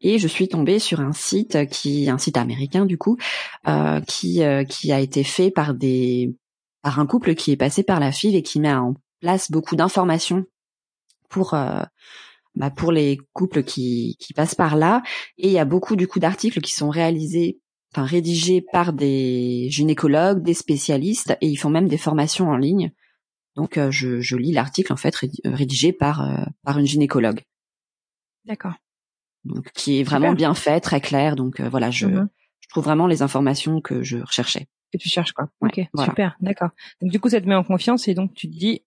[0.00, 3.18] Et je suis tombée sur un site qui, un site américain du coup,
[4.06, 6.34] qui qui a été fait par des
[6.82, 9.76] par un couple qui est passé par la file et qui met en place beaucoup
[9.76, 10.44] d'informations
[11.28, 11.82] pour euh,
[12.54, 15.02] bah, pour les couples qui, qui passent par là.
[15.38, 17.60] Et il y a beaucoup du coup d'articles qui sont réalisés,
[17.92, 22.92] enfin rédigés par des gynécologues, des spécialistes, et ils font même des formations en ligne.
[23.54, 25.14] Donc euh, je, je, lis l'article en fait
[25.44, 27.42] rédigé par euh, par une gynécologue.
[28.44, 28.74] D'accord.
[29.44, 31.36] Donc qui est vraiment bien fait, très clair.
[31.36, 32.28] Donc voilà, je, mm-hmm.
[32.60, 34.68] je trouve vraiment les informations que je recherchais.
[34.92, 35.48] Que tu cherches quoi.
[35.60, 36.70] ok, super, d'accord.
[37.00, 38.82] Donc du coup ça te met en confiance et donc tu te dis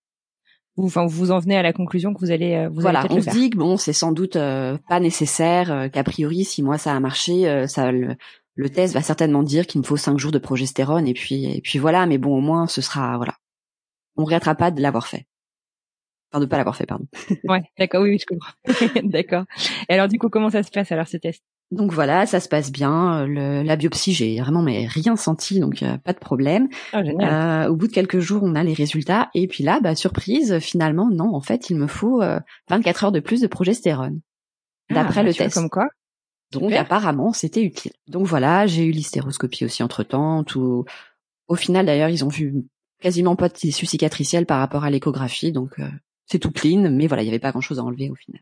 [0.77, 3.21] vous, enfin, vous en venez à la conclusion que vous allez, euh, vous voilà, on
[3.21, 6.77] se dit que bon, c'est sans doute euh, pas nécessaire, euh, qu'a priori, si moi
[6.77, 8.15] ça a marché, ça le,
[8.55, 11.61] le, test va certainement dire qu'il me faut cinq jours de progestérone et puis et
[11.61, 12.05] puis voilà.
[12.05, 13.35] Mais bon, au moins, ce sera voilà,
[14.17, 15.27] on regrettera pas de l'avoir fait,
[16.31, 17.07] enfin de pas l'avoir fait, pardon.
[17.43, 18.53] ouais, d'accord, oui, oui, je comprends.
[19.03, 19.45] d'accord.
[19.89, 21.43] Et alors du coup, comment ça se passe alors ce test?
[21.71, 23.25] Donc voilà, ça se passe bien.
[23.25, 26.67] Le, la biopsie, j'ai vraiment mais rien senti, donc euh, pas de problème.
[26.93, 29.95] Oh, euh, au bout de quelques jours, on a les résultats, et puis là, bah,
[29.95, 32.21] surprise, finalement, non, en fait, il me faut
[32.69, 34.21] 24 euh, heures de plus de progestérone,
[34.91, 35.55] ah, d'après le test.
[35.55, 35.87] Comme quoi?
[36.59, 37.93] Donc apparemment, c'était utile.
[38.07, 40.43] Donc voilà, j'ai eu l'hystéroscopie aussi entre temps.
[40.43, 40.85] Tout,
[41.47, 42.65] au final, d'ailleurs, ils ont vu
[42.99, 45.79] quasiment pas de tissu cicatriciel par rapport à l'échographie, donc
[46.25, 48.41] c'est tout clean, mais voilà, il y avait pas grand-chose à enlever au final.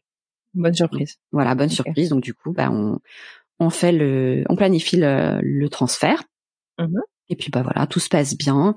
[0.53, 1.17] Bonne surprise.
[1.31, 2.09] voilà, bonne surprise.
[2.09, 2.99] Donc du coup, bah on
[3.59, 6.23] on fait le, on planifie le, le transfert.
[6.79, 6.99] Mmh
[7.29, 8.75] et puis bah voilà, tout se passe bien.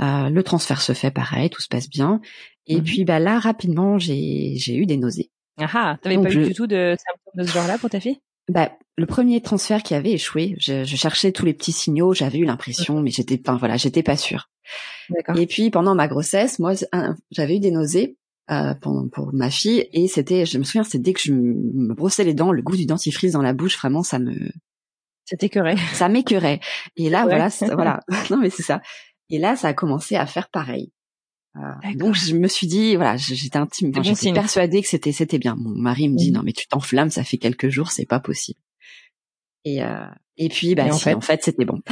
[0.00, 2.20] Euh, le transfert se fait pareil, tout se passe bien.
[2.66, 5.30] Et mmh puis bah là, rapidement, j'ai eu des nausées.
[5.58, 8.20] Ah, ah t'avais pas eu du tout de symptômes de ce genre-là pour ta fille?
[8.50, 12.38] Bah le premier transfert qui avait échoué, je, je cherchais tous les petits signaux, j'avais
[12.38, 14.50] eu l'impression, mais j'étais, enfin voilà, j'étais pas sûre.
[15.36, 16.72] Et puis pendant ma grossesse, moi,
[17.30, 18.16] j'avais eu des nausées
[18.50, 21.94] euh, pour, pour, ma fille et c'était je me souviens c'est dès que je me
[21.94, 24.34] brossais les dents le goût du dentifrice dans la bouche vraiment ça me
[25.24, 25.76] ça t'écœurait.
[25.92, 26.58] ça m'écœurait.
[26.96, 28.00] Et là voilà voilà.
[28.30, 28.82] Non mais c'est ça.
[29.28, 30.90] Et là ça a commencé à faire pareil
[31.96, 35.56] donc je me suis dit voilà j'étais intime enfin, j'étais persuadée que c'était c'était bien
[35.56, 36.34] mon mari me dit mmh.
[36.34, 38.60] non mais tu t'enflammes ça fait quelques jours c'est pas possible
[39.64, 41.14] et euh, et puis bah en, fait...
[41.14, 41.80] en fait c'était bon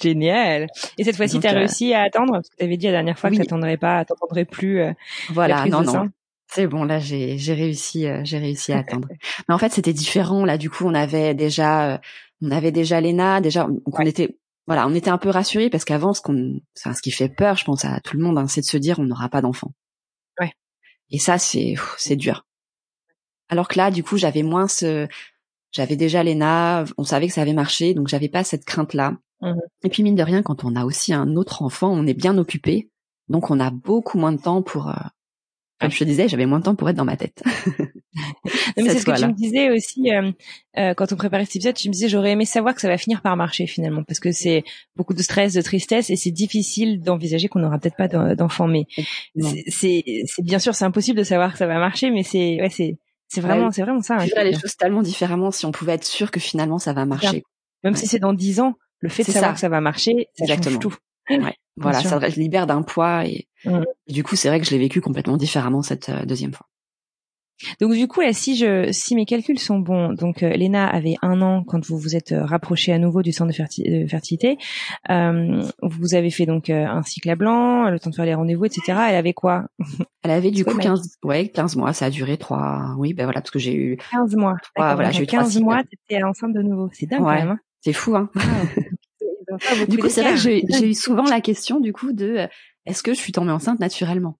[0.00, 0.68] Génial.
[0.98, 2.92] Et cette fois-ci, tu as euh, réussi à attendre parce que tu avais dit la
[2.92, 4.80] dernière fois que tu n'attendrais pas, t'entendrais plus.
[4.80, 4.92] Euh,
[5.30, 6.08] voilà, non, non.
[6.46, 9.08] C'est bon, là j'ai j'ai réussi euh, j'ai réussi à attendre.
[9.48, 10.58] Mais en fait c'était différent là.
[10.58, 12.00] Du coup on avait déjà
[12.42, 14.36] on avait déjà Lena, déjà on était
[14.70, 17.64] voilà on était un peu rassurés parce qu'avant ce qu'on ce qui fait peur je
[17.64, 19.72] pense à tout le monde hein, c'est de se dire on n'aura pas d'enfant.
[20.38, 20.52] Ouais.
[21.10, 22.46] Et ça c'est c'est dur.
[23.48, 25.08] Alors que là du coup j'avais moins ce
[25.72, 29.16] j'avais déjà Lena, on savait que ça avait marché donc j'avais pas cette crainte là.
[29.40, 32.14] Mmh et puis mine de rien, quand on a aussi un autre enfant, on est
[32.14, 32.90] bien occupé,
[33.28, 34.90] donc on a beaucoup moins de temps pour.
[34.90, 34.94] Euh,
[35.80, 37.42] comme je te disais, j'avais moins de temps pour être dans ma tête.
[38.76, 40.32] mais c'est ce que tu me disais aussi euh,
[40.78, 41.74] euh, quand on préparait cet épisode.
[41.74, 44.32] Tu me disais j'aurais aimé savoir que ça va finir par marcher finalement, parce que
[44.32, 44.64] c'est
[44.96, 48.66] beaucoup de stress, de tristesse, et c'est difficile d'envisager qu'on n'aura peut-être pas d'enfant.
[48.66, 48.86] Mais
[49.68, 50.04] c'est
[50.38, 52.98] bien sûr c'est impossible de savoir que ça va marcher, mais c'est ouais c'est
[53.28, 54.16] c'est vraiment c'est vraiment ça.
[54.16, 57.44] Hein, les choses tellement différemment si on pouvait être sûr que finalement ça va marcher.
[57.84, 60.44] Même si c'est dans dix ans, le fait de savoir que ça va marcher, ça
[60.44, 60.74] Exactement.
[60.74, 60.96] change tout.
[61.30, 61.54] Ouais.
[61.76, 63.48] Voilà, ça libère d'un poids et,
[64.06, 66.66] du coup, c'est vrai que je l'ai vécu complètement différemment cette euh, deuxième fois.
[67.80, 71.16] Donc du coup, là, si je, si mes calculs sont bons, donc euh, Léna avait
[71.22, 74.58] un an quand vous vous êtes euh, rapproché à nouveau du centre de, fertilité.
[75.10, 78.34] Euh, vous avez fait donc euh, un cycle à blanc, le temps de faire les
[78.34, 78.98] rendez-vous, etc.
[79.08, 79.66] Elle avait quoi?
[80.22, 81.92] Elle avait du coup 15, ouais, 15 mois.
[81.92, 82.94] Ça a duré trois.
[82.98, 84.56] Oui, ben voilà, parce que j'ai eu 15 mois.
[84.76, 85.82] voilà, j'ai eu 15 mois.
[85.84, 86.88] T'étais enceinte de nouveau.
[86.92, 87.50] C'est dingue quand même.
[87.50, 87.58] Hein.
[87.80, 88.30] c'est fou, hein.
[89.88, 92.48] du coup, c'est vrai que j'ai eu souvent la question du coup de
[92.86, 94.38] est-ce que je suis tombée enceinte naturellement?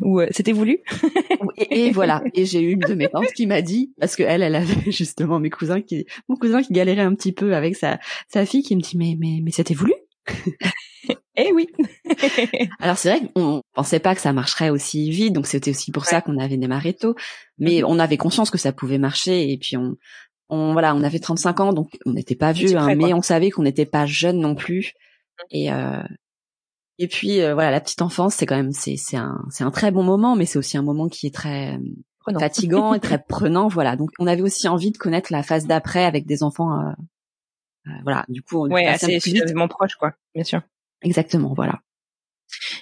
[0.00, 0.80] Ou euh, c'était voulu.
[1.56, 2.22] et, voilà.
[2.34, 4.90] Et j'ai eu une de mes tantes qui m'a dit, parce que elle, elle avait
[4.90, 7.98] justement mes cousins qui, mon cousin qui galérait un petit peu avec sa
[8.28, 9.92] sa fille, qui me dit mais mais mais c'était voulu.
[11.36, 11.68] eh oui.
[12.80, 16.04] Alors c'est vrai qu'on pensait pas que ça marcherait aussi vite, donc c'était aussi pour
[16.04, 17.14] ça qu'on avait démarré tôt.
[17.58, 17.86] Mais mm-hmm.
[17.86, 19.96] on avait conscience que ça pouvait marcher, et puis on,
[20.48, 23.50] on voilà, on avait 35 ans, donc on n'était pas vieux, hein, mais on savait
[23.50, 24.92] qu'on n'était pas jeune non plus.
[24.92, 25.44] Mm.
[25.50, 26.02] Et euh,
[26.98, 29.70] et puis euh, voilà, la petite enfance, c'est quand même c'est c'est un c'est un
[29.70, 31.78] très bon moment, mais c'est aussi un moment qui est très
[32.38, 33.68] fatigant et très prenant.
[33.68, 36.78] Voilà, donc on avait aussi envie de connaître la phase d'après avec des enfants.
[36.80, 36.92] Euh,
[37.88, 40.62] euh voilà, du coup, on ouais, assez suffisamment proche, quoi, bien sûr.
[41.02, 41.80] Exactement, voilà.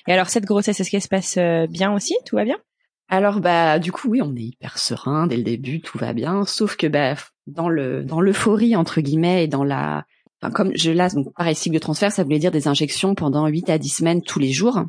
[0.06, 2.14] Et alors cette grossesse, est-ce qu'elle se passe euh, bien aussi?
[2.26, 2.58] Tout va bien?
[3.08, 6.44] Alors bah du coup oui, on est hyper serein dès le début, tout va bien,
[6.44, 7.16] sauf que bah
[7.48, 10.04] dans le dans l'euphorie entre guillemets et dans la
[10.54, 13.68] comme je là, donc pareil, cycle de transfert, ça voulait dire des injections pendant 8
[13.68, 14.82] à 10 semaines tous les jours.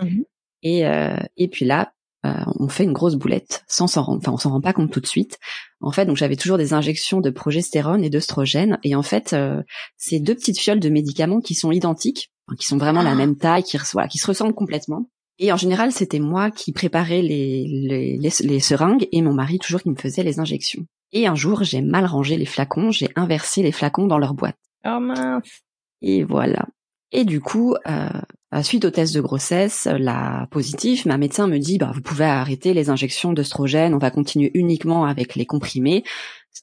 [0.00, 0.22] Mmh
[0.62, 1.92] et, euh, et puis là,
[2.26, 4.90] euh, on fait une grosse boulette sans s'en rendre, enfin on s'en rend pas compte
[4.90, 5.38] tout de suite.
[5.80, 9.62] En fait, donc j'avais toujours des injections de progestérone et d'œstrogène, et en fait, euh,
[9.96, 13.14] c'est deux petites fioles de médicaments qui sont identiques, qui sont vraiment la ah.
[13.14, 15.08] même taille, qui, voilà, qui se ressemblent complètement.
[15.38, 19.60] Et en général, c'était moi qui préparais les, les, les, les, seringues et mon mari
[19.60, 20.84] toujours qui me faisait les injections.
[21.12, 24.58] Et un jour, j'ai mal rangé les flacons, j'ai inversé les flacons dans leur boîte.
[24.84, 25.62] Oh mince.
[26.02, 26.66] Et voilà.
[27.10, 31.78] Et du coup, euh, suite au test de grossesse, la positive, ma médecin me dit,
[31.78, 36.04] bah, vous pouvez arrêter les injections d'œstrogène, on va continuer uniquement avec les comprimés.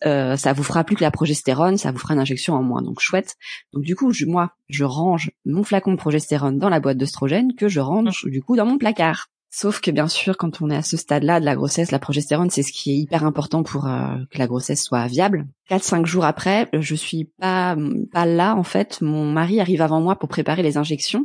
[0.06, 2.82] Euh, ça vous fera plus que la progestérone, ça vous fera une injection en moins,
[2.82, 3.36] donc chouette.
[3.74, 7.56] Donc du coup, je, moi, je range mon flacon de progestérone dans la boîte d'œstrogène
[7.56, 9.28] que je range du coup dans mon placard.
[9.58, 12.50] Sauf que bien sûr, quand on est à ce stade-là de la grossesse, la progestérone,
[12.50, 15.48] c'est ce qui est hyper important pour euh, que la grossesse soit viable.
[15.70, 17.78] 4-5 jours après, je suis pas
[18.12, 19.00] pas là en fait.
[19.00, 21.24] Mon mari arrive avant moi pour préparer les injections.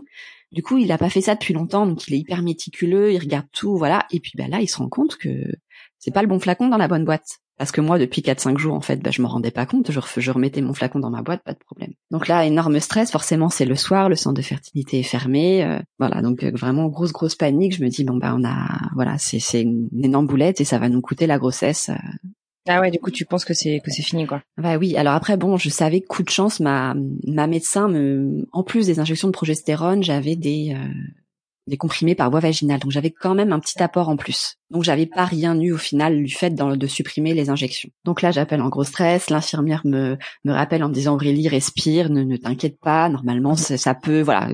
[0.52, 3.18] Du coup, il a pas fait ça depuis longtemps, donc il est hyper méticuleux, il
[3.18, 4.06] regarde tout, voilà.
[4.12, 5.28] Et puis bah là, il se rend compte que
[5.98, 7.40] c'est pas le bon flacon dans la bonne boîte.
[7.60, 9.92] Parce que moi, depuis 4-5 jours, en fait, bah, je me rendais pas compte.
[9.92, 11.92] Je, je, remettais mon flacon dans ma boîte, pas de problème.
[12.10, 13.10] Donc là, énorme stress.
[13.10, 15.62] Forcément, c'est le soir, le centre de fertilité est fermé.
[15.62, 17.76] Euh, voilà, donc euh, vraiment grosse grosse panique.
[17.76, 20.78] Je me dis bon bah on a voilà, c'est c'est une énorme boulette et ça
[20.78, 21.90] va nous coûter la grossesse.
[21.90, 22.16] Euh.
[22.66, 24.96] Ah ouais, du coup, tu penses que c'est que c'est fini quoi Bah oui.
[24.96, 26.94] Alors après, bon, je savais que coup de chance, ma
[27.26, 30.74] ma médecin me, en plus des injections de progestérone, j'avais des
[31.66, 32.80] des comprimés par voie vaginale.
[32.80, 34.56] Donc j'avais quand même un petit apport en plus.
[34.70, 37.90] Donc j'avais pas rien eu au final du fait de supprimer les injections.
[38.04, 42.10] Donc là j'appelle en gros stress, l'infirmière me me rappelle en me disant Aurélie respire,
[42.10, 44.50] ne, ne t'inquiète pas, normalement ça peut voilà,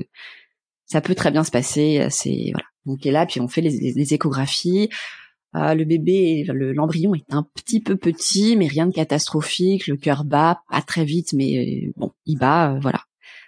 [0.86, 2.66] ça peut très bien se passer, c'est voilà.
[2.84, 4.88] Donc et là puis on fait les, échographies.
[5.54, 9.86] Euh, le bébé, l'embryon est un petit peu petit, mais rien de catastrophique.
[9.86, 13.00] Le cœur bat, pas très vite, mais bon, il bat, euh, voilà.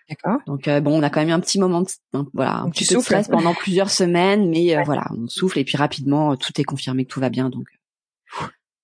[0.09, 0.38] D'accord.
[0.46, 1.88] Donc euh, bon, on a quand même un petit moment de
[2.32, 5.64] voilà, un petit peu de stress pendant plusieurs semaines, mais euh, voilà, on souffle et
[5.64, 7.66] puis rapidement tout est confirmé que tout va bien, donc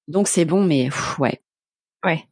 [0.07, 1.41] donc c'est bon, mais ouais.
[2.05, 2.25] Ouais.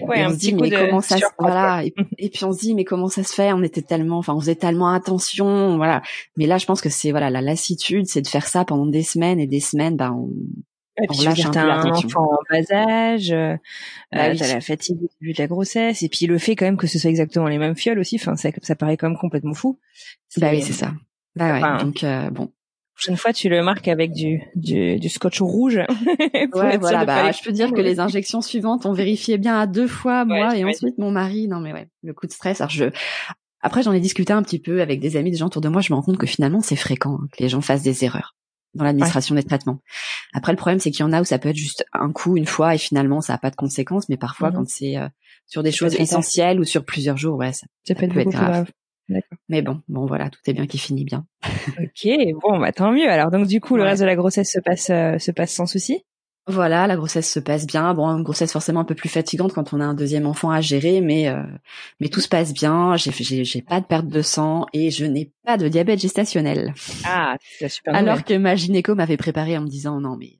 [0.00, 1.84] Ouais, on se dit mais comment ça se voilà
[2.18, 3.52] et, puis on se dit mais comment ça se fait?
[3.52, 6.02] On était tellement enfin on faisait tellement attention voilà
[6.38, 9.02] mais là je pense que c'est voilà la lassitude c'est de faire ça pendant des
[9.02, 10.30] semaines et des semaines bah on
[11.02, 13.56] et puis, tu un enfant en bas âge, euh,
[14.12, 16.86] bah euh la fatigue du de la grossesse, et puis le fait quand même que
[16.86, 19.80] ce soit exactement les mêmes fioles aussi, enfin ça, ça paraît quand même complètement fou.
[20.36, 20.92] Bah oui, c'est ça.
[21.34, 22.52] Bah ouais, donc euh, bon.
[22.94, 25.80] Prochaine fois, tu le marques avec du, du, du scotch rouge.
[26.54, 27.04] ouais, voilà.
[27.04, 30.56] Bah, je peux dire que les injections suivantes, on vérifiait bien à deux fois moi
[30.56, 31.48] et ensuite mon mari.
[31.48, 32.60] Non mais ouais, le coup de stress.
[32.60, 32.84] Alors je,
[33.60, 35.80] après j'en ai discuté un petit peu avec des amis, des gens autour de moi.
[35.80, 38.36] Je me rends compte que finalement c'est fréquent hein, que les gens fassent des erreurs
[38.74, 39.80] dans l'administration des traitements.
[40.32, 42.36] Après, le problème, c'est qu'il y en a où ça peut être juste un coup,
[42.36, 44.08] une fois, et finalement, ça n'a pas de conséquences.
[44.08, 44.56] Mais parfois, mhm.
[44.56, 45.08] quand c'est euh,
[45.46, 48.70] sur des choses essentielles ou sur plusieurs jours, ouais, ça, peut, être grave.
[49.48, 51.26] Mais bon, bon voilà, tout est bien qui finit bien.
[51.78, 52.08] ok,
[52.42, 53.08] bon, bah tant mieux.
[53.08, 55.66] Alors donc du coup, le reste de la grossesse se passe euh, se passe sans
[55.66, 56.04] souci?
[56.46, 57.94] Voilà, la grossesse se passe bien.
[57.94, 60.60] Bon, une grossesse forcément un peu plus fatigante quand on a un deuxième enfant à
[60.60, 61.42] gérer, mais euh,
[62.00, 62.96] mais tout se passe bien.
[62.96, 66.74] J'ai pas de perte de sang et je n'ai pas de diabète gestationnel.
[67.04, 67.94] Ah, c'est super.
[67.94, 70.38] Alors que ma gynéco m'avait préparé en me disant non mais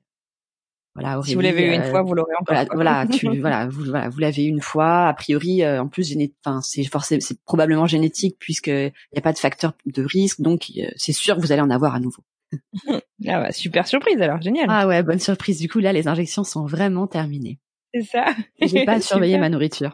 [0.93, 1.19] voilà.
[1.23, 2.55] si vous l'avez eu une euh, fois, vous l'aurez encore.
[2.55, 5.07] Voilà, voilà, tu voilà, vous voilà, vous l'avez une fois.
[5.07, 6.15] A priori, euh, en plus,
[6.45, 10.39] enfin c'est forcément c'est probablement génétique puisque il n'y a pas de facteur de risque,
[10.41, 12.21] donc c'est sûr que vous allez en avoir à nouveau.
[12.89, 12.99] ah
[13.41, 14.67] bah, super surprise alors, génial.
[14.69, 15.59] Ah ouais, bonne surprise.
[15.59, 17.59] Du coup, là, les injections sont vraiment terminées.
[17.93, 18.25] C'est ça.
[18.61, 19.93] J'ai pas surveillé ma nourriture.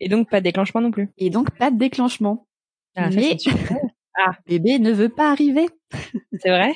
[0.00, 1.10] Et donc pas de déclenchement non plus.
[1.18, 2.46] Et donc pas de déclenchement.
[2.96, 3.36] Ah, Mais
[4.18, 4.32] ah.
[4.46, 5.68] bébé ne veut pas arriver.
[6.38, 6.72] C'est vrai?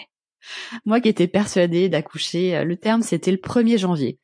[0.84, 4.18] Moi qui étais persuadée d'accoucher, euh, le terme c'était le 1er janvier.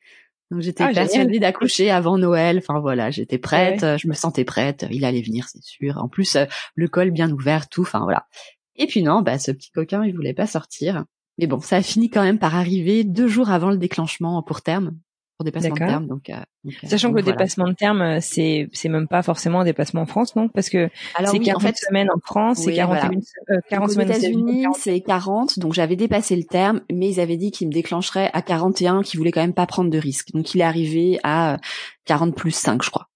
[0.51, 2.59] Donc j'étais Ah, persuadée d'accoucher avant Noël.
[2.59, 3.87] Enfin voilà, j'étais prête, Ouais.
[3.87, 4.85] euh, je me sentais prête.
[4.91, 5.97] Il allait venir, c'est sûr.
[5.97, 6.45] En plus, euh,
[6.75, 7.81] le col bien ouvert, tout.
[7.81, 8.27] Enfin voilà.
[8.75, 11.05] Et puis non, bah ce petit coquin, il voulait pas sortir.
[11.37, 14.61] Mais bon, ça a fini quand même par arriver deux jours avant le déclenchement pour
[14.61, 14.97] terme,
[15.37, 16.07] pour dépassement de terme.
[16.07, 17.37] Donc, euh, donc, euh, Sachant que le voilà.
[17.37, 20.49] dépassement de terme, euh, c'est c'est même pas forcément un dépassement en France, non?
[20.49, 23.19] Parce que c'est oui, 40 en fait, semaines en France, c'est Oui, 41 voilà.
[23.49, 24.77] euh, 40 Donc, aux semaines aux États-Unis, États-Unis, 40.
[24.77, 28.41] c'est 40, donc j'avais dépassé le terme, mais ils avaient dit qu'ils me déclencheraient à
[28.41, 30.31] 41, qu'ils voulaient quand même pas prendre de risques.
[30.33, 31.57] Donc il est arrivé à euh,
[32.05, 33.07] 40 plus 5, je crois.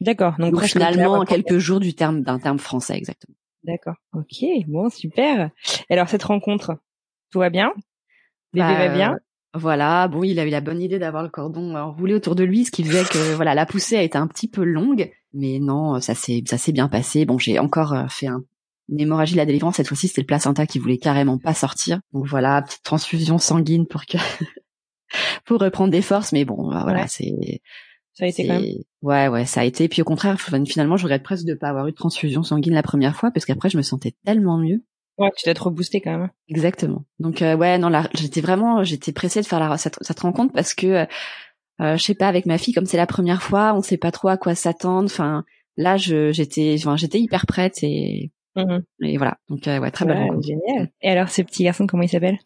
[0.00, 0.36] D'accord.
[0.38, 3.34] Donc, Donc finalement, quelques jours du terme d'un terme français, exactement.
[3.68, 3.94] D'accord.
[4.14, 4.44] Ok.
[4.66, 5.50] Bon, super.
[5.90, 6.76] Et alors cette rencontre,
[7.30, 7.72] tout va bien?
[8.52, 9.12] Bébé Bah, va bien?
[9.12, 9.18] euh,
[9.58, 12.44] Voilà, bon, il a eu la bonne idée d'avoir le cordon euh, enroulé autour de
[12.44, 15.58] lui, ce qui faisait que voilà, la poussée a été un petit peu longue, mais
[15.60, 17.26] non, ça s'est ça s'est bien passé.
[17.26, 18.42] Bon, j'ai encore euh, fait un,
[18.88, 19.76] une hémorragie de la délivrance.
[19.76, 22.00] Cette fois-ci, c'était le placenta qui voulait carrément pas sortir.
[22.14, 24.16] Donc voilà, petite transfusion sanguine pour que
[25.44, 26.32] pour reprendre des forces.
[26.32, 27.08] Mais bon, bah, voilà, Ouais.
[27.08, 27.60] c'est
[28.18, 28.72] Ça a été quand même.
[29.02, 29.88] ouais, ouais, ça a été.
[29.88, 32.82] Puis au contraire, finalement, je regrette presque de pas avoir eu de transfusion sanguine la
[32.82, 34.82] première fois, parce qu'après, je me sentais tellement mieux.
[35.18, 36.30] Ouais, tu dois te rebooster quand même.
[36.48, 37.04] Exactement.
[37.20, 40.52] Donc euh, ouais, non, là, j'étais vraiment, j'étais pressée de faire la, cette, cette rencontre
[40.52, 41.06] parce que, euh,
[41.80, 44.10] euh, je sais pas, avec ma fille, comme c'est la première fois, on sait pas
[44.12, 45.06] trop à quoi s'attendre.
[45.06, 45.44] Enfin,
[45.76, 48.82] là, je, j'étais, enfin, j'étais hyper prête et, Mhm.
[49.02, 49.38] et voilà.
[49.48, 50.46] Donc euh, ouais, très belle Ouais, rencontre.
[50.46, 50.90] génial.
[51.02, 52.38] Et alors ce petit garçon, comment il s'appelle?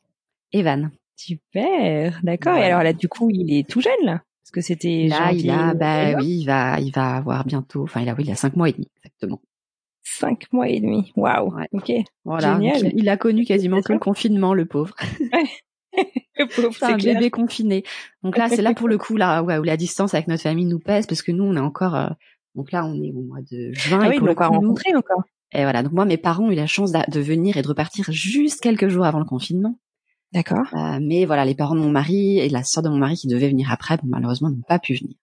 [0.53, 0.91] Evan.
[1.17, 2.21] Super.
[2.23, 2.57] D'accord.
[2.57, 4.23] Et alors là, du coup, il est tout jeune là?
[4.53, 8.09] Que c'était Là, il a, bah oui, il va, il va avoir bientôt, enfin, il
[8.09, 9.41] a, oui, il a cinq mois et demi, exactement.
[10.05, 11.13] Cinq mois et demi.
[11.17, 11.55] Waouh.
[11.55, 11.69] Ouais.
[11.73, 11.93] Ok.
[12.25, 12.55] Voilà.
[12.55, 12.83] Génial.
[12.83, 14.95] Donc, il, a connu quasiment que le confinement, le pauvre.
[16.39, 17.15] Le pauvre, C'est un clair.
[17.17, 17.85] bébé confiné.
[18.23, 20.65] Donc là, c'est là pour le coup là, ouais, où la distance avec notre famille
[20.65, 22.09] nous pèse parce que nous, on est encore, euh,
[22.55, 24.51] donc là, on est au mois de juin Ah et oui, pour le coup, nous-
[24.51, 25.23] rencontré encore.
[25.53, 25.83] Et voilà.
[25.83, 28.89] Donc moi, mes parents ont eu la chance de venir et de repartir juste quelques
[28.89, 29.79] jours avant le confinement.
[30.33, 30.67] D'accord.
[30.75, 33.27] Euh, mais voilà, les parents de mon mari et la sœur de mon mari qui
[33.29, 35.15] devaient venir après, bon, malheureusement, n'ont pas pu venir.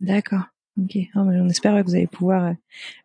[0.00, 0.42] D'accord.
[0.80, 0.96] Ok.
[1.14, 2.56] Ah, mais on espère que vous allez pouvoir euh, Ouais,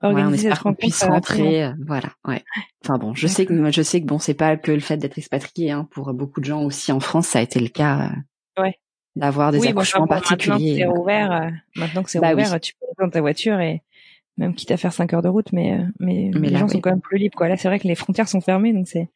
[0.01, 0.79] on organiser cette rencontre.
[0.79, 1.63] puisse euh, rentrer.
[1.63, 2.09] euh, voilà.
[2.27, 2.43] Ouais.
[2.83, 5.17] Enfin bon, je sais que je sais que bon, c'est pas que le fait d'être
[5.17, 5.71] expatrié.
[5.71, 8.09] Hein, pour beaucoup de gens aussi en France, ça a été le cas.
[8.57, 8.75] euh, Ouais.
[9.15, 10.49] D'avoir des oui, accouchements bon, particuliers.
[10.49, 12.43] Maintenant que c'est rouvert, euh, maintenant que c'est Bah oui.
[12.61, 13.81] tu peux dans ta voiture et
[14.37, 16.65] même quitte à faire 5 heures de route, mais euh, mais, Mais les là, gens
[16.65, 16.71] oui.
[16.73, 17.35] sont quand même plus libres.
[17.37, 17.47] Quoi.
[17.49, 19.09] Là, c'est vrai que les frontières sont fermées, donc c'est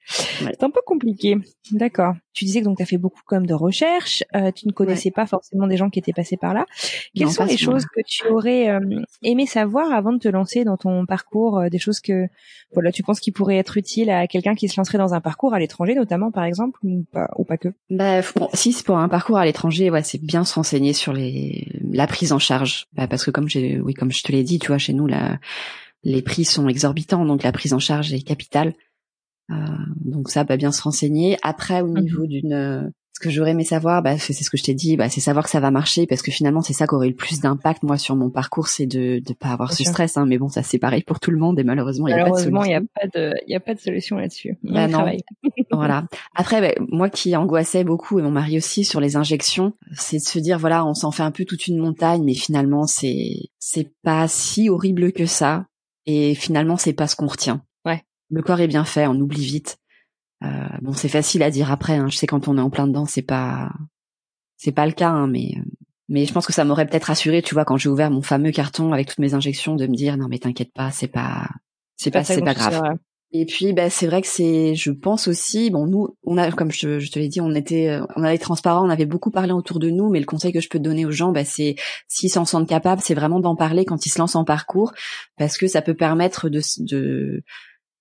[0.43, 0.51] Ouais.
[0.61, 1.37] un peu compliqué.
[1.71, 2.13] D'accord.
[2.33, 4.23] Tu disais que donc tu as fait beaucoup même de recherches.
[4.35, 6.65] euh, tu ne connaissais pas forcément des gens qui étaient passés par là.
[7.15, 8.79] Quelles Non, sont les choses que tu aurais euh,
[9.23, 12.27] aimé savoir avant de te lancer dans ton parcours euh, Des choses que
[12.73, 15.53] voilà, tu penses qui pourraient être utiles à quelqu'un qui se lancerait dans un parcours
[15.53, 17.69] à l'étranger, notamment par exemple, ou pas, ou pas que?
[17.89, 21.13] Bah, bon, si c'est pour un parcours à l'étranger, ouais, c'est bien se renseigner sur
[21.13, 24.43] les la prise en charge, bah, parce que comme j'ai, oui, comme je te l'ai
[24.43, 25.39] dit, tu vois, chez nous, la,
[26.03, 28.73] les prix sont exorbitants, donc la prise en charge est capitale.
[29.51, 29.55] Euh,
[30.03, 31.37] donc ça, bah, bien se renseigner.
[31.43, 32.01] Après, au Mhm.
[32.01, 32.81] niveau d'une, euh,
[33.17, 35.45] ce que j'aurais aimé savoir, bah, c'est ce que je t'ai dit, bah, c'est savoir
[35.45, 37.83] que ça va marcher, parce que finalement, c'est ça qui aurait eu le plus d'impact
[37.83, 39.91] moi sur mon parcours, c'est de de pas avoir Bien ce sûr.
[39.93, 40.17] stress.
[40.17, 42.17] Hein, mais bon, ça c'est pareil pour tout le monde, et malheureusement, il y a
[42.17, 42.93] pas de Malheureusement, il n'y a solution.
[43.01, 44.57] pas de, il y a pas de solution là-dessus.
[44.63, 45.05] Bah non.
[45.71, 46.05] Voilà.
[46.35, 50.39] Après, moi qui angoissais beaucoup et mon mari aussi sur les injections, c'est de se
[50.39, 54.27] dire voilà, on s'en fait un peu toute une montagne, mais finalement c'est c'est pas
[54.27, 55.65] si horrible que ça.
[56.05, 57.63] Et finalement, c'est pas ce qu'on retient.
[57.85, 58.03] Ouais.
[58.29, 59.77] Le corps est bien fait, on oublie vite.
[60.45, 61.95] Euh, bon, c'est facile à dire après.
[61.95, 62.07] Hein.
[62.09, 63.71] Je sais quand on est en plein dedans, c'est pas
[64.57, 65.53] c'est pas le cas, hein, mais
[66.07, 68.51] mais je pense que ça m'aurait peut-être rassuré, tu vois, quand j'ai ouvert mon fameux
[68.51, 71.47] carton avec toutes mes injections, de me dire non mais t'inquiète pas, c'est pas
[71.97, 72.97] c'est pas c'est pas grave.
[73.37, 76.71] Et puis, bah, c'est vrai que c'est, je pense aussi, bon, nous, on a, comme
[76.71, 79.51] je, te- je te l'ai dit, on était, on avait transparent, on avait beaucoup parlé
[79.51, 81.75] autour de nous, mais le conseil que je peux donner aux gens, bah, c'est,
[82.07, 84.93] s'ils s'en sentent capables, c'est vraiment d'en parler quand ils se lancent en parcours,
[85.37, 87.43] parce que ça peut permettre de, de,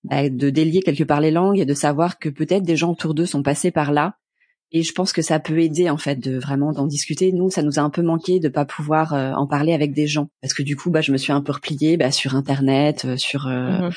[0.09, 3.25] de délier quelque part les langues et de savoir que peut-être des gens autour d'eux
[3.25, 4.15] sont passés par là.
[4.71, 7.31] Et je pense que ça peut aider en fait de vraiment d'en discuter.
[7.31, 10.07] Nous, ça nous a un peu manqué de pas pouvoir euh, en parler avec des
[10.07, 13.05] gens, parce que du coup, bah, je me suis un peu repliée bah, sur Internet,
[13.05, 13.91] euh, sur euh, Mhm.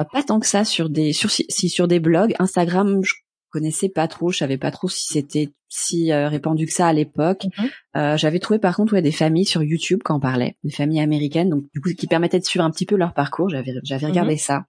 [0.00, 3.12] euh, pas tant que ça sur des sur si sur des blogs Instagram je
[3.50, 6.92] connaissais pas trop je savais pas trop si c'était si euh, répandu que ça à
[6.92, 7.68] l'époque Mhm.
[7.96, 11.00] Euh, j'avais trouvé par contre ouais des familles sur YouTube qui en parlaient des familles
[11.00, 14.06] américaines donc du coup qui permettaient de suivre un petit peu leur parcours j'avais j'avais
[14.06, 14.64] regardé ça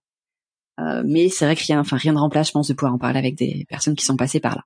[0.79, 2.97] Euh, mais c'est vrai que rien enfin rien ne remplace je pense de pouvoir en
[2.97, 4.63] parler avec des personnes qui sont passées par là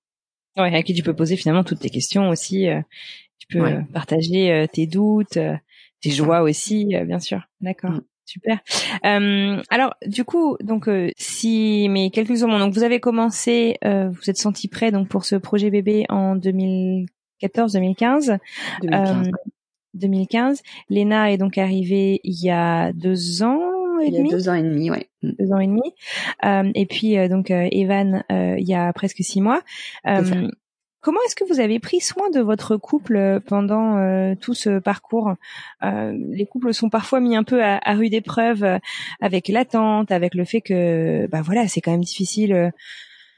[0.57, 2.67] Ouais, à qui tu peux poser finalement toutes tes questions aussi.
[2.67, 2.81] euh,
[3.37, 3.73] tu peux Ouais.
[3.73, 5.37] euh, partager tes doutes,
[6.01, 7.41] tes joies aussi, bien sûr.
[7.61, 7.91] D'accord.
[7.91, 8.01] Mm.
[8.25, 8.59] Super.
[9.05, 13.77] Euh, alors, du coup, donc, euh, si mes calculs sont bons, donc vous avez commencé,
[13.83, 18.37] euh, vous êtes senti prêt donc pour ce projet bébé en 2014, 2015.
[18.83, 19.31] 2015.
[19.95, 20.61] 2015.
[20.89, 23.68] Léna est donc arrivée il y a deux ans
[23.99, 25.09] et Il y a deux ans et demi, ouais.
[25.23, 25.31] Mm.
[25.39, 25.93] deux ans et demi.
[26.45, 29.61] Euh, et puis euh, donc euh, Evan euh, il y a presque six mois.
[30.05, 30.35] C'est ça.
[30.35, 30.47] Euh,
[31.01, 35.33] comment est-ce que vous avez pris soin de votre couple pendant euh, tout ce parcours?
[35.83, 38.79] Euh, Les couples sont parfois mis un peu à, à rude épreuve euh,
[39.21, 42.53] avec l'attente, avec le fait que bah voilà c'est quand même difficile.
[42.53, 42.69] euh,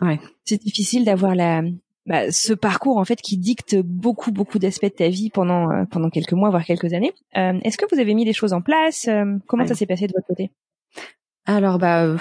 [0.01, 0.19] Ouais.
[0.45, 1.61] C'est difficile d'avoir la
[2.05, 5.85] bah, ce parcours en fait qui dicte beaucoup beaucoup d'aspects de ta vie pendant euh,
[5.85, 7.13] pendant quelques mois voire quelques années.
[7.37, 9.69] Euh, Est-ce que vous avez mis des choses en place Euh, Comment Ouais.
[9.69, 10.51] ça s'est passé de votre côté?
[11.45, 12.15] Alors bah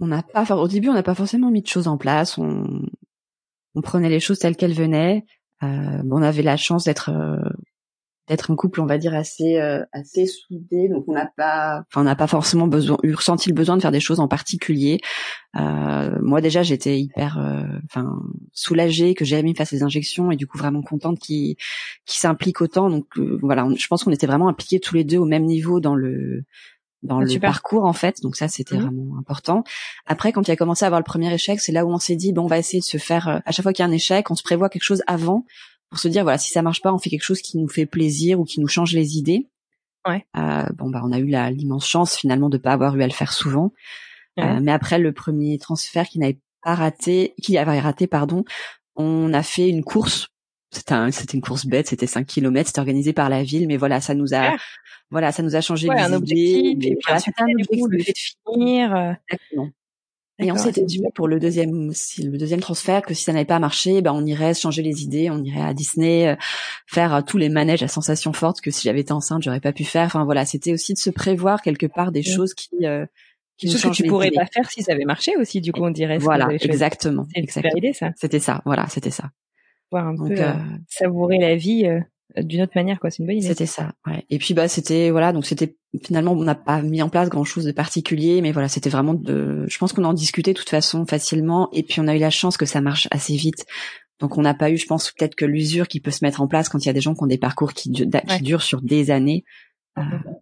[0.00, 2.38] on n'a pas au début on n'a pas forcément mis de choses en place.
[2.38, 2.82] On,
[3.74, 5.24] on prenait les choses telles qu'elles venaient.
[5.62, 7.38] Euh, on avait la chance d'être euh,
[8.28, 12.00] d'être un couple on va dire assez euh, assez soudé donc on n'a pas enfin
[12.00, 15.00] on n'a pas forcément besoin eu ressenti le besoin de faire des choses en particulier.
[15.58, 18.12] Euh, moi déjà j'étais hyper euh, enfin
[18.52, 21.54] soulagée que Jérémy fasse les injections et du coup vraiment contente qu'il
[22.04, 25.04] qu'il s'implique autant donc euh, voilà on- je pense qu'on était vraiment impliqués tous les
[25.04, 26.44] deux au même niveau dans le
[27.02, 27.50] dans Ah, le super.
[27.52, 28.82] parcours en fait donc ça c'était Mhm.
[28.82, 29.62] vraiment important
[30.06, 32.16] après quand il a commencé à avoir le premier échec c'est là où on s'est
[32.16, 33.88] dit bon on va essayer de se faire euh, à chaque fois qu'il y a
[33.88, 35.44] un échec on se prévoit quelque chose avant
[35.90, 37.86] pour se dire voilà si ça marche pas on fait quelque chose qui nous fait
[37.86, 39.46] plaisir ou qui nous change les idées
[40.08, 40.24] Ouais.
[40.36, 43.06] Euh, bon bah on a eu la l'immense chance finalement de pas avoir eu à
[43.06, 43.72] le faire souvent
[44.38, 44.44] Ouais.
[44.44, 48.44] Euh, mais après le premier transfert qui n'avait pas raté qui avait raté pardon
[48.94, 50.28] on a fait une course
[50.70, 54.00] c'était un- une course bête c'était 5 kilomètres c'était organisé par la ville mais voilà
[54.00, 54.54] ça nous a
[55.10, 57.20] voilà ça nous a changé Ouais, les un idées objectif, mais et puis voilà, un
[57.20, 58.94] c'était un succès, du coup, le fait de finir.
[58.94, 59.70] euh, Exactement.
[60.38, 63.46] Et on s'était dit pour le deuxième, si le deuxième transfert, que si ça n'avait
[63.46, 66.36] pas marché, ben on irait changer les idées, on irait à Disney euh,
[66.86, 69.72] faire euh, tous les manèges à sensations fortes que si j'avais été enceinte, j'aurais pas
[69.72, 70.04] pu faire.
[70.06, 72.24] Enfin voilà, c'était aussi de se prévoir quelque part des Ouais.
[72.34, 73.06] choses qui euh,
[73.56, 74.36] qui Des nous choses que tu pourrais idées.
[74.36, 76.18] pas faire si ça avait marché aussi, du coup, on dirait.
[76.18, 77.26] Voilà, exactement,
[77.74, 78.10] idée, ça.
[78.16, 79.30] C'était ça, voilà, c'était ça.
[79.90, 80.54] Voir un Donc peu euh, euh,
[80.90, 82.00] savourer la vie euh,
[82.42, 83.10] d'une autre manière, quoi.
[83.10, 83.46] C'est une bonne idée.
[83.48, 84.24] C'était ça, ouais.
[84.30, 87.44] Et puis bah c'était voilà, donc c'était finalement on n'a pas mis en place grand
[87.44, 89.64] chose de particulier, mais voilà, c'était vraiment de.
[89.68, 92.30] Je pense qu'on en discutait de toute façon facilement, et puis on a eu la
[92.30, 93.64] chance que ça marche assez vite.
[94.20, 96.48] Donc on n'a pas eu, je pense peut-être que l'usure qui peut se mettre en
[96.48, 98.40] place quand il y a des gens qui ont des parcours qui, du- qui Ouais.
[98.40, 99.44] durent sur des années.
[99.98, 100.32] Euh, ouais.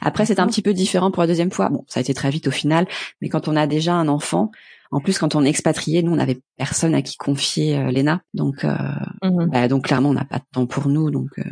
[0.00, 1.68] Après c'était un petit peu différent pour la deuxième fois.
[1.68, 2.86] Bon, ça a été très vite au final,
[3.20, 4.50] mais quand on a déjà un enfant,
[4.90, 8.22] en plus quand on est expatrié, nous on avait personne à qui confier euh, Léna,
[8.34, 8.64] donc.
[8.64, 8.76] Euh,
[9.22, 9.50] Mhm.
[9.50, 11.30] bah, donc clairement, on n'a pas de temps pour nous, donc.
[11.38, 11.44] euh,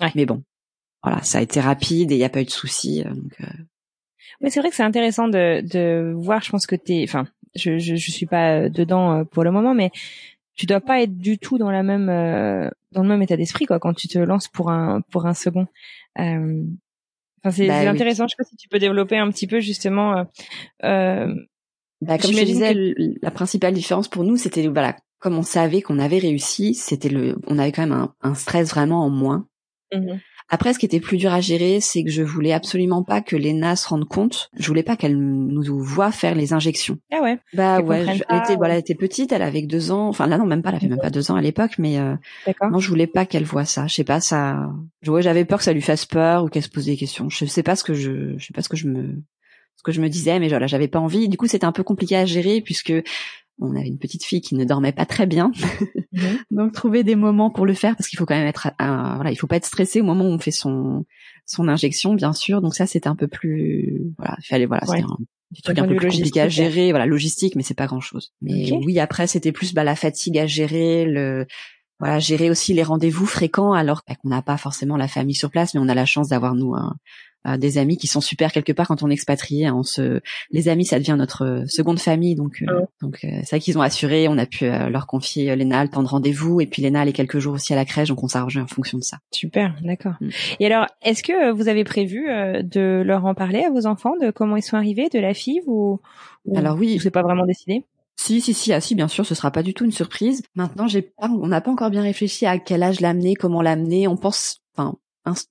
[0.00, 0.10] Ouais.
[0.14, 0.42] Mais bon,
[1.02, 3.02] voilà, ça a été rapide et il n'y a pas eu de soucis.
[3.06, 3.46] euh, Donc, euh,
[4.40, 6.42] Ouais, c'est vrai que c'est intéressant de, de voir.
[6.42, 9.74] Je pense que t'es, enfin, je, je je suis pas euh, dedans pour le moment,
[9.74, 9.90] mais
[10.56, 13.66] tu dois pas être du tout dans la même euh, dans le même état d'esprit
[13.66, 15.66] quoi quand tu te lances pour un pour un second.
[16.18, 16.64] Euh,
[17.44, 17.88] Enfin, c'est Bah c'est oui.
[17.88, 18.26] intéressant.
[18.26, 20.16] Je sais pas si tu peux développer un petit peu justement.
[20.16, 20.24] euh,
[20.84, 21.34] euh,
[22.00, 25.42] bah, comme je te disais, que- la principale différence pour nous, c'était voilà, comme on
[25.42, 29.10] savait qu'on avait réussi, c'était le, on avait quand même un, un stress vraiment en
[29.10, 29.46] moins.
[29.92, 30.20] mhm.
[30.50, 33.34] Après, ce qui était plus dur à gérer, c'est que je voulais absolument pas que
[33.34, 34.50] Léna se rende compte.
[34.58, 36.98] Je voulais pas qu'elle nous voit faire les injections.
[37.10, 37.38] Ah ouais.
[37.54, 40.06] Bah Qu'elle ouais, je- elle était, voilà, elle était petite, elle avait que deux ans.
[40.08, 42.14] Enfin là non, même pas, elle avait même pas deux ans à l'époque, mais euh.
[42.70, 43.86] Non, je voulais pas qu'elle voie ça.
[43.86, 44.68] Je sais pas, ça.
[45.00, 47.30] Je- Ouais, j'avais peur que ça lui fasse peur ou qu'elle se pose des questions.
[47.30, 49.22] Je sais pas ce que je, je sais pas ce que je me,
[49.76, 51.28] ce que je me disais, mais voilà, j'avais pas envie.
[51.30, 52.92] Du coup, c'était un peu compliqué à gérer puisque
[53.60, 55.52] on avait une petite fille qui ne dormait pas très bien.
[56.12, 56.38] Mhm.
[56.50, 59.30] Donc, trouver des moments pour le faire parce qu'il faut quand même être, un- voilà,
[59.30, 61.04] il faut pas être stressé au moment où on fait son,
[61.46, 62.60] son injection, bien sûr.
[62.60, 64.98] Donc ça, c'était un peu plus, voilà, il fallait, voilà, Ouais.
[64.98, 65.16] c'était un
[65.62, 68.32] truc un peu plus compliqué à gérer, voilà, logistique, mais c'est pas grand chose.
[68.42, 71.46] Mais oui, après, c'était plus, bah, la fatigue à gérer, le,
[72.00, 75.50] voilà, gérer aussi les rendez-vous fréquents alors bah, qu'on n'a pas forcément la famille sur
[75.50, 76.96] place, mais on a la chance d'avoir nous un-
[77.58, 79.66] des amis qui sont super quelque part quand on est expatrié.
[79.66, 82.86] hein, on se, les amis, ça devient notre euh, seconde famille, donc euh, Ouais.
[83.02, 84.28] donc euh, c'est vrai qu'ils ont assuré.
[84.28, 87.02] On a pu euh, leur confier euh, Léna le temps de rendez-vous, et puis Léna
[87.02, 89.18] allait quelques jours aussi à la crèche, donc on s'est arrangé en fonction de ça.
[89.32, 90.14] Super, d'accord.
[90.20, 90.28] Mm.
[90.60, 93.86] Et alors, est-ce que euh, vous avez prévu euh, de leur en parler à vos
[93.86, 96.00] enfants, de comment ils sont arrivés, de la FIV ou,
[96.46, 96.96] ou Alors oui.
[96.96, 97.84] ou c'est pas vraiment décidé?
[98.16, 100.42] Si, si, si, ah si, bien sûr, ce sera pas du tout une surprise.
[100.54, 104.06] Maintenant, j'ai pas, on n'a pas encore bien réfléchi à quel âge l'amener, comment l'amener.
[104.06, 104.94] On pense, enfin,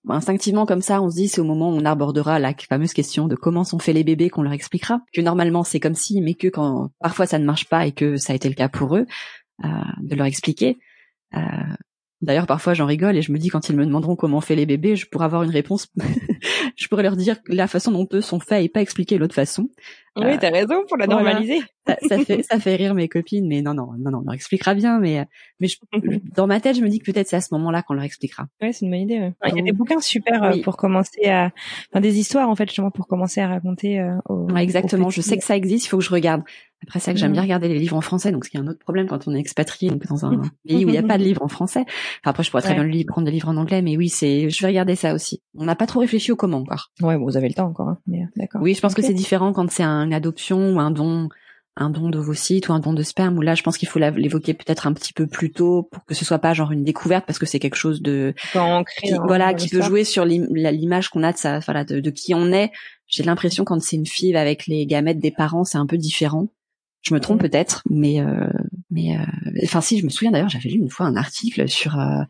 [0.07, 3.27] instinctivement comme ça, on se dit c'est au moment où on abordera la fameuse question
[3.27, 5.01] de comment sont faits les bébés qu'on leur expliquera.
[5.13, 8.17] Que normalement c'est comme si, mais que quand parfois ça ne marche pas et que
[8.17, 9.05] ça a été le cas pour eux,
[9.63, 9.67] euh,
[10.01, 10.77] de leur expliquer.
[11.35, 11.39] Euh,
[12.23, 14.55] D'ailleurs, parfois, j'en rigole et je me dis quand ils me demanderont comment on fait
[14.55, 15.89] les bébés, je pourrais avoir une réponse.
[16.77, 19.67] je pourrais leur dire la façon dont eux sont faits et pas expliquer l'autre façon.
[20.15, 21.61] Oui, euh, t'as raison pour la normaliser.
[22.07, 24.73] Ça, fait ça fait rire mes copines, mais non non non non, on leur expliquera
[24.73, 24.99] bien.
[24.99, 25.25] Mais
[25.59, 25.77] mais je,
[26.33, 28.45] dans ma tête, je me dis que peut-être c'est à ce moment-là qu'on leur expliquera.
[28.61, 29.19] Ouais, c'est une bonne idée.
[29.19, 29.33] Ouais.
[29.47, 31.51] Il y a des bouquins super euh, pour commencer à,
[31.91, 33.99] enfin des histoires en fait justement pour commencer à raconter.
[33.99, 35.09] Euh, exactement.
[35.09, 35.87] je sais que ça existe.
[35.87, 36.43] Il faut que je regarde.
[36.83, 37.33] Après, c'est que j'aime mm.
[37.33, 39.35] bien regarder les livres en français, donc ce qui est un autre problème quand on
[39.35, 41.81] est expatrié, donc dans un pays où il n'y a pas de livres en français.
[41.81, 44.49] Enfin, après, je pourrais très bien le prendre des livres en anglais, mais oui, c'est,
[44.49, 45.41] je vais regarder ça aussi.
[45.55, 46.91] On n'a pas trop réfléchi au comment encore.
[47.01, 48.61] Ouais, bon, vous avez le temps encore, hein, mais d'accord.
[48.61, 51.29] Oui, je pense que c'est différent quand c'est une adoption ou un don,
[51.75, 54.53] un don d'ovocytes ou un don de sperme, où là, je pense qu'il faut l'évoquer
[54.53, 57.39] peut-être un petit peu plus tôt pour que ce soit pas genre une découverte, parce
[57.39, 58.33] que c'est quelque chose de,
[58.97, 62.33] qui, voilà, qui peut jouer sur l'image qu'on a de ça, voilà, de, de qui
[62.33, 62.71] on est.
[63.07, 66.47] J'ai l'impression quand c'est une fille avec les gamètes des parents, c'est un peu différent.
[67.03, 68.47] Je me trompe peut-être, mais euh,
[68.89, 71.99] mais euh, enfin si je me souviens d'ailleurs, j'avais lu une fois un article sur
[71.99, 72.23] euh,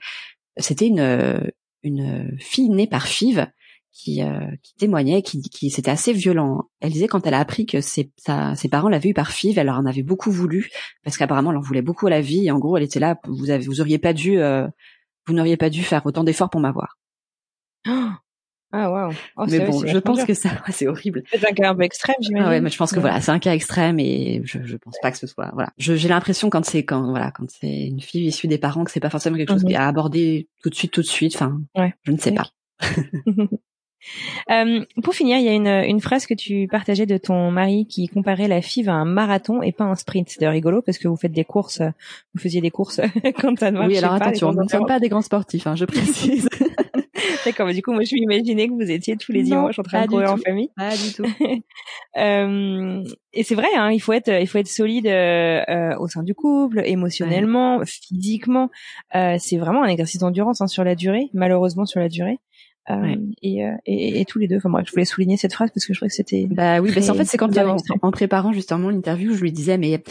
[0.57, 1.51] c'était une
[1.83, 3.47] une fille née par FIV
[3.91, 4.21] qui,
[4.63, 6.63] qui témoignait, qui, qui c'était assez violent.
[6.79, 8.11] Elle disait quand elle a appris que ses,
[8.55, 10.71] ses parents l'avaient eu par FIV, elle leur en avait beaucoup voulu
[11.03, 12.47] parce qu'apparemment elle en voulait beaucoup à la vie.
[12.47, 14.39] Et en gros, elle était là, vous avez, vous auriez pas dû,
[15.27, 16.97] vous n'auriez pas dû faire autant d'efforts pour m'avoir.
[17.87, 18.11] Oh
[18.75, 19.13] ah waouh.
[19.37, 21.21] Oh, mais bon, je pense que ça, c'est horrible.
[21.31, 22.47] C'est un cas un peu extrême, j'imagine.
[22.47, 24.95] Ah ouais, mais je pense que voilà, c'est un cas extrême et je, je pense
[24.99, 25.69] pas que ce soit voilà.
[25.77, 28.99] J'ai l'impression quand c'est quand voilà, quand c'est une fille issue des parents que c'est
[28.99, 29.75] pas forcément quelque chose mhm.
[29.75, 31.35] à aborder tout de suite, tout de suite.
[31.35, 31.93] Enfin, ouais.
[32.01, 32.49] je ne sais pas.
[34.49, 37.85] euh, pour finir, il y a une, une phrase que tu partageais de ton mari
[37.85, 40.29] qui comparait la FIV à un marathon et pas un sprint.
[40.29, 41.83] C'est rigolo parce que vous faites des courses,
[42.33, 43.01] vous faisiez des courses
[43.39, 45.67] quand ça ne marchait Oui, alors pas, attention, nous ne sommes pas des grands sportifs,
[45.67, 46.49] hein, je précise.
[47.45, 50.07] D'accord, du coup, moi, je m'imaginais que vous étiez tous les dimanches en train de
[50.07, 50.69] courir en famille.
[50.75, 51.23] Pas du tout.
[52.17, 53.03] euh,
[53.33, 56.35] et c'est vrai, hein, il faut être, il faut être solide euh, au sein du
[56.35, 58.69] couple, émotionnellement, physiquement.
[59.15, 62.39] Euh, c'est vraiment un exercice d'endurance hein, sur la durée, malheureusement sur la durée.
[62.89, 64.57] Euh, et, euh, et, et, tous les deux.
[64.57, 66.47] Enfin bref, je voulais souligner cette phrase parce que je trouvais que c'était.
[66.49, 70.03] Bah oui, en fait c'est quand en, en, préparant justement l'interview, je lui disais mais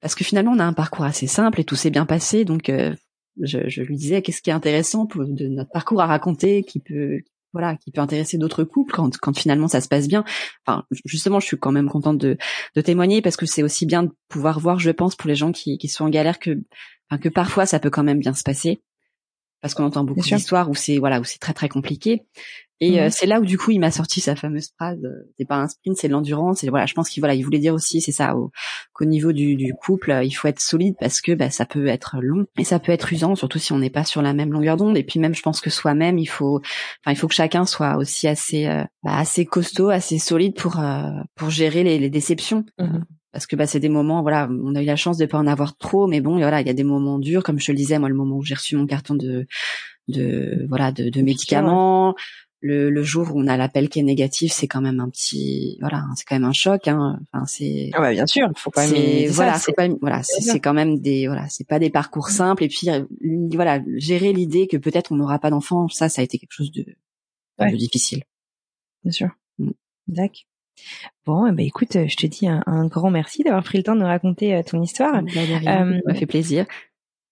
[0.00, 2.68] parce que finalement on a un parcours assez simple et tout s'est bien passé, donc
[2.68, 2.94] euh,
[3.42, 6.80] je, je, lui disais qu'est-ce qui est intéressant pour, de notre parcours à raconter, qui
[6.80, 7.20] peut
[7.52, 10.24] voilà, qui peut intéresser d'autres couples quand, quand finalement ça se passe bien.
[10.64, 12.36] Enfin, justement, je suis quand même contente de,
[12.76, 15.50] de témoigner parce que c'est aussi bien de pouvoir voir, je pense, pour les gens
[15.50, 16.60] qui, qui sont en galère que,
[17.10, 18.82] enfin, que parfois ça peut quand même bien se passer
[19.60, 22.22] parce qu'on entend beaucoup d'histoires où c'est voilà où c'est très très compliqué.
[22.80, 25.44] Et euh, c'est là où du coup il m'a sorti sa fameuse phrase euh, c'est
[25.44, 26.64] pas un sprint c'est de l'endurance.
[26.64, 28.34] Et voilà je pense qu'il voilà il voulait dire aussi c'est ça
[28.94, 32.16] qu'au niveau du, du, couple il faut être solide parce que bah, ça peut être
[32.20, 34.78] long et ça peut être usant surtout si on n'est pas sur la même longueur
[34.78, 34.96] d'onde.
[34.96, 36.60] Et puis même je pense que soi-même il faut
[37.04, 40.80] enfin il faut que chacun soit aussi assez euh, bah, assez costaud assez solide pour
[41.34, 42.64] pour gérer les, les déceptions.
[42.78, 43.00] Mmh
[43.32, 45.46] parce que bah c'est des moments voilà on a eu la chance de pas en
[45.46, 47.42] avoir trop mais bon voilà il y a des moments durs.
[47.42, 49.46] Comme je te le disais moi le moment où j'ai reçu mon carton de
[50.08, 52.14] de voilà de, de médicaments
[52.60, 55.78] le, le, jour où on a l'appel qui est négatif c'est quand même un petit
[55.80, 57.18] voilà c'est quand même un choc hein.
[57.32, 60.74] Enfin c'est ah bah bien sûr faut quand même voilà c'est pas voilà c'est quand
[60.74, 62.64] même des voilà c'est pas des parcours simples.
[62.64, 62.88] Et puis
[63.54, 66.70] voilà gérer l'idée que peut-être on n'aura pas d'enfant ça ça a été quelque chose
[66.72, 66.84] de,
[67.58, 68.24] de difficile.
[69.04, 69.28] Bien sûr.
[69.58, 69.70] Mm.
[70.08, 70.44] d'accord
[71.26, 74.00] Bon, eh ben écoute, je te dis un, grand merci d'avoir pris le temps de
[74.00, 75.22] nous raconter euh, ton histoire.
[75.22, 76.66] Bah, euh, ça m'a fait plaisir.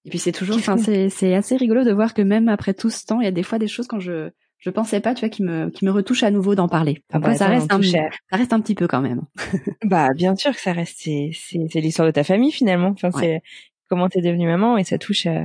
[0.05, 3.05] Et puis c'est toujours, enfin c'est assez rigolo de voir que même après tout ce
[3.05, 5.29] temps, il y a des fois des choses quand je je pensais pas, tu vois,
[5.29, 7.03] qui me qui me retouchent à nouveau d'en parler.
[7.13, 9.23] Ah bah, ça, reste un, ça reste un petit peu quand même.
[9.85, 12.89] bah bien sûr que ça reste, c'est c'est l'histoire de ta famille finalement.
[12.89, 13.43] Enfin c'est
[13.89, 15.45] comment t'es devenue maman et ça touche à,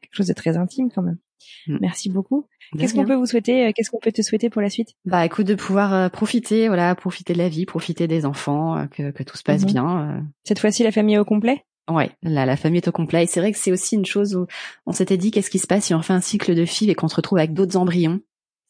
[0.00, 1.18] quelque chose de très intime quand même.
[1.66, 1.78] Mm.
[1.80, 2.46] Merci beaucoup.
[2.78, 4.94] Qu'est-ce qu'on peut vous souhaiter euh, Qu'est-ce qu'on peut te souhaiter pour la suite?
[5.04, 8.86] Bah, écoute, de pouvoir euh, profiter, voilà, profiter de la vie, profiter des enfants, euh,
[8.86, 9.72] que, que tout se passe mhm.
[9.72, 10.24] bien.
[10.44, 11.64] Cette fois-ci, la famille est au complet?
[11.90, 13.24] Ouais, là, la famille est au complet.
[13.24, 14.46] Et c'est vrai que c'est aussi une chose où
[14.86, 16.94] on s'était dit qu'est-ce qui se passe si on fait un cycle de fil et
[16.94, 18.20] qu'on se retrouve avec d'autres embryons?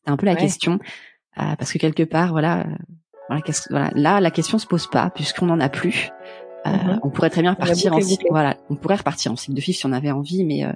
[0.05, 0.79] C'est un peu la question,
[1.37, 2.67] parce que quelque part, voilà,
[3.29, 6.11] voilà, voilà, là, la question se pose pas puisqu'on n'en a plus.
[6.67, 7.01] Mhm.
[7.03, 9.75] On pourrait très bien partir en cycle, voilà, on pourrait repartir en cycle de fil
[9.75, 10.67] si on avait envie, mais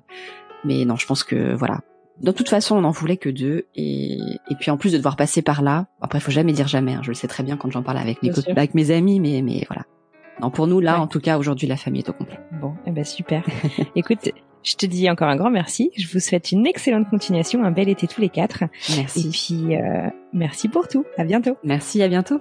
[0.64, 1.80] mais non, je pense que voilà,
[2.20, 4.18] de toute façon, on n'en voulait que deux, et,
[4.48, 6.94] et puis en plus de devoir passer par là, après, il faut jamais dire jamais.
[6.94, 9.42] Hein, je le sais très bien quand j'en parle avec mes avec mes amis, mais
[9.42, 9.84] mais voilà.
[10.40, 12.38] Non, pour nous là, en tout cas, aujourd'hui, la famille est au complet.
[12.60, 13.44] Bon, eh ben super.
[13.96, 14.30] Écoute,
[14.64, 15.90] je te dis encore un grand merci.
[15.96, 18.64] Je vous souhaite une excellente continuation, un bel été tous les quatre.
[18.96, 19.28] Merci.
[19.28, 21.04] Et puis euh, merci pour tout.
[21.18, 21.56] À bientôt.
[21.62, 22.40] Merci, à bientôt.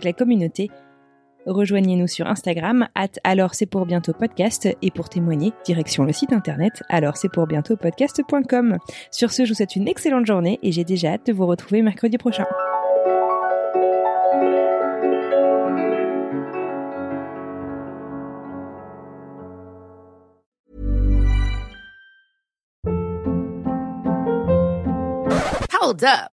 [0.03, 0.69] la communauté,
[1.45, 6.33] rejoignez-nous sur Instagram, at alors c'est pour bientôt podcast, et pour témoigner, direction le site
[6.33, 8.77] internet, alors c'est pour bientôt podcast.com.
[9.11, 11.81] Sur ce, je vous souhaite une excellente journée et j'ai déjà hâte de vous retrouver
[11.81, 12.45] mercredi prochain.
[25.81, 26.40] Hold up.